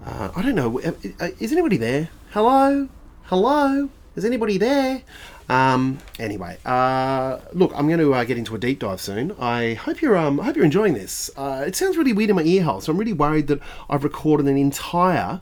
Uh, 0.06 0.32
I 0.36 0.41
don't 0.41 0.56
know. 0.56 0.82
Uh, 0.82 0.91
is 1.39 1.54
anybody 1.54 1.78
there? 1.78 2.10
Hello, 2.32 2.89
hello. 3.24 3.89
Is 4.18 4.26
anybody 4.26 4.58
there? 4.58 5.02
Um, 5.48 6.00
anyway, 6.20 6.58
uh, 6.66 7.39
look, 7.54 7.72
I'm 7.74 7.88
going 7.88 8.00
to 8.00 8.14
uh, 8.14 8.24
get 8.26 8.38
into 8.38 8.54
a 8.54 8.58
deep 8.58 8.80
dive 8.80 9.00
soon. 9.00 9.32
I 9.39 9.76
hope 9.76 10.02
you're 10.02 10.18
um, 10.18 10.41
I 10.41 10.44
hope 10.44 10.58
you're 10.58 10.66
enjoying 10.66 10.94
this. 10.94 11.32
Uh, 11.38 11.64
it 11.66 11.78
sounds 11.78 11.96
really 11.96 12.12
weird 12.12 12.32
in 12.32 12.36
my 12.36 12.44
ear 12.44 12.64
hole, 12.64 12.82
so 12.82 12.91
I'm 12.91 12.98
really 12.98 13.14
worried 13.14 13.48
that 13.48 13.62
I've 13.89 14.04
recorded 14.04 14.48
an 14.48 14.58
entire 14.58 15.39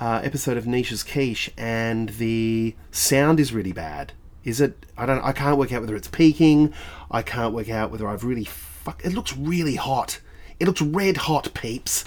uh, 0.00 0.20
episode 0.22 0.56
of 0.56 0.66
Niche 0.66 0.92
as 0.92 1.02
Quiche 1.02 1.50
and 1.56 2.10
the 2.10 2.74
sound 2.90 3.40
is 3.40 3.52
really 3.52 3.72
bad. 3.72 4.12
Is 4.44 4.60
it? 4.60 4.84
I 4.96 5.06
don't. 5.06 5.22
I 5.22 5.32
can't 5.32 5.58
work 5.58 5.72
out 5.72 5.80
whether 5.80 5.96
it's 5.96 6.08
peaking. 6.08 6.74
I 7.10 7.22
can't 7.22 7.54
work 7.54 7.70
out 7.70 7.90
whether 7.90 8.06
I've 8.06 8.24
really 8.24 8.44
fuck. 8.44 9.02
It 9.04 9.14
looks 9.14 9.36
really 9.36 9.76
hot. 9.76 10.20
It 10.60 10.66
looks 10.66 10.82
red 10.82 11.16
hot, 11.16 11.52
peeps. 11.54 12.04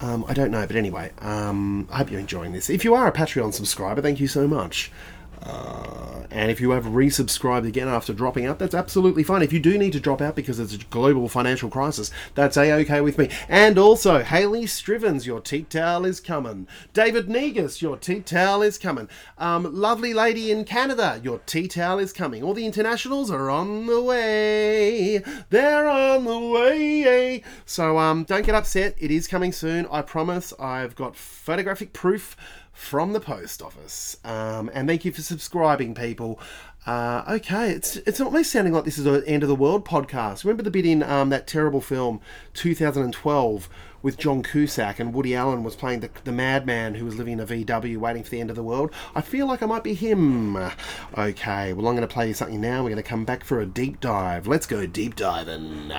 Um, 0.00 0.24
I 0.28 0.34
don't 0.34 0.50
know, 0.50 0.66
but 0.66 0.76
anyway, 0.76 1.12
um, 1.20 1.88
I 1.90 1.98
hope 1.98 2.10
you're 2.10 2.20
enjoying 2.20 2.52
this. 2.52 2.68
If 2.68 2.84
you 2.84 2.94
are 2.94 3.06
a 3.06 3.12
Patreon 3.12 3.54
subscriber, 3.54 4.02
thank 4.02 4.20
you 4.20 4.28
so 4.28 4.46
much. 4.46 4.92
Uh, 5.42 6.03
and 6.30 6.50
if 6.50 6.60
you 6.60 6.70
have 6.70 6.84
resubscribed 6.84 7.66
again 7.66 7.88
after 7.88 8.12
dropping 8.12 8.46
out, 8.46 8.58
that's 8.58 8.74
absolutely 8.74 9.22
fine. 9.22 9.42
If 9.42 9.52
you 9.52 9.60
do 9.60 9.78
need 9.78 9.92
to 9.92 10.00
drop 10.00 10.20
out 10.20 10.34
because 10.34 10.58
it's 10.58 10.74
a 10.74 10.78
global 10.78 11.28
financial 11.28 11.70
crisis, 11.70 12.10
that's 12.34 12.56
a 12.56 12.72
okay 12.72 13.00
with 13.00 13.18
me. 13.18 13.28
And 13.48 13.78
also, 13.78 14.22
Haley 14.22 14.64
Strivens, 14.64 15.26
your 15.26 15.40
tea 15.40 15.62
towel 15.62 16.04
is 16.04 16.20
coming. 16.20 16.66
David 16.92 17.28
Negus, 17.28 17.82
your 17.82 17.96
tea 17.96 18.20
towel 18.20 18.62
is 18.62 18.78
coming. 18.78 19.08
Um, 19.38 19.74
lovely 19.74 20.14
lady 20.14 20.50
in 20.50 20.64
Canada, 20.64 21.20
your 21.22 21.38
tea 21.40 21.68
towel 21.68 21.98
is 21.98 22.12
coming. 22.12 22.42
All 22.42 22.54
the 22.54 22.66
internationals 22.66 23.30
are 23.30 23.50
on 23.50 23.86
the 23.86 24.02
way. 24.02 25.22
They're 25.50 25.88
on 25.88 26.24
the 26.24 26.38
way. 26.38 27.42
So 27.64 27.98
um, 27.98 28.24
don't 28.24 28.46
get 28.46 28.54
upset. 28.54 28.94
It 28.98 29.10
is 29.10 29.26
coming 29.26 29.52
soon. 29.52 29.86
I 29.90 30.02
promise. 30.02 30.52
I've 30.58 30.94
got 30.94 31.16
photographic 31.16 31.92
proof 31.92 32.36
from 32.74 33.12
the 33.12 33.20
post 33.20 33.62
office. 33.62 34.18
Um, 34.24 34.70
and 34.74 34.86
thank 34.86 35.04
you 35.04 35.12
for 35.12 35.22
subscribing, 35.22 35.94
people. 35.94 36.38
Uh, 36.86 37.24
okay, 37.26 37.70
it's 37.70 37.96
it's 37.96 38.20
almost 38.20 38.50
sounding 38.52 38.74
like 38.74 38.84
this 38.84 38.98
is 38.98 39.06
an 39.06 39.24
end 39.24 39.42
of 39.42 39.48
the 39.48 39.54
world 39.54 39.86
podcast. 39.86 40.44
Remember 40.44 40.62
the 40.62 40.70
bit 40.70 40.84
in 40.84 41.02
um, 41.02 41.30
that 41.30 41.46
terrible 41.46 41.80
film 41.80 42.20
2012 42.52 43.70
with 44.02 44.18
John 44.18 44.42
Cusack 44.42 45.00
and 45.00 45.14
Woody 45.14 45.34
Allen 45.34 45.64
was 45.64 45.76
playing 45.76 46.00
the, 46.00 46.10
the 46.24 46.32
madman 46.32 46.94
who 46.96 47.06
was 47.06 47.16
living 47.16 47.34
in 47.34 47.40
a 47.40 47.46
VW 47.46 47.96
waiting 47.96 48.22
for 48.22 48.28
the 48.28 48.40
end 48.40 48.50
of 48.50 48.56
the 48.56 48.62
world? 48.62 48.92
I 49.14 49.22
feel 49.22 49.46
like 49.46 49.62
I 49.62 49.66
might 49.66 49.82
be 49.82 49.94
him. 49.94 50.56
Okay, 51.16 51.72
well 51.72 51.88
I'm 51.88 51.96
going 51.96 52.06
to 52.06 52.06
play 52.06 52.28
you 52.28 52.34
something 52.34 52.60
now. 52.60 52.82
We're 52.82 52.90
going 52.90 53.02
to 53.02 53.02
come 53.02 53.24
back 53.24 53.44
for 53.44 53.60
a 53.60 53.66
deep 53.66 54.00
dive. 54.00 54.46
Let's 54.46 54.66
go 54.66 54.84
deep 54.86 55.16
diving. 55.16 55.90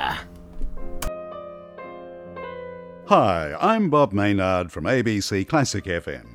Hi, 3.07 3.55
I'm 3.59 3.89
Bob 3.89 4.13
Maynard 4.13 4.71
from 4.71 4.83
ABC 4.83 5.47
Classic 5.47 5.83
FM. 5.85 6.34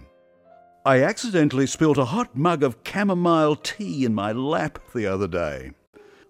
I 0.85 1.03
accidentally 1.03 1.67
spilt 1.67 1.99
a 1.99 2.07
hot 2.07 2.35
mug 2.35 2.63
of 2.63 2.79
chamomile 2.87 3.55
tea 3.57 4.07
in 4.07 4.15
my 4.15 4.33
lap 4.33 4.79
the 4.95 5.07
other 5.07 5.29
day. 5.29 5.73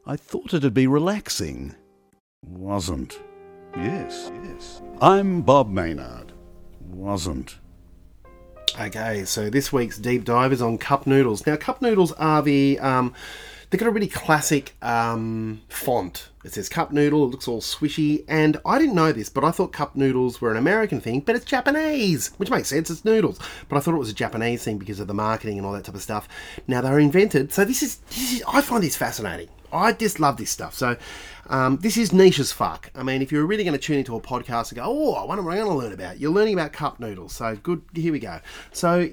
I 0.04 0.16
thought 0.16 0.52
it'd 0.52 0.74
be 0.74 0.88
relaxing. 0.88 1.76
Wasn't. 2.44 3.20
Yes, 3.76 4.32
yes. 4.42 4.82
I'm 5.00 5.42
Bob 5.42 5.70
Maynard. 5.70 6.32
Wasn't. 6.80 7.60
Okay, 8.80 9.24
so 9.24 9.50
this 9.50 9.72
week's 9.72 9.98
deep 9.98 10.24
dive 10.24 10.52
is 10.52 10.62
on 10.62 10.78
cup 10.78 11.06
noodles. 11.06 11.46
Now, 11.46 11.54
cup 11.54 11.80
noodles 11.80 12.10
are 12.12 12.42
the 12.42 12.80
um, 12.80 13.14
they've 13.70 13.78
got 13.80 13.88
a 13.88 13.92
really 13.92 14.08
classic 14.08 14.74
um, 14.82 15.62
font. 15.68 16.28
It 16.44 16.52
says 16.52 16.68
cup 16.68 16.92
noodle. 16.92 17.24
It 17.24 17.28
looks 17.28 17.48
all 17.48 17.60
swishy, 17.60 18.24
and 18.28 18.60
I 18.64 18.78
didn't 18.78 18.94
know 18.94 19.12
this, 19.12 19.28
but 19.28 19.44
I 19.44 19.50
thought 19.50 19.72
cup 19.72 19.94
noodles 19.94 20.40
were 20.40 20.50
an 20.50 20.56
American 20.56 21.00
thing, 21.00 21.20
but 21.20 21.36
it's 21.36 21.44
Japanese, 21.44 22.28
which 22.38 22.50
makes 22.50 22.68
sense. 22.68 22.90
It's 22.90 23.04
noodles, 23.04 23.38
but 23.68 23.76
I 23.76 23.80
thought 23.80 23.94
it 23.94 23.98
was 23.98 24.10
a 24.10 24.14
Japanese 24.14 24.64
thing 24.64 24.78
because 24.78 25.00
of 25.00 25.06
the 25.06 25.14
marketing 25.14 25.58
and 25.58 25.66
all 25.66 25.72
that 25.72 25.84
type 25.84 25.94
of 25.94 26.02
stuff. 26.02 26.28
Now 26.66 26.80
they 26.80 26.90
were 26.90 26.98
invented, 26.98 27.52
so 27.52 27.64
this 27.64 27.82
is, 27.82 27.96
this 28.10 28.32
is 28.32 28.42
I 28.48 28.60
find 28.60 28.82
this 28.82 28.96
fascinating. 28.96 29.48
I 29.72 29.92
just 29.92 30.18
love 30.18 30.36
this 30.36 30.50
stuff. 30.50 30.74
So 30.74 30.96
um, 31.48 31.76
this 31.78 31.96
is 31.96 32.12
niche 32.12 32.40
as 32.40 32.52
fuck. 32.52 32.90
I 32.94 33.02
mean, 33.02 33.22
if 33.22 33.30
you're 33.30 33.46
really 33.46 33.62
going 33.62 33.76
to 33.76 33.78
tune 33.78 33.98
into 33.98 34.16
a 34.16 34.20
podcast 34.20 34.70
and 34.70 34.76
go, 34.76 34.84
oh, 34.84 35.14
I 35.14 35.24
wonder 35.24 35.44
what 35.44 35.52
I'm 35.52 35.64
going 35.64 35.78
to 35.78 35.84
learn 35.84 35.92
about, 35.92 36.18
you're 36.18 36.32
learning 36.32 36.54
about 36.54 36.72
cup 36.72 36.98
noodles. 36.98 37.34
So 37.34 37.54
good. 37.56 37.82
Here 37.94 38.12
we 38.12 38.18
go. 38.18 38.40
So 38.72 39.10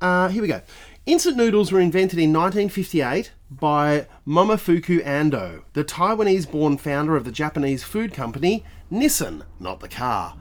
uh, 0.00 0.28
here 0.28 0.42
we 0.42 0.48
go. 0.48 0.60
Instant 1.06 1.36
noodles 1.36 1.70
were 1.70 1.80
invented 1.80 2.18
in 2.18 2.32
1958 2.32 3.32
by 3.50 4.06
Momofuku 4.26 5.04
Ando, 5.04 5.64
the 5.74 5.84
Taiwanese 5.84 6.50
born 6.50 6.78
founder 6.78 7.14
of 7.14 7.24
the 7.26 7.30
Japanese 7.30 7.82
food 7.82 8.14
company 8.14 8.64
Nissin, 8.90 9.42
not 9.60 9.80
the 9.80 9.88
car. 9.88 10.34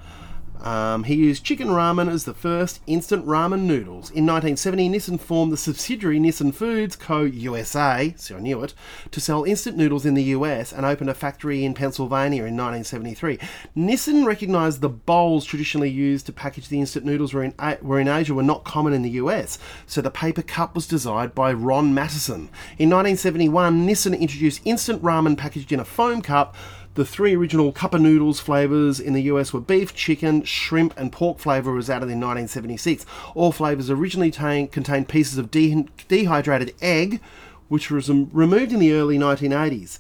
Um, 0.64 1.04
he 1.04 1.16
used 1.16 1.44
chicken 1.44 1.68
ramen 1.68 2.10
as 2.10 2.24
the 2.24 2.34
first 2.34 2.80
instant 2.88 3.26
ramen 3.26 3.64
noodles. 3.64 4.10
In 4.10 4.26
1970, 4.26 4.90
Nissin 4.90 5.20
formed 5.20 5.52
the 5.52 5.58
subsidiary 5.58 6.20
Nissin 6.20 6.54
Foods 6.54 6.96
Co. 6.96 7.24
USA, 7.24 8.14
so 8.18 8.38
I 8.38 8.40
knew 8.40 8.64
it, 8.64 8.74
to 9.12 9.20
sell 9.20 9.44
instant 9.44 9.76
noodles 9.76 10.06
in 10.06 10.14
the 10.14 10.24
US 10.24 10.72
and 10.72 10.86
opened 10.86 11.10
a 11.10 11.14
factory 11.14 11.66
in 11.66 11.74
Pennsylvania 11.74 12.46
in 12.46 12.56
1973. 12.56 13.40
Nissin 13.76 14.26
recognized 14.26 14.80
the 14.80 14.90
bowls 14.90 15.44
traditionally 15.44 15.90
used 15.90 16.26
to 16.28 16.34
package 16.34 16.70
the 16.70 16.80
instant 16.80 17.06
noodles 17.06 17.34
were 17.34 17.44
in, 17.44 17.54
were 17.82 18.00
in 18.00 18.08
Asia 18.08 18.34
were 18.34 18.42
not 18.42 18.64
common 18.64 18.94
in 18.94 19.02
the 19.02 19.12
US, 19.12 19.60
so 19.86 20.02
the 20.02 20.10
paper 20.10 20.42
cup 20.42 20.76
was 20.76 20.88
designed 20.88 21.36
by 21.36 21.52
Ron 21.52 21.94
Mattison. 21.94 22.50
In 22.78 22.90
1971, 22.90 23.86
Nissin 23.86 24.18
introduced 24.18 24.62
instant 24.64 25.04
ramen 25.04 25.38
packaged 25.38 25.74
in 25.74 25.80
a 25.82 25.86
foam 25.86 26.22
cup 26.22 26.56
the 26.96 27.06
three 27.06 27.36
original 27.36 27.72
cup 27.72 27.94
of 27.94 28.02
noodles 28.02 28.40
flavours 28.40 29.00
in 29.00 29.14
the 29.14 29.24
US 29.24 29.52
were 29.52 29.60
beef, 29.60 29.96
chicken, 29.96 30.44
shrimp, 30.44 30.94
and 30.98 31.12
pork 31.12 31.40
flavour 31.40 31.72
was 31.72 31.90
added 31.90 32.06
in 32.06 32.20
1976. 32.20 33.06
All 33.34 33.52
flavours 33.52 33.90
originally 33.90 34.32
t- 34.32 34.68
contained 34.68 35.08
pieces 35.08 35.38
of 35.38 35.50
de- 35.50 35.88
dehydrated 36.08 36.76
egg, 36.82 37.20
which 37.68 37.90
was 37.90 38.10
removed 38.10 38.72
in 38.72 38.80
the 38.80 38.94
early 38.94 39.18
1980s. 39.18 40.00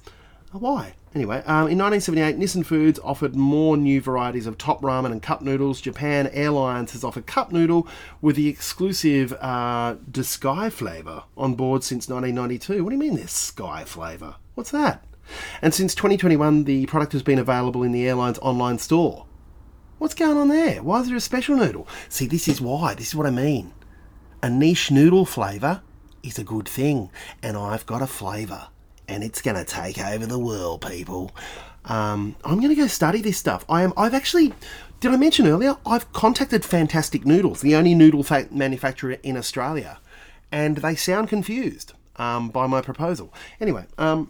Why? 0.51 0.93
Anyway, 1.15 1.37
um, 1.45 1.67
in 1.67 1.77
1978, 1.77 2.37
Nissin 2.39 2.65
Foods 2.65 2.99
offered 3.03 3.35
more 3.35 3.77
new 3.77 4.01
varieties 4.01 4.47
of 4.47 4.57
top 4.57 4.81
ramen 4.81 5.11
and 5.11 5.21
cup 5.21 5.41
noodles. 5.41 5.79
Japan 5.79 6.27
Airlines 6.27 6.91
has 6.93 7.03
offered 7.03 7.27
cup 7.27 7.51
noodle 7.51 7.87
with 8.19 8.35
the 8.35 8.47
exclusive 8.47 9.33
uh, 9.33 9.95
Sky 10.21 10.71
flavour 10.71 11.23
on 11.37 11.53
board 11.53 11.83
since 11.83 12.09
1992. 12.09 12.83
What 12.83 12.89
do 12.89 12.95
you 12.95 12.99
mean 12.99 13.15
this 13.15 13.31
Sky 13.31 13.83
flavour? 13.83 14.35
What's 14.55 14.71
that? 14.71 15.03
And 15.61 15.73
since 15.73 15.95
2021, 15.95 16.65
the 16.65 16.85
product 16.85 17.13
has 17.13 17.23
been 17.23 17.39
available 17.39 17.83
in 17.83 17.91
the 17.91 18.07
airline's 18.07 18.39
online 18.39 18.77
store. 18.77 19.25
What's 19.97 20.15
going 20.15 20.37
on 20.37 20.49
there? 20.49 20.83
Why 20.83 21.01
is 21.01 21.07
there 21.07 21.17
a 21.17 21.21
special 21.21 21.55
noodle? 21.55 21.87
See, 22.09 22.27
this 22.27 22.47
is 22.47 22.59
why. 22.59 22.93
This 22.93 23.09
is 23.09 23.15
what 23.15 23.27
I 23.27 23.31
mean. 23.31 23.73
A 24.41 24.49
niche 24.49 24.91
noodle 24.91 25.25
flavour 25.25 25.81
is 26.23 26.37
a 26.37 26.43
good 26.43 26.67
thing, 26.67 27.09
and 27.41 27.55
I've 27.55 27.85
got 27.85 28.01
a 28.01 28.07
flavour, 28.07 28.67
and 29.07 29.23
it's 29.23 29.41
going 29.41 29.55
to 29.55 29.63
take 29.63 29.99
over 29.99 30.25
the 30.25 30.39
world, 30.39 30.85
people. 30.85 31.31
Um, 31.85 32.35
I'm 32.43 32.57
going 32.57 32.69
to 32.69 32.75
go 32.75 32.87
study 32.87 33.21
this 33.21 33.37
stuff. 33.37 33.65
I 33.69 33.83
am. 33.83 33.93
I've 33.95 34.13
actually. 34.13 34.53
Did 34.99 35.11
I 35.11 35.17
mention 35.17 35.47
earlier? 35.47 35.77
I've 35.85 36.11
contacted 36.13 36.63
Fantastic 36.63 37.25
Noodles, 37.25 37.59
the 37.61 37.75
only 37.75 37.93
noodle 37.93 38.23
fa- 38.23 38.47
manufacturer 38.51 39.17
in 39.21 39.35
Australia, 39.35 39.99
and 40.51 40.77
they 40.77 40.95
sound 40.95 41.27
confused 41.27 41.93
um, 42.15 42.49
by 42.49 42.67
my 42.67 42.81
proposal. 42.81 43.33
Anyway, 43.59 43.85
um, 43.97 44.29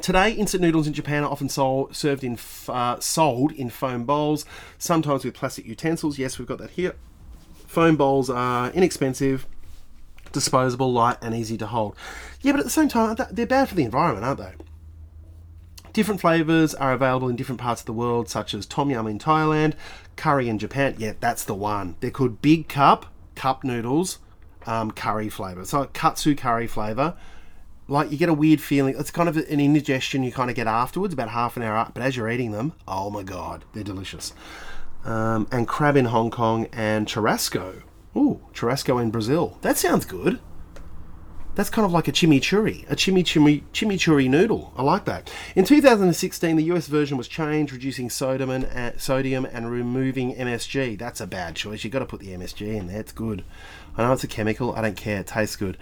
Today, 0.00 0.32
instant 0.32 0.62
noodles 0.62 0.86
in 0.86 0.94
Japan 0.94 1.22
are 1.22 1.30
often 1.30 1.50
sold, 1.50 1.94
served 1.94 2.24
in 2.24 2.38
uh, 2.68 2.98
sold 2.98 3.52
in 3.52 3.68
foam 3.68 4.04
bowls, 4.04 4.46
sometimes 4.78 5.24
with 5.24 5.34
plastic 5.34 5.66
utensils. 5.66 6.18
Yes, 6.18 6.38
we've 6.38 6.48
got 6.48 6.58
that 6.58 6.70
here. 6.70 6.94
Foam 7.66 7.96
bowls 7.96 8.30
are 8.30 8.70
inexpensive, 8.70 9.46
disposable, 10.32 10.92
light, 10.92 11.18
and 11.20 11.34
easy 11.34 11.58
to 11.58 11.66
hold. 11.66 11.94
Yeah, 12.40 12.52
but 12.52 12.60
at 12.60 12.64
the 12.64 12.70
same 12.70 12.88
time, 12.88 13.16
they're 13.30 13.46
bad 13.46 13.68
for 13.68 13.74
the 13.74 13.84
environment, 13.84 14.24
aren't 14.24 14.38
they? 14.38 14.54
Different 15.92 16.22
flavours 16.22 16.74
are 16.74 16.94
available 16.94 17.28
in 17.28 17.36
different 17.36 17.60
parts 17.60 17.82
of 17.82 17.86
the 17.86 17.92
world, 17.92 18.30
such 18.30 18.54
as 18.54 18.64
tom 18.64 18.88
yum 18.88 19.06
in 19.06 19.18
Thailand, 19.18 19.74
curry 20.16 20.48
in 20.48 20.58
Japan. 20.58 20.94
Yeah, 20.96 21.12
that's 21.20 21.44
the 21.44 21.54
one. 21.54 21.96
They're 22.00 22.10
called 22.10 22.40
Big 22.40 22.66
Cup 22.66 23.12
cup 23.34 23.62
noodles, 23.62 24.18
um, 24.66 24.90
curry 24.90 25.28
flavour. 25.28 25.66
So 25.66 25.84
katsu 25.86 26.34
curry 26.34 26.66
flavour 26.66 27.14
like 27.88 28.10
you 28.10 28.18
get 28.18 28.28
a 28.28 28.34
weird 28.34 28.60
feeling. 28.60 28.94
It's 28.98 29.10
kind 29.10 29.28
of 29.28 29.36
an 29.36 29.60
indigestion 29.60 30.22
you 30.22 30.32
kind 30.32 30.50
of 30.50 30.56
get 30.56 30.66
afterwards, 30.66 31.14
about 31.14 31.30
half 31.30 31.56
an 31.56 31.62
hour 31.62 31.76
up. 31.76 31.94
But 31.94 32.02
as 32.02 32.16
you're 32.16 32.30
eating 32.30 32.52
them, 32.52 32.72
oh 32.86 33.10
my 33.10 33.22
god, 33.22 33.64
they're 33.72 33.84
delicious. 33.84 34.32
Um, 35.04 35.48
and 35.50 35.66
crab 35.66 35.96
in 35.96 36.06
Hong 36.06 36.30
Kong 36.30 36.68
and 36.72 37.06
churrasco. 37.06 37.82
Ooh, 38.16 38.40
churrasco 38.52 39.02
in 39.02 39.10
Brazil. 39.10 39.58
That 39.62 39.76
sounds 39.76 40.04
good. 40.04 40.38
That's 41.54 41.68
kind 41.68 41.84
of 41.84 41.92
like 41.92 42.08
a 42.08 42.12
chimichurri, 42.12 42.90
a 42.90 42.96
chimichurri, 42.96 43.62
chimichurri 43.74 44.28
noodle. 44.28 44.72
I 44.74 44.82
like 44.82 45.04
that. 45.04 45.30
In 45.54 45.66
2016, 45.66 46.56
the 46.56 46.64
US 46.64 46.86
version 46.86 47.18
was 47.18 47.28
changed, 47.28 47.74
reducing 47.74 48.08
sodium 48.08 48.48
and, 48.48 48.64
uh, 48.64 48.96
sodium 48.96 49.44
and 49.44 49.70
removing 49.70 50.34
MSG. 50.34 50.98
That's 50.98 51.20
a 51.20 51.26
bad 51.26 51.54
choice. 51.54 51.84
You've 51.84 51.92
got 51.92 51.98
to 51.98 52.06
put 52.06 52.20
the 52.20 52.32
MSG 52.32 52.74
in 52.74 52.86
there. 52.86 53.00
It's 53.00 53.12
good. 53.12 53.44
I 53.98 54.02
know 54.02 54.14
it's 54.14 54.24
a 54.24 54.28
chemical. 54.28 54.74
I 54.74 54.80
don't 54.80 54.96
care. 54.96 55.20
It 55.20 55.26
tastes 55.26 55.56
good. 55.56 55.76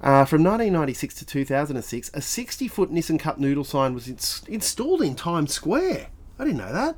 Uh, 0.00 0.24
from 0.24 0.44
1996 0.44 1.14
to 1.14 1.26
2006, 1.26 2.10
a 2.14 2.20
60 2.20 2.68
foot 2.68 2.90
Nissin 2.90 3.18
Cup 3.18 3.38
noodle 3.38 3.64
sign 3.64 3.94
was 3.94 4.08
ins- 4.08 4.44
installed 4.46 5.02
in 5.02 5.16
Times 5.16 5.52
Square. 5.52 6.08
I 6.38 6.44
didn't 6.44 6.58
know 6.58 6.72
that. 6.72 6.96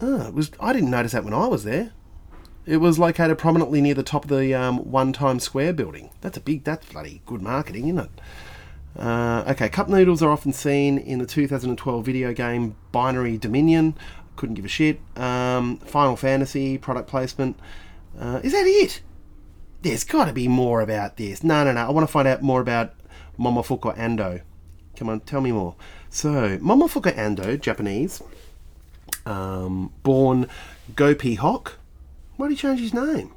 It 0.00 0.34
was. 0.34 0.52
I 0.60 0.72
didn't 0.72 0.90
notice 0.90 1.12
that 1.12 1.24
when 1.24 1.34
I 1.34 1.46
was 1.46 1.64
there. 1.64 1.92
It 2.66 2.78
was 2.78 2.98
located 2.98 3.36
prominently 3.36 3.80
near 3.80 3.94
the 3.94 4.02
top 4.02 4.24
of 4.24 4.30
the 4.30 4.54
um, 4.54 4.90
One 4.90 5.12
Times 5.12 5.42
Square 5.42 5.74
building. 5.74 6.10
That's 6.20 6.36
a 6.36 6.40
big. 6.40 6.64
That's 6.64 6.86
bloody 6.86 7.20
good 7.26 7.42
marketing, 7.42 7.88
isn't 7.88 7.98
it? 7.98 8.10
Uh, 8.98 9.44
okay, 9.48 9.68
cup 9.68 9.88
noodles 9.88 10.22
are 10.22 10.30
often 10.30 10.52
seen 10.52 10.98
in 10.98 11.18
the 11.18 11.26
2012 11.26 12.04
video 12.04 12.32
game 12.32 12.76
Binary 12.92 13.36
Domain. 13.36 13.94
Couldn't 14.36 14.54
give 14.54 14.64
a 14.64 14.68
shit. 14.68 15.00
Um, 15.16 15.78
Final 15.78 16.16
Fantasy 16.16 16.78
product 16.78 17.08
placement. 17.08 17.58
Uh, 18.18 18.40
is 18.42 18.52
that 18.52 18.66
it? 18.66 19.02
There's 19.84 20.02
got 20.02 20.24
to 20.24 20.32
be 20.32 20.48
more 20.48 20.80
about 20.80 21.18
this. 21.18 21.44
No, 21.44 21.62
no, 21.62 21.72
no. 21.72 21.86
I 21.86 21.90
want 21.90 22.08
to 22.08 22.10
find 22.10 22.26
out 22.26 22.40
more 22.40 22.62
about 22.62 22.94
Momofuku 23.38 23.94
Ando. 23.98 24.40
Come 24.96 25.10
on, 25.10 25.20
tell 25.20 25.42
me 25.42 25.52
more. 25.52 25.74
So, 26.08 26.56
Momofuku 26.56 27.14
Ando, 27.14 27.60
Japanese, 27.60 28.22
um, 29.26 29.92
born 30.02 30.48
Gopi 30.96 31.34
Hock. 31.34 31.74
Why 32.36 32.48
did 32.48 32.54
he 32.54 32.62
change 32.62 32.80
his 32.80 32.94
name? 32.94 33.34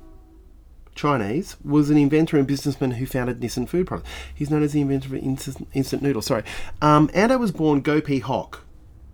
Chinese, 0.95 1.57
was 1.65 1.89
an 1.89 1.97
inventor 1.97 2.37
and 2.37 2.47
businessman 2.47 2.91
who 2.91 3.05
founded 3.05 3.41
Nissin 3.41 3.67
Food 3.67 3.85
Products. 3.85 4.09
He's 4.33 4.49
known 4.49 4.63
as 4.63 4.71
the 4.71 4.79
inventor 4.79 5.17
of 5.17 5.21
instant, 5.21 5.67
instant 5.73 6.01
noodles. 6.01 6.27
Sorry. 6.27 6.43
Um, 6.81 7.09
Ando 7.09 7.37
was 7.37 7.51
born 7.51 7.81
Gopi 7.81 8.19
Hock 8.19 8.63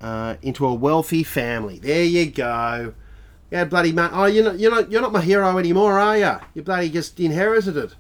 uh, 0.02 0.36
into 0.44 0.68
a 0.68 0.74
wealthy 0.74 1.24
family. 1.24 1.80
There 1.80 2.04
you 2.04 2.30
go. 2.30 2.94
Yeah, 3.54 3.66
bloody 3.66 3.92
man. 3.92 4.10
Oh, 4.14 4.26
you're 4.26 4.44
not, 4.44 4.58
you're 4.58 4.72
not, 4.72 4.92
you're 4.92 5.00
not 5.00 5.12
my 5.12 5.22
hero 5.22 5.60
anymore, 5.60 6.00
are 6.00 6.18
you? 6.18 6.38
You 6.56 6.64
bloody 6.64 6.90
just 6.90 7.20
inherited 7.20 7.78
it. 7.78 7.94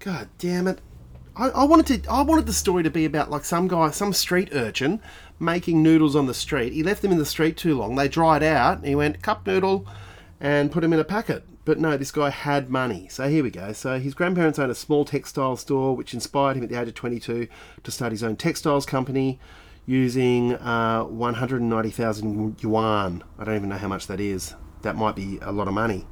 God 0.00 0.28
damn 0.38 0.66
it. 0.66 0.80
I, 1.36 1.50
I 1.50 1.62
wanted 1.62 2.02
to. 2.02 2.10
I 2.10 2.22
wanted 2.22 2.46
the 2.46 2.52
story 2.52 2.82
to 2.82 2.90
be 2.90 3.04
about 3.04 3.30
like 3.30 3.44
some 3.44 3.68
guy, 3.68 3.92
some 3.92 4.12
street 4.12 4.48
urchin, 4.50 5.00
making 5.38 5.84
noodles 5.84 6.16
on 6.16 6.26
the 6.26 6.34
street. 6.34 6.72
He 6.72 6.82
left 6.82 7.02
them 7.02 7.12
in 7.12 7.18
the 7.18 7.24
street 7.24 7.56
too 7.56 7.78
long. 7.78 7.94
They 7.94 8.08
dried 8.08 8.42
out. 8.42 8.84
he 8.84 8.96
went 8.96 9.22
cup 9.22 9.46
noodle, 9.46 9.86
and 10.40 10.72
put 10.72 10.80
them 10.80 10.92
in 10.92 10.98
a 10.98 11.04
packet. 11.04 11.44
but 11.64 11.78
no, 11.78 11.96
this 11.96 12.10
guy 12.10 12.30
had 12.30 12.68
money. 12.68 13.06
So 13.08 13.28
here 13.28 13.44
we 13.44 13.52
go. 13.52 13.72
So 13.72 14.00
his 14.00 14.14
grandparents 14.14 14.58
owned 14.58 14.72
a 14.72 14.74
small 14.74 15.04
textile 15.04 15.56
store, 15.56 15.94
which 15.94 16.12
inspired 16.12 16.56
him 16.56 16.64
at 16.64 16.70
the 16.70 16.80
age 16.80 16.88
of 16.88 16.94
22 16.94 17.46
to 17.84 17.90
start 17.92 18.10
his 18.10 18.24
own 18.24 18.34
textiles 18.34 18.84
company 18.84 19.38
using 19.86 20.54
uh, 20.54 21.04
190,000 21.04 22.62
yuan. 22.62 23.22
I 23.38 23.44
don't 23.44 23.56
even 23.56 23.68
know 23.68 23.78
how 23.78 23.88
much 23.88 24.06
that 24.08 24.20
is. 24.20 24.54
That 24.82 24.96
might 24.96 25.16
be 25.16 25.38
a 25.40 25.52
lot 25.52 25.68
of 25.68 25.74
money. 25.74 26.06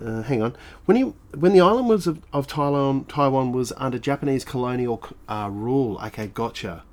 Uh, 0.00 0.22
hang 0.22 0.42
on. 0.42 0.56
When 0.84 0.96
he 0.96 1.02
when 1.34 1.52
the 1.52 1.60
island 1.60 1.88
was 1.88 2.06
of, 2.06 2.22
of 2.32 2.46
Taiwan, 2.46 3.04
Taiwan 3.06 3.52
was 3.52 3.72
under 3.76 3.98
Japanese 3.98 4.44
colonial 4.44 5.02
uh, 5.28 5.48
rule. 5.50 5.98
Okay, 6.04 6.28
gotcha. 6.28 6.84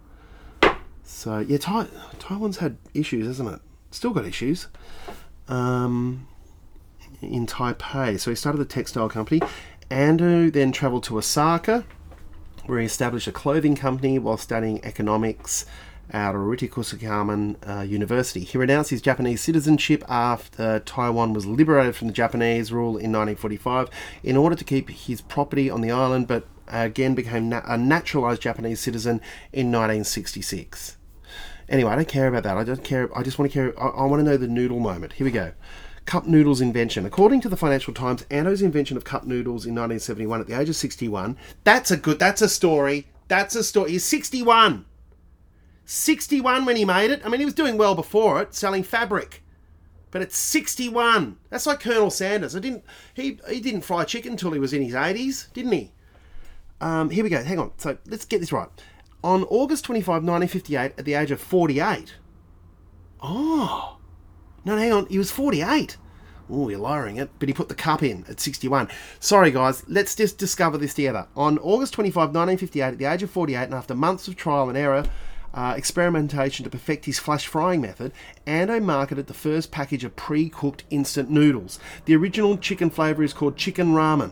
So 1.04 1.40
yeah, 1.40 1.58
tai- 1.58 1.88
Taiwan's 2.20 2.58
had 2.58 2.78
issues, 2.94 3.28
hasn't 3.28 3.50
it? 3.50 3.60
Still 3.92 4.12
got 4.12 4.26
issues. 4.26 4.68
Um, 5.48 6.28
in 7.22 7.46
Taipei. 7.46 8.20
So 8.20 8.32
he 8.32 8.36
started 8.36 8.58
the 8.58 8.66
textile 8.66 9.10
company. 9.10 9.42
Ando 9.92 10.52
then 10.52 10.72
travelled 10.72 11.04
to 11.06 11.18
Osaka, 11.18 11.86
where 12.68 12.80
he 12.80 12.86
established 12.86 13.28
a 13.28 13.32
clothing 13.32 13.76
company 13.76 14.20
while 14.20 14.38
studying 14.38 14.84
economics 14.84 15.66
at 16.12 16.34
Rikusukaman 16.34 17.56
uh, 17.68 17.82
University. 17.82 18.42
He 18.42 18.58
renounced 18.58 18.92
his 18.92 19.02
Japanese 19.02 19.42
citizenship 19.42 20.04
after 20.08 20.80
Taiwan 20.80 21.34
was 21.34 21.46
liberated 21.46 21.96
from 21.96 22.08
the 22.08 22.14
Japanese 22.14 22.72
rule 22.72 22.92
in 22.92 23.12
1945 23.12 23.90
in 24.24 24.38
order 24.38 24.56
to 24.56 24.64
keep 24.64 24.90
his 24.90 25.22
property 25.22 25.70
on 25.70 25.82
the 25.82 25.92
island, 25.92 26.28
but 26.28 26.46
again 26.68 27.16
became 27.16 27.50
na- 27.50 27.64
a 27.66 27.78
naturalized 27.78 28.42
Japanese 28.42 28.80
citizen 28.80 29.22
in 29.52 29.72
1966. 29.72 30.98
Anyway, 31.68 31.92
I 31.92 31.96
don't 31.96 32.08
care 32.08 32.28
about 32.28 32.44
that. 32.44 32.58
I 32.58 32.64
don't 32.64 32.84
care. 32.84 33.16
I 33.18 33.24
just 33.24 33.40
want 33.40 33.52
to 33.52 33.54
care. 33.54 33.80
I, 33.80 33.88
I 33.88 34.06
want 34.06 34.20
to 34.20 34.24
know 34.24 34.38
the 34.38 34.48
noodle 34.48 34.80
moment. 34.80 35.14
Here 35.14 35.26
we 35.26 35.32
go. 35.32 35.54
Cup 36.06 36.28
noodles 36.28 36.62
invention. 36.62 37.06
According 37.06 37.42
to 37.42 37.50
the 37.50 37.58
Financial 37.58 37.94
Times, 37.94 38.26
Ando's 38.30 38.62
invention 38.62 38.96
of 38.96 39.04
cup 39.04 39.26
noodles 39.26 39.66
in 39.66 39.74
1971 39.74 40.40
at 40.40 40.48
the 40.48 40.60
age 40.60 40.70
of 40.70 40.76
61. 40.76 41.36
That's 41.64 41.90
a 41.90 41.98
good. 41.98 42.20
That's 42.20 42.44
a 42.44 42.50
story. 42.50 43.08
That's 43.28 43.56
a 43.56 43.64
story. 43.64 43.92
He's 43.92 44.06
61. 44.06 44.86
61 45.86 46.66
when 46.66 46.76
he 46.76 46.86
made 46.86 47.12
it. 47.12 47.22
I 47.26 47.30
mean, 47.30 47.40
he 47.40 47.46
was 47.46 47.56
doing 47.56 47.78
well 47.78 47.96
before 47.96 48.42
it, 48.42 48.54
selling 48.54 48.84
fabric. 48.84 49.44
But 50.12 50.22
it's 50.22 50.38
61. 50.38 51.38
That's 51.50 51.66
like 51.66 51.80
Colonel 51.80 52.12
Sanders. 52.12 52.56
I 52.56 52.60
didn't. 52.60 52.84
He 53.14 53.40
he 53.50 53.60
didn't 53.60 53.82
fry 53.82 54.04
chicken 54.06 54.34
until 54.34 54.52
he 54.52 54.60
was 54.60 54.74
in 54.74 54.84
his 54.84 54.94
80s, 54.94 55.52
didn't 55.54 55.72
he? 55.72 55.92
Um, 56.82 57.10
here 57.10 57.24
we 57.24 57.30
go. 57.30 57.44
Hang 57.44 57.60
on. 57.60 57.72
So 57.78 57.98
let's 58.06 58.26
get 58.26 58.40
this 58.40 58.52
right. 58.52 58.70
On 59.24 59.44
August 59.46 59.86
25, 59.86 60.24
1958, 60.24 60.94
at 61.00 61.06
the 61.06 61.16
age 61.16 61.32
of 61.32 61.42
48. 61.42 62.16
Oh. 63.22 63.98
No, 64.66 64.76
hang 64.78 64.92
on. 64.92 65.06
He 65.06 65.18
was 65.18 65.32
48. 65.32 65.98
Oh, 66.50 66.70
you're 66.70 66.80
lowering 66.80 67.18
it. 67.18 67.30
But 67.40 67.50
he 67.50 67.54
put 67.54 67.70
the 67.70 67.76
cup 67.76 68.04
in 68.04 68.26
at 68.28 68.40
61. 68.40 68.90
Sorry, 69.20 69.52
guys. 69.52 69.84
Let's 69.88 70.16
just 70.16 70.38
discover 70.38 70.78
this 70.78 70.94
together. 70.94 71.28
On 71.36 71.58
August 71.60 71.94
25, 71.94 72.30
1958, 72.30 72.82
at 72.84 72.98
the 72.98 73.06
age 73.06 73.24
of 73.24 73.30
48, 73.30 73.64
and 73.64 73.74
after 73.74 73.96
months 73.96 74.28
of 74.28 74.36
trial 74.36 74.68
and 74.68 74.78
error, 74.78 75.06
uh, 75.54 75.74
experimentation 75.78 76.64
to 76.66 76.70
perfect 76.70 77.06
his 77.06 77.18
flash 77.18 77.48
frying 77.48 77.80
method, 77.80 78.12
Ando 78.46 78.84
marketed 78.84 79.28
the 79.28 79.34
first 79.34 79.72
package 79.72 80.04
of 80.04 80.16
pre-cooked 80.16 80.84
instant 80.90 81.30
noodles. 81.30 81.80
The 82.06 82.16
original 82.16 82.58
chicken 82.58 82.90
flavour 82.90 83.24
is 83.24 83.34
called 83.34 83.56
chicken 83.56 83.94
ramen. 83.94 84.32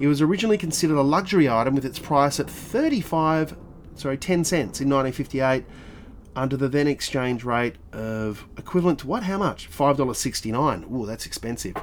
It 0.00 0.08
was 0.08 0.20
originally 0.20 0.58
considered 0.58 0.96
a 0.96 1.02
luxury 1.02 1.48
item 1.48 1.74
with 1.74 1.84
its 1.84 2.00
price 2.00 2.40
at 2.40 2.50
35, 2.50 3.56
sorry, 3.94 4.16
10 4.16 4.44
cents 4.44 4.80
in 4.80 4.88
1958 4.90 5.64
under 6.36 6.56
the 6.56 6.68
then 6.68 6.86
exchange 6.86 7.44
rate 7.44 7.76
of 7.92 8.46
equivalent 8.56 9.00
to 9.00 9.06
what? 9.06 9.24
How 9.24 9.38
much? 9.38 9.70
$5.69. 9.70 10.90
Ooh, 10.92 11.06
that's 11.06 11.26
expensive. 11.26 11.76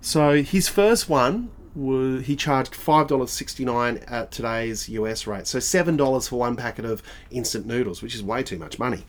So 0.00 0.42
his 0.42 0.68
first 0.68 1.08
one 1.08 1.50
he 1.74 2.36
charged 2.36 2.72
$5.69 2.72 4.10
at 4.10 4.30
today's 4.30 4.88
US 4.90 5.26
rate. 5.26 5.46
So 5.46 5.58
$7 5.58 6.28
for 6.28 6.38
one 6.38 6.54
packet 6.54 6.84
of 6.84 7.02
instant 7.30 7.66
noodles, 7.66 8.00
which 8.00 8.14
is 8.14 8.22
way 8.22 8.44
too 8.44 8.58
much 8.58 8.78
money. 8.78 9.04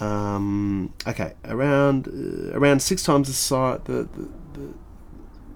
Um, 0.00 0.92
okay, 1.06 1.34
around 1.44 2.08
uh, 2.08 2.58
around 2.58 2.82
six 2.82 3.04
times 3.04 3.28
the 3.28 3.32
size 3.32 3.80
the, 3.84 4.08
the, 4.12 4.28
the 4.28 4.28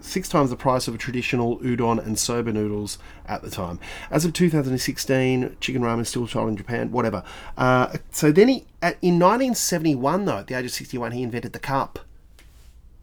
six 0.01 0.29
times 0.29 0.51
the 0.51 0.57
price 0.57 0.89
of 0.89 0.95
a 0.95 0.99
traditional 0.99 1.59
udon 1.59 2.05
and 2.05 2.19
soba 2.19 2.53
noodles 2.53 2.99
at 3.27 3.43
the 3.43 3.51
time. 3.51 3.79
As 4.11 4.25
of 4.25 4.33
2016, 4.33 5.57
chicken 5.61 5.83
ramen 5.83 6.07
still 6.07 6.27
sold 6.27 6.49
in 6.49 6.57
Japan. 6.57 6.91
Whatever. 6.91 7.23
Uh, 7.57 7.97
so 8.11 8.33
then 8.33 8.49
he, 8.49 8.55
in 9.03 9.19
1971, 9.19 10.25
though, 10.25 10.39
at 10.39 10.47
the 10.47 10.55
age 10.55 10.67
of 10.67 10.73
61, 10.73 11.13
he 11.13 11.23
invented 11.23 11.53
the 11.53 11.59
cup. 11.59 12.01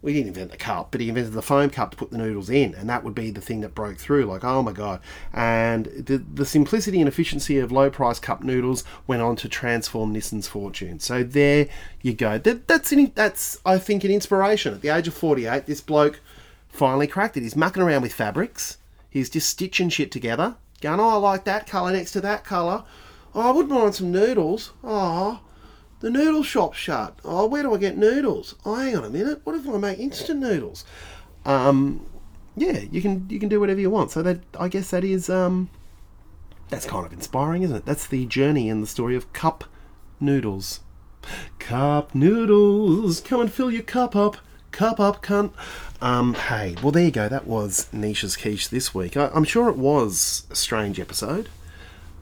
We 0.06 0.14
didn't 0.14 0.28
invent 0.28 0.52
the 0.52 0.58
cup, 0.58 0.92
but 0.92 1.02
he 1.02 1.10
invented 1.10 1.34
the 1.34 1.42
foam 1.42 1.72
cup 1.72 1.90
to 1.90 1.98
put 1.98 2.12
the 2.12 2.20
noodles 2.20 2.48
in, 2.48 2.76
and 2.76 2.88
that 2.88 3.04
would 3.04 3.16
be 3.16 3.32
the 3.32 3.42
thing 3.42 3.62
that 3.62 3.74
broke 3.74 3.98
through. 3.98 4.26
Like, 4.26 4.44
oh 4.44 4.62
my 4.62 4.72
god! 4.72 5.00
And 5.34 5.88
the 5.88 6.18
the 6.18 6.46
simplicity 6.46 7.00
and 7.00 7.08
efficiency 7.08 7.58
of 7.58 7.72
low 7.72 7.90
price 7.90 8.20
cup 8.20 8.44
noodles 8.44 8.84
went 9.08 9.24
on 9.24 9.36
to 9.38 9.50
transform 9.50 10.14
Nissin's 10.14 10.48
fortune. 10.48 11.00
So 11.00 11.24
there 11.24 11.68
you 12.04 12.14
go. 12.14 12.38
That, 12.38 12.68
that's 12.68 12.92
an, 12.92 13.14
that's 13.16 13.60
I 13.66 13.80
think 13.80 14.04
an 14.04 14.12
inspiration. 14.12 14.76
At 14.76 14.82
the 14.82 14.90
age 14.90 15.08
of 15.08 15.16
48, 15.16 15.66
this 15.66 15.82
bloke 15.82 16.20
finally 16.76 17.08
cracked 17.08 17.38
it. 17.38 17.44
He's 17.44 17.56
mucking 17.56 17.82
around 17.82 18.02
with 18.02 18.14
fabrics. 18.14 18.78
He's 19.10 19.30
just 19.30 19.50
stitching 19.50 19.90
shit 19.90 20.12
together. 20.12 20.56
Going, 20.82 21.00
oh, 21.00 21.10
I 21.10 21.16
like 21.16 21.46
that 21.46 21.68
colour 21.68 21.92
next 21.92 22.12
to 22.12 22.22
that 22.22 22.44
colour. 22.44 22.84
Oh, 23.34 23.50
I 23.50 23.52
wouldn't 23.52 23.74
mind 23.74 23.96
some 23.96 24.12
noodles. 24.12 24.72
Oh, 24.84 25.42
the 26.00 26.10
noodle 26.10 26.44
shop's 26.44 26.78
shut. 26.78 27.20
Oh, 27.24 27.48
where 27.48 27.64
do 27.64 27.74
I 27.74 27.78
get 27.78 27.98
noodles? 27.98 28.56
Oh, 28.66 28.76
hang 28.76 28.96
on 28.96 29.06
a 29.06 29.10
minute. 29.10 29.42
What 29.44 29.56
if 29.56 29.68
I 29.68 29.78
make 29.78 30.00
instant 30.00 30.40
noodles? 30.40 30.86
Um, 31.46 32.06
yeah, 32.56 32.80
you 32.80 33.02
can 33.02 33.28
you 33.30 33.40
can 33.40 33.50
do 33.50 33.60
whatever 33.60 33.80
you 33.80 33.90
want. 33.90 34.12
So 34.12 34.22
that 34.22 34.40
I 34.60 34.68
guess 34.68 34.90
that 34.92 35.04
is 35.04 35.30
um, 35.30 35.70
that's 36.70 36.86
kind 36.86 37.06
of 37.06 37.14
inspiring, 37.14 37.64
isn't 37.64 37.76
it? 37.76 37.86
That's 37.86 38.08
the 38.08 38.26
journey 38.26 38.70
and 38.70 38.84
the 38.84 38.88
story 38.88 39.16
of 39.16 39.32
cup 39.34 39.66
noodles. 40.20 40.82
Cup 41.60 42.14
noodles, 42.14 43.22
come 43.22 43.42
and 43.42 43.52
fill 43.52 43.72
your 43.72 43.84
cup 43.84 44.16
up. 44.16 44.38
Cup 44.72 45.00
up, 45.00 45.24
cunt. 45.24 45.54
Um, 46.02 46.34
hey, 46.34 46.76
well, 46.84 46.92
there 46.92 47.06
you 47.06 47.12
go. 47.12 47.30
That 47.30 47.48
was 47.48 47.92
Niche 47.94 48.24
as 48.24 48.36
Quiche 48.36 48.68
this 48.68 48.94
week. 48.94 49.16
I, 49.18 49.30
I'm 49.34 49.44
sure 49.44 49.70
it 49.70 49.78
was 49.78 50.46
a 50.52 50.56
strange 50.56 51.00
episode. 51.00 51.50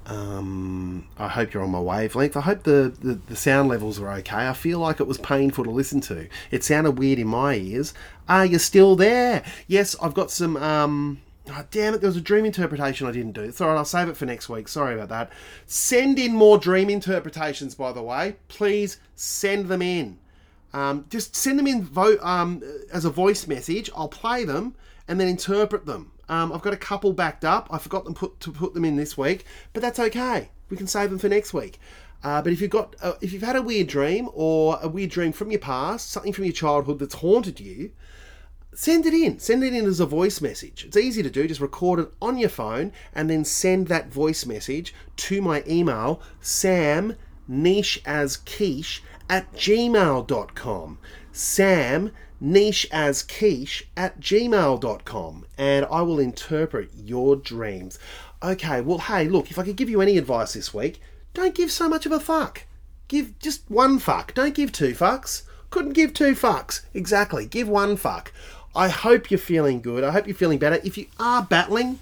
Um, 0.05 1.07
I 1.17 1.29
hope 1.29 1.53
you're 1.53 1.63
on 1.63 1.71
my 1.71 1.79
wavelength. 1.79 2.35
I 2.35 2.41
hope 2.41 2.63
the, 2.63 2.93
the, 2.99 3.13
the 3.27 3.35
sound 3.35 3.69
levels 3.69 3.99
are 3.99 4.11
okay. 4.15 4.47
I 4.47 4.53
feel 4.53 4.79
like 4.79 4.99
it 4.99 5.07
was 5.07 5.17
painful 5.17 5.63
to 5.63 5.71
listen 5.71 6.01
to. 6.01 6.27
It 6.51 6.63
sounded 6.63 6.99
weird 6.99 7.19
in 7.19 7.27
my 7.27 7.55
ears. 7.55 7.93
Are 8.27 8.45
you 8.45 8.59
still 8.59 8.95
there? 8.95 9.43
Yes, 9.67 9.95
I've 10.01 10.13
got 10.13 10.29
some. 10.29 10.57
Um, 10.57 11.21
oh, 11.49 11.65
damn 11.71 11.93
it, 11.93 12.01
there 12.01 12.09
was 12.09 12.17
a 12.17 12.21
dream 12.21 12.45
interpretation 12.45 13.07
I 13.07 13.11
didn't 13.11 13.31
do. 13.31 13.41
It's 13.41 13.61
alright, 13.61 13.77
I'll 13.77 13.85
save 13.85 14.09
it 14.09 14.17
for 14.17 14.25
next 14.25 14.49
week. 14.49 14.67
Sorry 14.67 14.93
about 14.93 15.09
that. 15.09 15.31
Send 15.65 16.19
in 16.19 16.33
more 16.33 16.57
dream 16.57 16.89
interpretations, 16.89 17.73
by 17.73 17.91
the 17.93 18.03
way. 18.03 18.35
Please 18.49 18.97
send 19.15 19.67
them 19.67 19.81
in. 19.81 20.19
Um, 20.73 21.05
just 21.09 21.35
send 21.35 21.59
them 21.59 21.67
in 21.67 21.89
um, 22.21 22.63
as 22.91 23.05
a 23.05 23.09
voice 23.09 23.47
message. 23.47 23.89
I'll 23.95 24.07
play 24.07 24.43
them 24.43 24.75
and 25.07 25.19
then 25.19 25.27
interpret 25.27 25.85
them. 25.85 26.11
Um, 26.29 26.51
I've 26.51 26.61
got 26.61 26.73
a 26.73 26.77
couple 26.77 27.13
backed 27.13 27.45
up. 27.45 27.67
I 27.71 27.77
forgot 27.77 28.05
them 28.05 28.13
put, 28.13 28.39
to 28.41 28.51
put 28.51 28.73
them 28.73 28.85
in 28.85 28.95
this 28.95 29.17
week, 29.17 29.45
but 29.73 29.81
that's 29.81 29.99
okay. 29.99 30.49
We 30.69 30.77
can 30.77 30.87
save 30.87 31.09
them 31.09 31.19
for 31.19 31.29
next 31.29 31.53
week. 31.53 31.79
Uh, 32.23 32.41
but 32.41 32.53
if 32.53 32.61
you've 32.61 32.71
got, 32.71 32.95
uh, 33.01 33.13
if 33.21 33.33
you've 33.33 33.43
had 33.43 33.57
a 33.57 33.61
weird 33.61 33.87
dream 33.87 34.29
or 34.33 34.79
a 34.81 34.87
weird 34.87 35.09
dream 35.09 35.33
from 35.33 35.51
your 35.51 35.59
past, 35.59 36.09
something 36.09 36.31
from 36.31 36.45
your 36.45 36.53
childhood 36.53 36.99
that's 36.99 37.15
haunted 37.15 37.59
you, 37.59 37.91
send 38.73 39.05
it 39.05 39.13
in. 39.13 39.39
Send 39.39 39.63
it 39.63 39.73
in 39.73 39.85
as 39.85 39.99
a 39.99 40.05
voice 40.05 40.39
message. 40.39 40.85
It's 40.85 40.97
easy 40.97 41.21
to 41.21 41.29
do. 41.29 41.47
Just 41.47 41.59
record 41.59 41.99
it 41.99 42.13
on 42.21 42.37
your 42.37 42.49
phone 42.49 42.93
and 43.13 43.29
then 43.29 43.43
send 43.43 43.87
that 43.87 44.11
voice 44.11 44.45
message 44.45 44.93
to 45.17 45.41
my 45.41 45.63
email, 45.67 46.21
sam 46.39 47.15
niche 47.45 48.01
as 48.05 48.37
quiche 48.37 49.03
at 49.29 49.51
gmail.com. 49.53 50.97
Sam 51.31 52.11
niche 52.39 52.87
as 52.91 53.23
quiche 53.23 53.87
at 53.95 54.19
gmail.com. 54.19 55.45
And 55.57 55.85
I 55.89 56.01
will 56.01 56.19
interpret 56.19 56.89
your 56.95 57.35
dreams. 57.35 57.97
Okay, 58.41 58.81
well, 58.81 58.99
hey, 58.99 59.27
look, 59.27 59.49
if 59.49 59.57
I 59.57 59.63
could 59.63 59.77
give 59.77 59.89
you 59.89 60.01
any 60.01 60.17
advice 60.17 60.53
this 60.53 60.73
week, 60.73 61.01
don't 61.33 61.55
give 61.55 61.71
so 61.71 61.87
much 61.87 62.05
of 62.05 62.11
a 62.11 62.19
fuck. 62.19 62.65
Give 63.07 63.37
just 63.39 63.69
one 63.69 63.99
fuck. 63.99 64.33
Don't 64.33 64.55
give 64.55 64.71
two 64.71 64.93
fucks. 64.93 65.43
Couldn't 65.69 65.93
give 65.93 66.13
two 66.13 66.35
fucks. 66.35 66.81
Exactly. 66.93 67.45
Give 67.45 67.67
one 67.67 67.97
fuck. 67.97 68.31
I 68.75 68.89
hope 68.89 69.31
you're 69.31 69.37
feeling 69.37 69.81
good. 69.81 70.03
I 70.03 70.11
hope 70.11 70.27
you're 70.27 70.35
feeling 70.35 70.59
better. 70.59 70.79
If 70.83 70.97
you 70.97 71.07
are 71.19 71.43
battling 71.43 71.99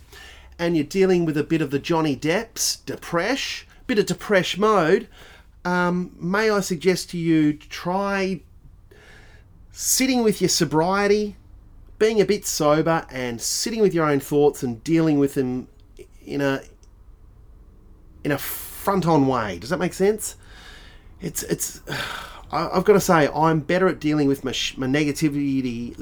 and 0.57 0.76
you're 0.76 0.86
dealing 0.86 1.26
with 1.26 1.38
a 1.38 1.43
bit 1.43 1.61
of 1.61 1.72
the 1.72 1.80
Johnny 1.80 2.15
Depp's 2.15 2.78
depression, 2.78 3.67
bit 3.88 3.99
of 3.99 4.05
depression 4.05 4.61
mode, 4.61 5.07
um, 5.66 6.16
may 6.20 6.49
I 6.49 6.59
suggest 6.62 7.09
to 7.12 7.18
you 7.18 7.53
try 7.53 8.41
sitting 9.72 10.24
with 10.24 10.41
your 10.41 10.49
sobriety, 10.49 11.36
being 11.99 12.20
a 12.20 12.26
bit 12.26 12.45
sober, 12.45 13.05
and 13.12 13.39
sitting 13.39 13.82
with 13.82 13.93
your 13.93 14.05
own 14.05 14.20
thoughts 14.20 14.64
and 14.64 14.84
dealing 14.84 15.20
with 15.20 15.36
them 15.36 15.68
in 16.26 16.41
a 16.41 16.62
in 18.24 18.32
a 18.32 18.38
front-on 18.38 19.28
way. 19.28 19.59
Does 19.59 19.70
that 19.70 19.80
make 19.80 19.93
sense? 19.93 20.36
It's 21.20 21.43
it's. 21.43 21.82
I've 22.53 22.84
got 22.84 22.93
to 22.93 22.99
say, 22.99 23.30
I'm 23.34 23.62
better 23.62 23.88
at 23.88 24.01
dealing 24.01 24.28
with 24.28 24.43
my, 24.43 24.51
sh- 24.51 24.76
my 24.76 24.86
negativity, 24.86 25.97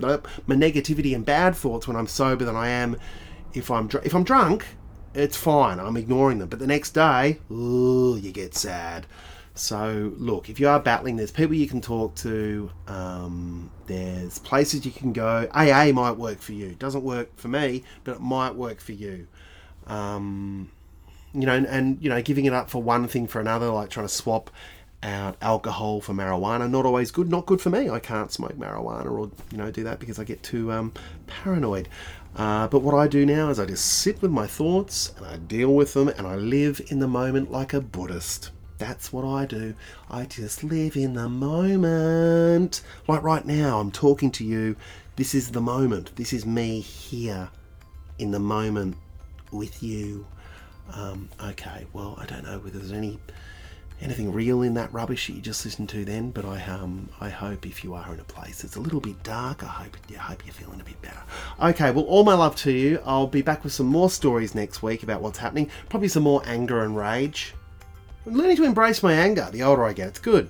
my 0.47 0.55
negativity 0.55 1.14
and 1.14 1.24
bad 1.24 1.55
thoughts 1.55 1.88
when 1.88 1.95
I'm 1.95 2.07
sober 2.07 2.43
than 2.43 2.55
I 2.55 2.70
am 2.70 2.97
if 3.53 3.70
I'm 3.70 3.88
dr- 3.88 4.03
if 4.03 4.16
I'm 4.16 4.24
drunk. 4.24 4.66
It's 5.14 5.38
fine. 5.38 5.80
I'm 5.80 5.95
ignoring 5.95 6.39
them. 6.39 6.49
But 6.49 6.57
the 6.57 6.66
next 6.66 6.91
day, 6.91 7.38
ooh, 7.51 8.18
you 8.20 8.32
get 8.32 8.55
sad. 8.55 9.05
So 9.60 10.14
look, 10.18 10.49
if 10.49 10.60
you 10.60 10.68
are 10.70 10.80
battling, 10.80 11.18
there's 11.18 11.32
people 11.32 11.55
you 11.55 11.68
can 11.68 11.82
talk 11.82 12.16
to. 12.16 12.72
Um, 12.88 13.70
there's 13.88 14.39
places 14.39 14.86
you 14.86 14.91
can 14.91 15.12
go. 15.12 15.47
AA 15.53 15.91
might 15.91 16.14
work 16.18 16.39
for 16.39 16.53
you. 16.53 16.76
Doesn't 16.76 17.03
work 17.03 17.36
for 17.38 17.49
me, 17.49 17.84
but 18.03 18.16
it 18.16 18.22
might 18.22 18.55
work 18.55 18.80
for 18.80 18.93
you. 18.93 19.28
Um, 19.88 20.72
you 21.34 21.45
know, 21.45 21.55
and, 21.55 21.66
and 21.68 22.01
you 22.01 22.10
know, 22.10 22.22
giving 22.22 22.45
it 22.45 22.53
up 22.53 22.70
for 22.70 22.82
one 22.82 23.07
thing 23.07 23.28
for 23.28 23.41
another, 23.41 23.70
like 23.70 23.89
trying 23.89 24.07
to 24.07 24.14
swap 24.14 24.49
out 25.03 25.38
alcohol 25.41 26.01
for 26.01 26.14
marijuana, 26.14 26.70
not 26.70 26.86
always 26.86 27.12
good. 27.12 27.30
Not 27.30 27.45
good 27.45 27.62
for 27.62 27.70
me. 27.70 27.89
I 27.89 27.99
can't 27.99 28.32
smoke 28.32 28.57
marijuana 28.57 29.05
or 29.05 29.30
you 29.51 29.57
know 29.57 29.72
do 29.72 29.84
that 29.84 29.99
because 29.99 30.20
I 30.20 30.24
get 30.24 30.41
too 30.41 30.72
um, 30.72 30.93
paranoid. 31.28 31.89
Uh, 32.36 32.68
but 32.68 32.80
what 32.80 32.95
I 32.95 33.07
do 33.07 33.26
now 33.26 33.49
is 33.49 33.60
I 33.60 33.66
just 33.66 33.86
sit 33.86 34.22
with 34.22 34.32
my 34.32 34.47
thoughts 34.47 35.14
and 35.18 35.26
I 35.26 35.38
deal 35.38 35.74
with 35.74 35.93
them 35.93 36.07
and 36.07 36.26
I 36.28 36.36
live 36.36 36.82
in 36.89 36.99
the 36.99 37.07
moment 37.07 37.51
like 37.51 37.74
a 37.74 37.82
Buddhist. 37.82 38.51
That's 38.80 39.11
what 39.11 39.25
I 39.25 39.45
do. 39.45 39.75
I 40.09 40.23
just 40.23 40.63
live 40.63 40.95
in 40.95 41.13
the 41.13 41.27
moment. 41.27 42.82
Like 43.07 43.21
right 43.21 43.45
now, 43.45 43.80
I'm 43.80 43.91
talking 43.91 44.32
to 44.32 44.45
you. 44.45 44.77
This 45.17 45.36
is 45.36 45.51
the 45.51 45.61
moment. 45.61 46.15
This 46.15 46.32
is 46.32 46.45
me 46.45 46.80
here 46.80 47.49
in 48.19 48.32
the 48.32 48.39
moment 48.39 48.95
with 49.51 49.84
you. 49.84 50.25
Um, 50.93 51.30
okay, 51.43 51.86
well, 51.91 52.17
I 52.19 52.25
don't 52.25 52.45
know 52.45 52.57
whether 52.59 52.80
there's 52.80 52.93
any 52.93 53.19
anything 54.01 54.32
real 54.32 54.61
in 54.61 54.75
that 54.75 54.93
rubbish 54.93 55.27
that 55.27 55.34
you 55.34 55.41
just 55.41 55.65
listened 55.65 55.89
to 55.89 56.05
then, 56.05 56.32
but 56.32 56.45
I 56.45 56.63
um 56.63 57.09
I 57.19 57.27
hope 57.27 57.65
if 57.65 57.84
you 57.84 57.93
are 57.95 58.13
in 58.13 58.21
a 58.21 58.23
place 58.23 58.61
that's 58.61 58.77
a 58.77 58.80
little 58.80 59.01
bit 59.01 59.21
dark, 59.23 59.61
I 59.61 59.67
hope 59.67 59.97
I 60.09 60.13
hope 60.13 60.45
you're 60.45 60.53
feeling 60.53 60.80
a 60.80 60.86
bit 60.86 61.01
better. 61.01 61.21
Okay, 61.61 61.91
well, 61.91 62.05
all 62.05 62.23
my 62.23 62.34
love 62.34 62.55
to 62.57 62.71
you. 62.71 63.01
I'll 63.05 63.27
be 63.27 63.41
back 63.41 63.65
with 63.65 63.73
some 63.73 63.88
more 63.88 64.09
stories 64.09 64.55
next 64.55 64.82
week 64.82 65.03
about 65.03 65.21
what's 65.21 65.39
happening. 65.39 65.69
Probably 65.89 66.07
some 66.07 66.23
more 66.23 66.41
anger 66.45 66.82
and 66.82 66.95
rage. 66.95 67.55
I'm 68.30 68.36
learning 68.36 68.57
to 68.57 68.63
embrace 68.63 69.01
my 69.01 69.13
anger. 69.13 69.49
The 69.51 69.63
older 69.63 69.84
I 69.84 69.93
get, 69.93 70.09
it's 70.09 70.19
good. 70.19 70.49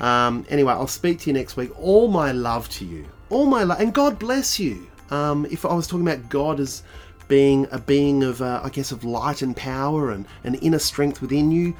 Um, 0.00 0.44
anyway, 0.48 0.72
I'll 0.72 0.88
speak 0.88 1.20
to 1.20 1.30
you 1.30 1.34
next 1.34 1.56
week. 1.56 1.70
All 1.78 2.08
my 2.08 2.32
love 2.32 2.68
to 2.70 2.84
you. 2.84 3.06
All 3.30 3.46
my 3.46 3.62
love, 3.62 3.80
and 3.80 3.94
God 3.94 4.18
bless 4.18 4.58
you. 4.58 4.88
Um, 5.10 5.46
if 5.46 5.64
I 5.64 5.72
was 5.72 5.86
talking 5.86 6.06
about 6.06 6.28
God 6.28 6.58
as 6.58 6.82
being 7.28 7.68
a 7.70 7.78
being 7.78 8.24
of, 8.24 8.42
uh, 8.42 8.60
I 8.64 8.68
guess, 8.68 8.90
of 8.90 9.04
light 9.04 9.42
and 9.42 9.56
power 9.56 10.10
and 10.10 10.26
an 10.42 10.56
inner 10.56 10.80
strength 10.80 11.20
within 11.20 11.52
you, 11.52 11.72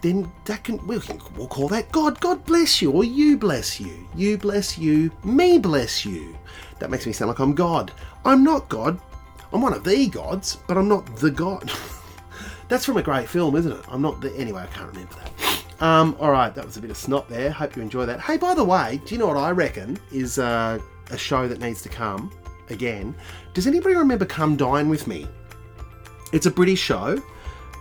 then 0.00 0.32
that 0.46 0.64
can 0.64 0.84
we 0.86 0.98
can 1.00 1.20
we'll 1.36 1.48
call 1.48 1.68
that 1.68 1.92
God. 1.92 2.18
God 2.20 2.46
bless 2.46 2.80
you, 2.80 2.90
or 2.90 3.04
you 3.04 3.36
bless 3.36 3.78
you. 3.78 4.08
You 4.16 4.38
bless 4.38 4.78
you. 4.78 5.10
Me 5.22 5.58
bless 5.58 6.06
you. 6.06 6.34
That 6.78 6.88
makes 6.88 7.06
me 7.06 7.12
sound 7.12 7.28
like 7.28 7.40
I'm 7.40 7.54
God. 7.54 7.92
I'm 8.24 8.42
not 8.42 8.70
God. 8.70 8.98
I'm 9.52 9.60
one 9.60 9.74
of 9.74 9.84
the 9.84 10.08
gods, 10.08 10.56
but 10.66 10.78
I'm 10.78 10.88
not 10.88 11.14
the 11.16 11.30
God. 11.30 11.70
That's 12.68 12.84
from 12.84 12.98
a 12.98 13.02
great 13.02 13.28
film, 13.28 13.56
isn't 13.56 13.72
it? 13.72 13.84
I'm 13.88 14.02
not 14.02 14.20
the 14.20 14.32
anyway. 14.36 14.62
I 14.62 14.66
can't 14.66 14.88
remember 14.88 15.14
that. 15.14 15.82
Um, 15.82 16.16
all 16.18 16.30
right, 16.30 16.54
that 16.54 16.64
was 16.64 16.76
a 16.76 16.80
bit 16.80 16.90
of 16.90 16.96
snot 16.96 17.28
there. 17.28 17.50
Hope 17.50 17.76
you 17.76 17.82
enjoy 17.82 18.04
that. 18.06 18.20
Hey, 18.20 18.36
by 18.36 18.54
the 18.54 18.64
way, 18.64 19.00
do 19.04 19.14
you 19.14 19.18
know 19.18 19.28
what 19.28 19.36
I 19.36 19.50
reckon 19.50 19.98
is 20.12 20.38
uh, 20.38 20.78
a 21.10 21.16
show 21.16 21.46
that 21.46 21.60
needs 21.60 21.82
to 21.82 21.88
come 21.88 22.32
again? 22.68 23.14
Does 23.54 23.66
anybody 23.66 23.94
remember 23.94 24.24
Come 24.24 24.56
Dine 24.56 24.88
with 24.88 25.06
Me? 25.06 25.26
It's 26.32 26.46
a 26.46 26.50
British 26.50 26.80
show. 26.80 27.22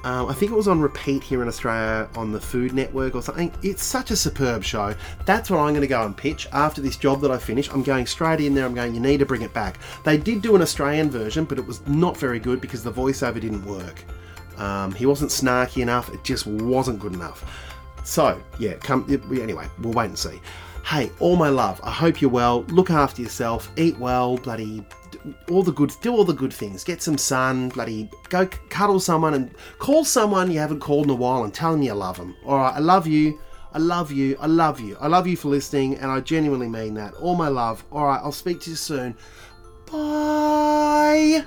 Um, 0.04 0.28
I 0.28 0.34
think 0.34 0.52
it 0.52 0.56
was 0.56 0.68
on 0.68 0.80
repeat 0.80 1.24
here 1.24 1.42
in 1.42 1.48
Australia 1.48 2.08
on 2.16 2.32
the 2.32 2.40
Food 2.40 2.72
Network 2.72 3.16
or 3.16 3.22
something. 3.22 3.52
It's 3.64 3.84
such 3.84 4.12
a 4.12 4.16
superb 4.16 4.64
show. 4.64 4.94
That's 5.26 5.50
what 5.50 5.58
I'm 5.58 5.70
going 5.70 5.82
to 5.82 5.88
go 5.88 6.06
and 6.06 6.16
pitch 6.16 6.48
after 6.54 6.82
this 6.82 6.98
job 6.98 7.20
that 7.22 7.32
I 7.32 7.38
finish. 7.38 7.70
I'm 7.70 7.84
going 7.84 8.06
straight 8.06 8.40
in 8.40 8.54
there. 8.54 8.66
I'm 8.66 8.76
going, 8.76 8.94
you 8.94 9.02
need 9.02 9.18
to 9.18 9.26
bring 9.26 9.42
it 9.42 9.54
back. 9.54 9.80
They 10.06 10.18
did 10.18 10.42
do 10.42 10.56
an 10.56 10.62
Australian 10.62 11.10
version, 11.10 11.46
but 11.46 11.58
it 11.58 11.66
was 11.66 11.86
not 11.88 12.16
very 12.16 12.40
good 12.40 12.62
because 12.62 12.84
the 12.84 12.92
voiceover 12.92 13.42
didn't 13.42 13.66
work. 13.66 14.06
Um, 14.58 14.92
he 14.94 15.06
wasn't 15.06 15.32
snarky 15.32 15.82
enough. 15.82 16.14
It 16.14 16.24
just 16.24 16.48
wasn't 16.48 17.00
good 17.00 17.14
enough. 17.14 17.44
So, 18.04 18.42
yeah, 18.60 18.74
come. 18.76 19.06
Anyway, 19.10 19.68
we'll 19.82 19.94
wait 19.94 20.06
and 20.06 20.18
see. 20.18 20.40
Hey, 20.86 21.12
all 21.20 21.36
my 21.36 21.50
love. 21.50 21.82
I 21.84 21.92
hope 21.92 22.22
you're 22.22 22.32
well. 22.32 22.64
Look 22.70 22.90
after 22.90 23.22
yourself. 23.22 23.70
Eat 23.76 23.98
well. 24.00 24.38
Bloody 24.38 24.86
all 25.50 25.64
the 25.64 25.72
good. 25.72 25.92
Do 26.02 26.14
all 26.14 26.24
the 26.24 26.34
good 26.34 26.54
things. 26.54 26.84
Get 26.84 27.02
some 27.02 27.18
sun. 27.18 27.70
Bloody 27.70 28.10
go 28.30 28.48
cuddle 28.70 29.00
someone 29.00 29.34
and 29.34 29.54
call 29.80 30.06
someone 30.06 30.50
you 30.50 30.60
haven't 30.60 30.80
called 30.80 31.06
in 31.06 31.10
a 31.10 31.16
while 31.16 31.44
and 31.44 31.54
tell 31.54 31.72
them 31.72 31.82
you 31.82 31.94
love 31.94 32.18
them. 32.18 32.36
All 32.46 32.58
right. 32.58 32.76
I 32.76 32.80
love 32.80 33.06
you. 33.08 33.40
I 33.74 33.80
love 33.80 34.12
you. 34.12 34.38
I 34.40 34.48
love 34.48 34.80
you. 34.80 34.98
I 35.00 35.08
love 35.08 35.28
you 35.28 35.36
for 35.36 35.50
listening, 35.50 35.96
and 35.98 36.10
I 36.10 36.22
genuinely 36.22 36.70
mean 36.70 36.94
that. 36.96 37.14
All 37.16 37.36
my 37.36 37.50
love. 37.50 37.84
All 37.92 38.06
right. 38.06 38.22
I'll 38.24 38.32
speak 38.32 38.62
to 38.62 38.70
you 38.70 38.76
soon. 38.76 39.16
Bye. 39.92 41.46